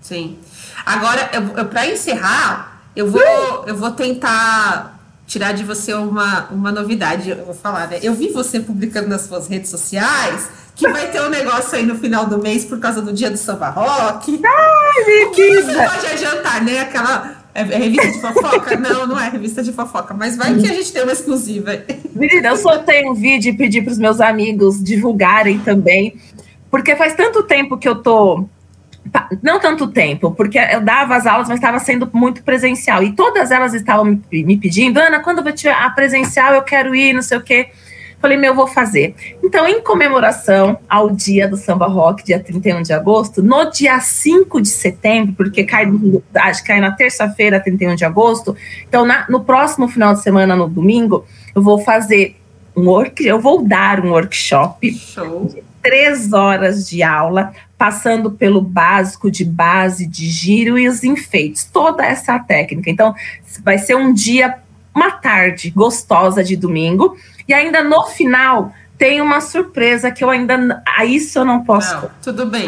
Sim. 0.00 0.38
Agora, 0.84 1.30
para 1.64 1.86
encerrar, 1.86 2.82
eu 2.94 3.10
vou, 3.10 3.64
eu 3.66 3.76
vou 3.76 3.90
tentar 3.90 4.95
tirar 5.26 5.52
de 5.52 5.64
você 5.64 5.92
uma, 5.92 6.46
uma 6.50 6.70
novidade, 6.70 7.30
eu 7.30 7.44
vou 7.44 7.54
falar, 7.54 7.88
né? 7.88 7.98
Eu 8.02 8.14
vi 8.14 8.28
você 8.28 8.60
publicando 8.60 9.08
nas 9.08 9.22
suas 9.22 9.48
redes 9.48 9.70
sociais 9.70 10.48
que 10.74 10.88
vai 10.88 11.10
ter 11.10 11.20
um 11.22 11.30
negócio 11.30 11.76
aí 11.76 11.84
no 11.84 11.96
final 11.96 12.26
do 12.26 12.38
mês 12.38 12.64
por 12.64 12.78
causa 12.78 13.00
do 13.00 13.12
dia 13.12 13.30
do 13.30 13.36
samba 13.36 13.70
rock. 13.70 14.40
Ai, 14.44 15.30
que 15.34 15.62
Você 15.62 15.74
pode 15.74 16.06
adiantar, 16.06 16.62
né? 16.62 16.80
Aquela 16.80 17.36
é, 17.54 17.62
é 17.62 17.78
revista 17.78 18.12
de 18.12 18.20
fofoca? 18.20 18.76
não, 18.78 19.06
não 19.06 19.18
é 19.18 19.30
revista 19.30 19.62
de 19.62 19.72
fofoca, 19.72 20.12
mas 20.12 20.36
vai 20.36 20.54
que 20.54 20.66
a 20.66 20.74
gente 20.74 20.92
tem 20.92 21.02
uma 21.02 21.12
exclusiva. 21.12 21.82
Menina, 22.14 22.50
eu 22.50 22.56
soltei 22.56 23.08
um 23.08 23.14
vídeo 23.14 23.50
e 23.50 23.56
pedi 23.56 23.80
para 23.80 23.92
os 23.92 23.98
meus 23.98 24.20
amigos 24.20 24.82
divulgarem 24.82 25.58
também, 25.60 26.16
porque 26.70 26.94
faz 26.94 27.14
tanto 27.14 27.42
tempo 27.42 27.78
que 27.78 27.88
eu 27.88 27.96
tô 27.96 28.46
não 29.42 29.60
tanto 29.60 29.88
tempo, 29.88 30.30
porque 30.32 30.58
eu 30.58 30.80
dava 30.80 31.16
as 31.16 31.26
aulas, 31.26 31.48
mas 31.48 31.58
estava 31.58 31.78
sendo 31.78 32.08
muito 32.12 32.42
presencial. 32.42 33.02
E 33.02 33.12
todas 33.12 33.50
elas 33.50 33.74
estavam 33.74 34.20
me, 34.30 34.56
pedindo, 34.56 34.98
Ana, 34.98 35.20
quando 35.20 35.42
vai 35.42 35.52
tiver 35.52 35.72
a 35.72 35.90
presencial, 35.90 36.54
eu 36.54 36.62
quero 36.62 36.94
ir, 36.94 37.12
não 37.12 37.22
sei 37.22 37.38
o 37.38 37.42
quê. 37.42 37.68
Falei, 38.20 38.38
meu, 38.38 38.52
eu 38.52 38.54
vou 38.54 38.66
fazer. 38.66 39.14
Então, 39.44 39.68
em 39.68 39.82
comemoração 39.82 40.78
ao 40.88 41.10
dia 41.10 41.46
do 41.46 41.56
samba 41.56 41.86
rock, 41.86 42.24
dia 42.24 42.40
31 42.40 42.82
de 42.82 42.92
agosto, 42.92 43.42
no 43.42 43.70
dia 43.70 44.00
5 44.00 44.60
de 44.60 44.68
setembro, 44.68 45.34
porque 45.34 45.64
cai, 45.64 45.86
acho 46.34 46.62
que 46.62 46.68
cai 46.68 46.80
na 46.80 46.92
terça-feira, 46.92 47.60
31 47.60 47.94
de 47.94 48.04
agosto. 48.04 48.56
Então, 48.88 49.04
na, 49.04 49.26
no 49.28 49.44
próximo 49.44 49.86
final 49.86 50.14
de 50.14 50.22
semana, 50.22 50.56
no 50.56 50.66
domingo, 50.66 51.26
eu 51.54 51.60
vou 51.60 51.78
fazer 51.78 52.36
um 52.74 52.88
work, 52.88 53.24
eu 53.26 53.40
vou 53.40 53.62
dar 53.62 54.04
um 54.04 54.10
workshop 54.10 54.92
Show. 54.92 55.46
de 55.46 55.62
três 55.82 56.32
horas 56.32 56.88
de 56.88 57.02
aula, 57.02 57.52
passando 57.78 58.30
pelo 58.30 58.60
básico 58.60 59.30
de 59.30 59.44
base, 59.44 60.06
de 60.06 60.28
giro 60.28 60.78
e 60.78 60.88
os 60.88 61.04
enfeites, 61.04 61.64
toda 61.64 62.04
essa 62.04 62.38
técnica. 62.38 62.90
Então, 62.90 63.14
vai 63.62 63.78
ser 63.78 63.96
um 63.96 64.12
dia, 64.12 64.58
uma 64.94 65.10
tarde 65.10 65.70
gostosa 65.70 66.42
de 66.42 66.56
domingo, 66.56 67.16
e 67.46 67.52
ainda 67.52 67.84
no 67.84 68.04
final 68.06 68.72
tem 68.96 69.20
uma 69.20 69.40
surpresa 69.40 70.10
que 70.10 70.24
eu 70.24 70.30
ainda. 70.30 70.82
A 70.96 71.04
isso 71.04 71.38
eu 71.38 71.44
não 71.44 71.62
posso. 71.62 71.94
Não, 71.94 72.10
tudo 72.22 72.46
bem. 72.46 72.66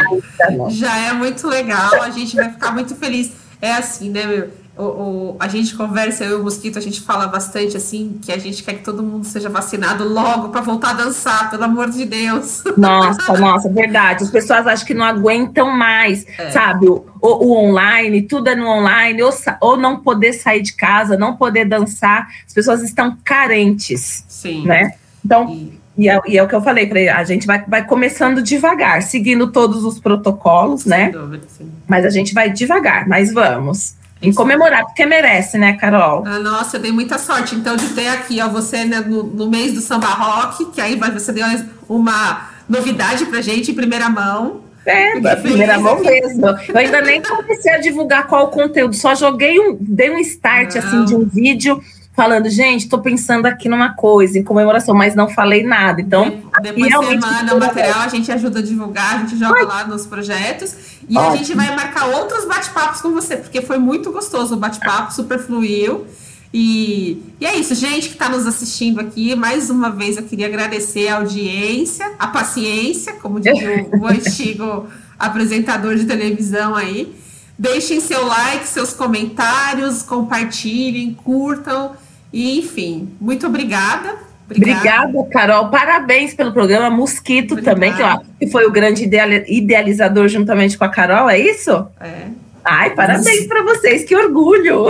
Já 0.69 0.97
é 0.99 1.13
muito 1.13 1.47
legal, 1.49 2.03
a 2.03 2.11
gente 2.11 2.37
vai 2.37 2.51
ficar 2.51 2.71
muito 2.73 2.95
feliz. 2.95 3.33
É 3.61 3.73
assim, 3.73 4.11
né, 4.11 4.27
meu? 4.27 4.51
O, 4.79 4.85
o, 4.85 5.37
a 5.41 5.49
gente 5.49 5.75
conversa, 5.75 6.25
eu 6.25 6.39
e 6.39 6.41
o 6.41 6.45
Mosquito, 6.45 6.79
a 6.79 6.81
gente 6.81 7.01
fala 7.01 7.27
bastante 7.27 7.77
assim, 7.77 8.21
que 8.23 8.31
a 8.31 8.39
gente 8.39 8.63
quer 8.63 8.75
que 8.75 8.85
todo 8.85 9.03
mundo 9.03 9.25
seja 9.25 9.49
vacinado 9.49 10.09
logo 10.09 10.51
para 10.51 10.61
voltar 10.61 10.91
a 10.91 10.93
dançar, 10.93 11.51
pelo 11.51 11.65
amor 11.65 11.91
de 11.91 12.05
Deus. 12.05 12.63
Nossa, 12.79 13.33
nossa, 13.37 13.69
verdade. 13.69 14.23
As 14.23 14.31
pessoas 14.31 14.67
acham 14.67 14.87
que 14.87 14.95
não 14.95 15.05
aguentam 15.05 15.71
mais, 15.71 16.25
é. 16.39 16.51
sabe? 16.51 16.87
O, 16.89 17.05
o, 17.21 17.57
online, 17.57 18.23
tudo 18.23 18.49
é 18.49 18.55
no 18.55 18.69
online, 18.69 19.21
ou, 19.23 19.33
ou 19.61 19.77
não 19.77 19.99
poder 19.99 20.33
sair 20.33 20.63
de 20.63 20.75
casa, 20.75 21.17
não 21.17 21.35
poder 21.37 21.65
dançar. 21.65 22.29
As 22.47 22.55
pessoas 22.55 22.83
estão 22.83 23.17
carentes. 23.25 24.25
Sim. 24.29 24.65
Né? 24.65 24.93
Então. 25.25 25.49
E... 25.51 25.79
E 25.99 26.09
é, 26.09 26.21
e 26.29 26.39
é, 26.39 26.43
o 26.45 26.47
que 26.47 26.55
eu 26.55 26.63
falei 26.63 26.87
para 26.87 27.19
a 27.19 27.25
gente 27.25 27.45
vai, 27.45 27.65
vai 27.67 27.85
começando 27.85 28.41
devagar, 28.41 29.03
seguindo 29.03 29.51
todos 29.51 29.85
os 29.85 29.99
protocolos, 29.99 30.83
Sem 30.83 30.91
né? 30.91 31.11
Dúvida, 31.11 31.45
sim. 31.49 31.69
Mas 31.89 32.05
a 32.05 32.11
gente 32.11 32.33
vai 32.33 32.53
devagar, 32.53 33.09
mas 33.09 33.33
vamos. 33.33 33.97
Em 34.21 34.33
comemorar, 34.33 34.85
porque 34.85 35.07
merece, 35.07 35.57
né, 35.59 35.75
Carol? 35.75 36.25
Ah, 36.27 36.41
nossa, 36.41 36.77
eu 36.77 36.81
dei 36.81 36.91
muita 36.91 37.19
sorte, 37.19 37.55
então, 37.55 37.77
de 37.77 37.89
ter 37.91 38.09
aqui, 38.09 38.41
ó, 38.41 38.49
você 38.49 38.85
né, 38.85 39.01
no, 39.01 39.23
no 39.23 39.49
mês 39.49 39.73
do 39.73 39.81
samba 39.81 40.09
rock, 40.09 40.65
que 40.67 40.81
aí 40.81 40.97
você 40.97 41.33
deu 41.33 41.47
uma 41.89 42.49
novidade 42.69 43.27
pra 43.27 43.41
gente 43.41 43.71
em 43.71 43.75
primeira 43.75 44.09
mão. 44.09 44.63
É, 44.85 45.21
da 45.21 45.37
primeira 45.37 45.79
mão 45.79 46.01
mesmo. 46.01 46.47
Eu 46.47 46.77
ainda 46.77 47.01
nem 47.03 47.23
comecei 47.23 47.73
a 47.73 47.79
divulgar 47.79 48.27
qual 48.27 48.47
o 48.47 48.49
conteúdo, 48.49 48.97
só 48.97 49.15
joguei 49.15 49.59
um, 49.61 49.77
dei 49.79 50.11
um 50.11 50.19
start 50.19 50.75
Não. 50.75 50.83
assim 50.83 51.05
de 51.05 51.15
um 51.15 51.25
vídeo 51.27 51.81
falando, 52.19 52.51
gente, 52.51 52.83
estou 52.83 52.99
pensando 52.99 53.47
aqui 53.47 53.69
numa 53.69 53.95
coisa, 53.95 54.37
em 54.41 54.43
comemoração, 54.43 54.93
mas 54.93 55.15
não 55.15 55.29
falei 55.29 55.63
nada. 55.63 56.01
Então, 56.01 56.43
depois 56.61 56.93
você 56.93 57.17
manda 57.17 57.55
o 57.55 57.61
material, 57.61 58.01
a 58.01 58.09
gente 58.09 58.33
ajuda 58.33 58.59
a 58.59 58.63
divulgar, 58.63 59.15
a 59.15 59.19
gente 59.19 59.39
joga 59.39 59.61
Ai. 59.61 59.65
lá 59.65 59.87
nos 59.87 60.05
projetos 60.05 60.75
e 61.09 61.17
Ótimo. 61.17 61.33
a 61.33 61.37
gente 61.37 61.55
vai 61.55 61.77
marcar 61.77 62.07
outros 62.07 62.45
bate-papos 62.45 63.01
com 63.01 63.13
você, 63.13 63.37
porque 63.37 63.63
foi 63.63 63.79
muito 63.79 64.11
gostoso 64.11 64.57
o 64.57 64.59
bate-papo, 64.59 65.15
super 65.15 65.39
fluiu. 65.39 66.09
E, 66.53 67.23
e 67.41 67.47
é 67.47 67.57
isso, 67.57 67.73
gente 67.77 68.09
que 68.09 68.15
está 68.15 68.29
nos 68.29 68.49
assistindo 68.49 68.99
aqui. 68.99 69.37
Mais 69.37 69.71
uma 69.71 69.89
vez 69.89 70.17
eu 70.17 70.25
queria 70.25 70.49
agradecer 70.49 71.07
a 71.07 71.19
audiência, 71.19 72.15
a 72.19 72.27
paciência, 72.27 73.13
como 73.23 73.39
diz 73.39 73.57
o, 73.93 73.97
o 73.97 74.07
antigo 74.11 74.89
apresentador 75.17 75.95
de 75.95 76.05
televisão 76.05 76.75
aí. 76.75 77.15
Deixem 77.57 78.01
seu 78.01 78.27
like, 78.27 78.67
seus 78.67 78.93
comentários, 78.93 80.03
compartilhem, 80.03 81.15
curtam. 81.15 81.93
E, 82.33 82.59
enfim, 82.59 83.11
muito 83.21 83.47
obrigada. 83.47 84.17
Obrigada. 84.51 85.09
obrigada, 85.09 85.31
Carol. 85.31 85.69
Parabéns 85.69 86.35
pelo 86.35 86.53
programa. 86.53 86.89
Mosquito 86.89 87.53
obrigada. 87.53 87.75
também, 87.75 87.95
que, 87.95 88.03
ó, 88.03 88.21
que 88.39 88.47
foi 88.47 88.67
o 88.67 88.73
grande 88.73 89.09
idealizador 89.47 90.29
juntamente 90.29 90.79
com 90.79 90.85
a 90.85 90.89
Carol, 90.89 91.29
é 91.29 91.39
isso? 91.39 91.87
É. 92.01 92.29
Ai, 92.65 92.91
parabéns 92.95 93.47
para 93.47 93.63
vocês, 93.63 94.05
que 94.05 94.15
orgulho! 94.15 94.87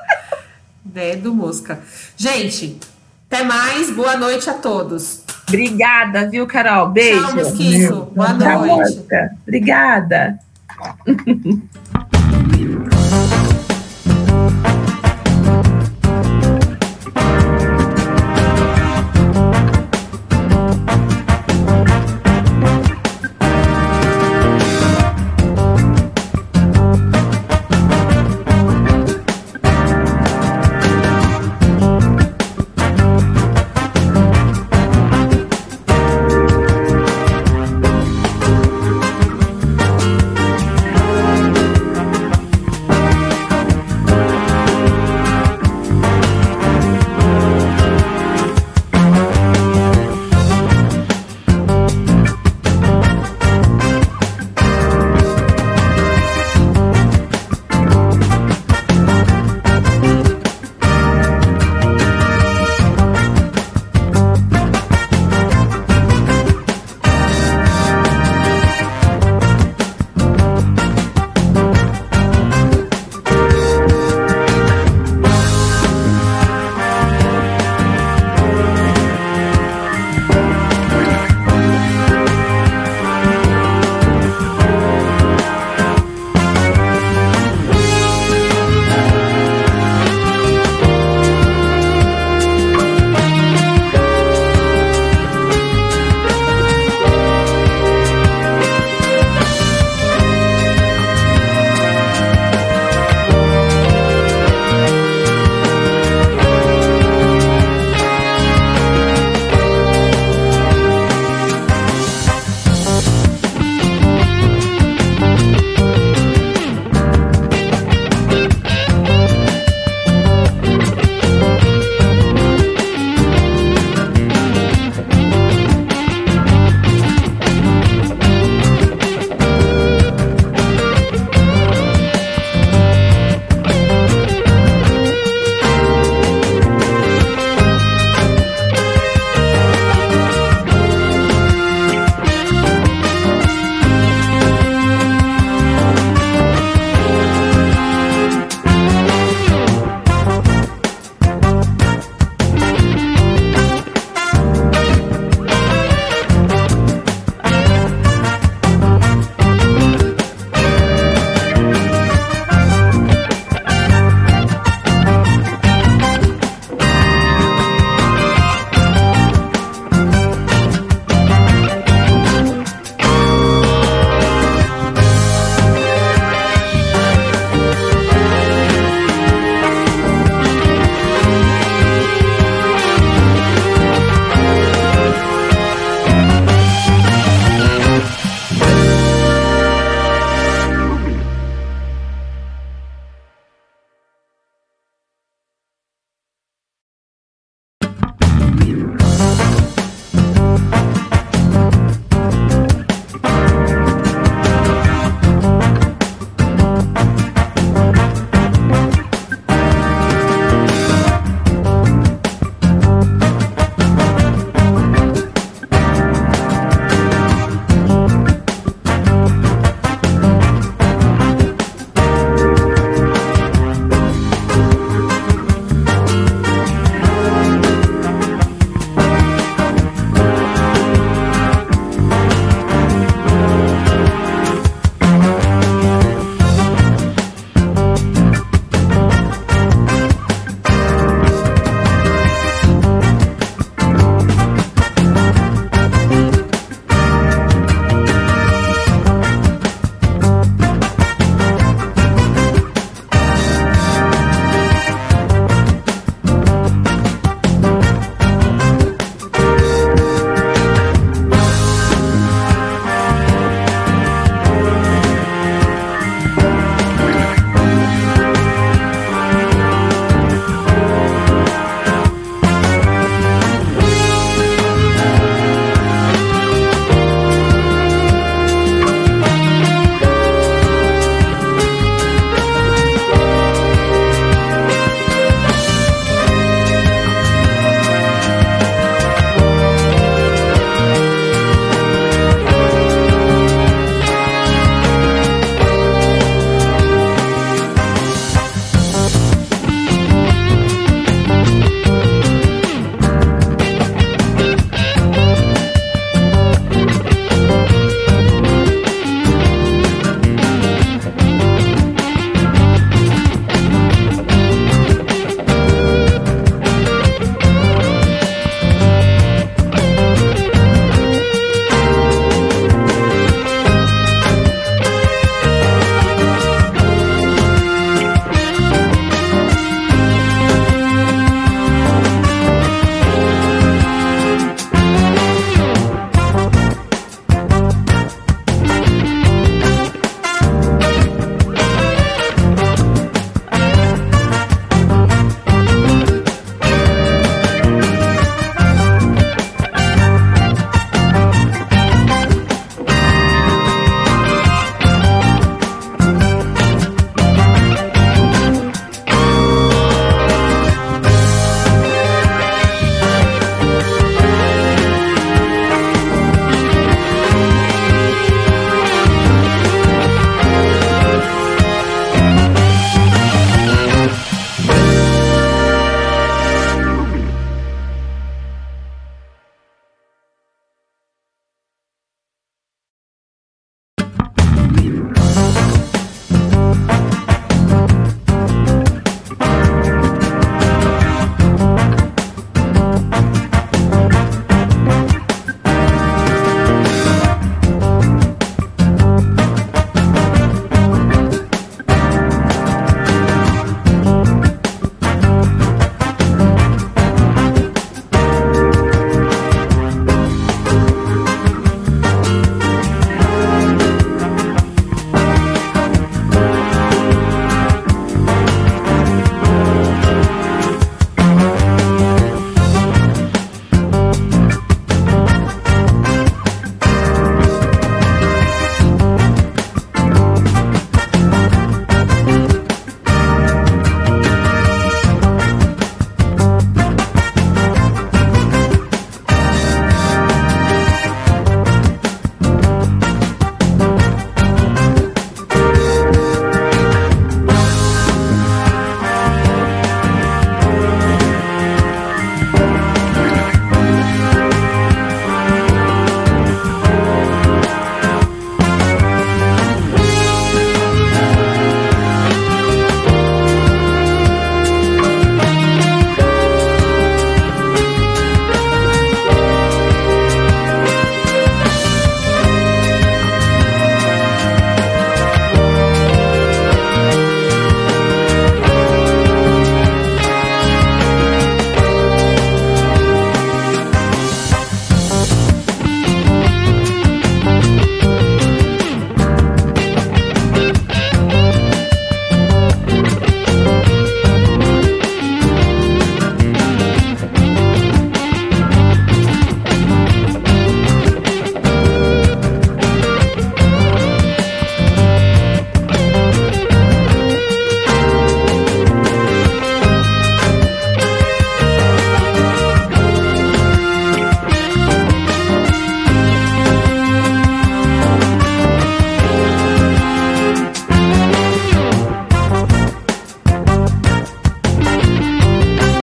Dedo 0.84 1.22
do 1.22 1.34
Mosca. 1.34 1.80
Gente, 2.16 2.78
até 3.30 3.42
mais. 3.42 3.90
Boa 3.90 4.16
noite 4.16 4.48
a 4.50 4.54
todos. 4.54 5.22
Obrigada, 5.48 6.28
viu, 6.28 6.46
Carol? 6.46 6.88
Beijo. 6.88 7.20
Tchau, 7.20 7.34
Mosquito. 7.36 8.12
Boa 8.14 8.32
noite. 8.34 9.06
Obrigada. 9.42 10.38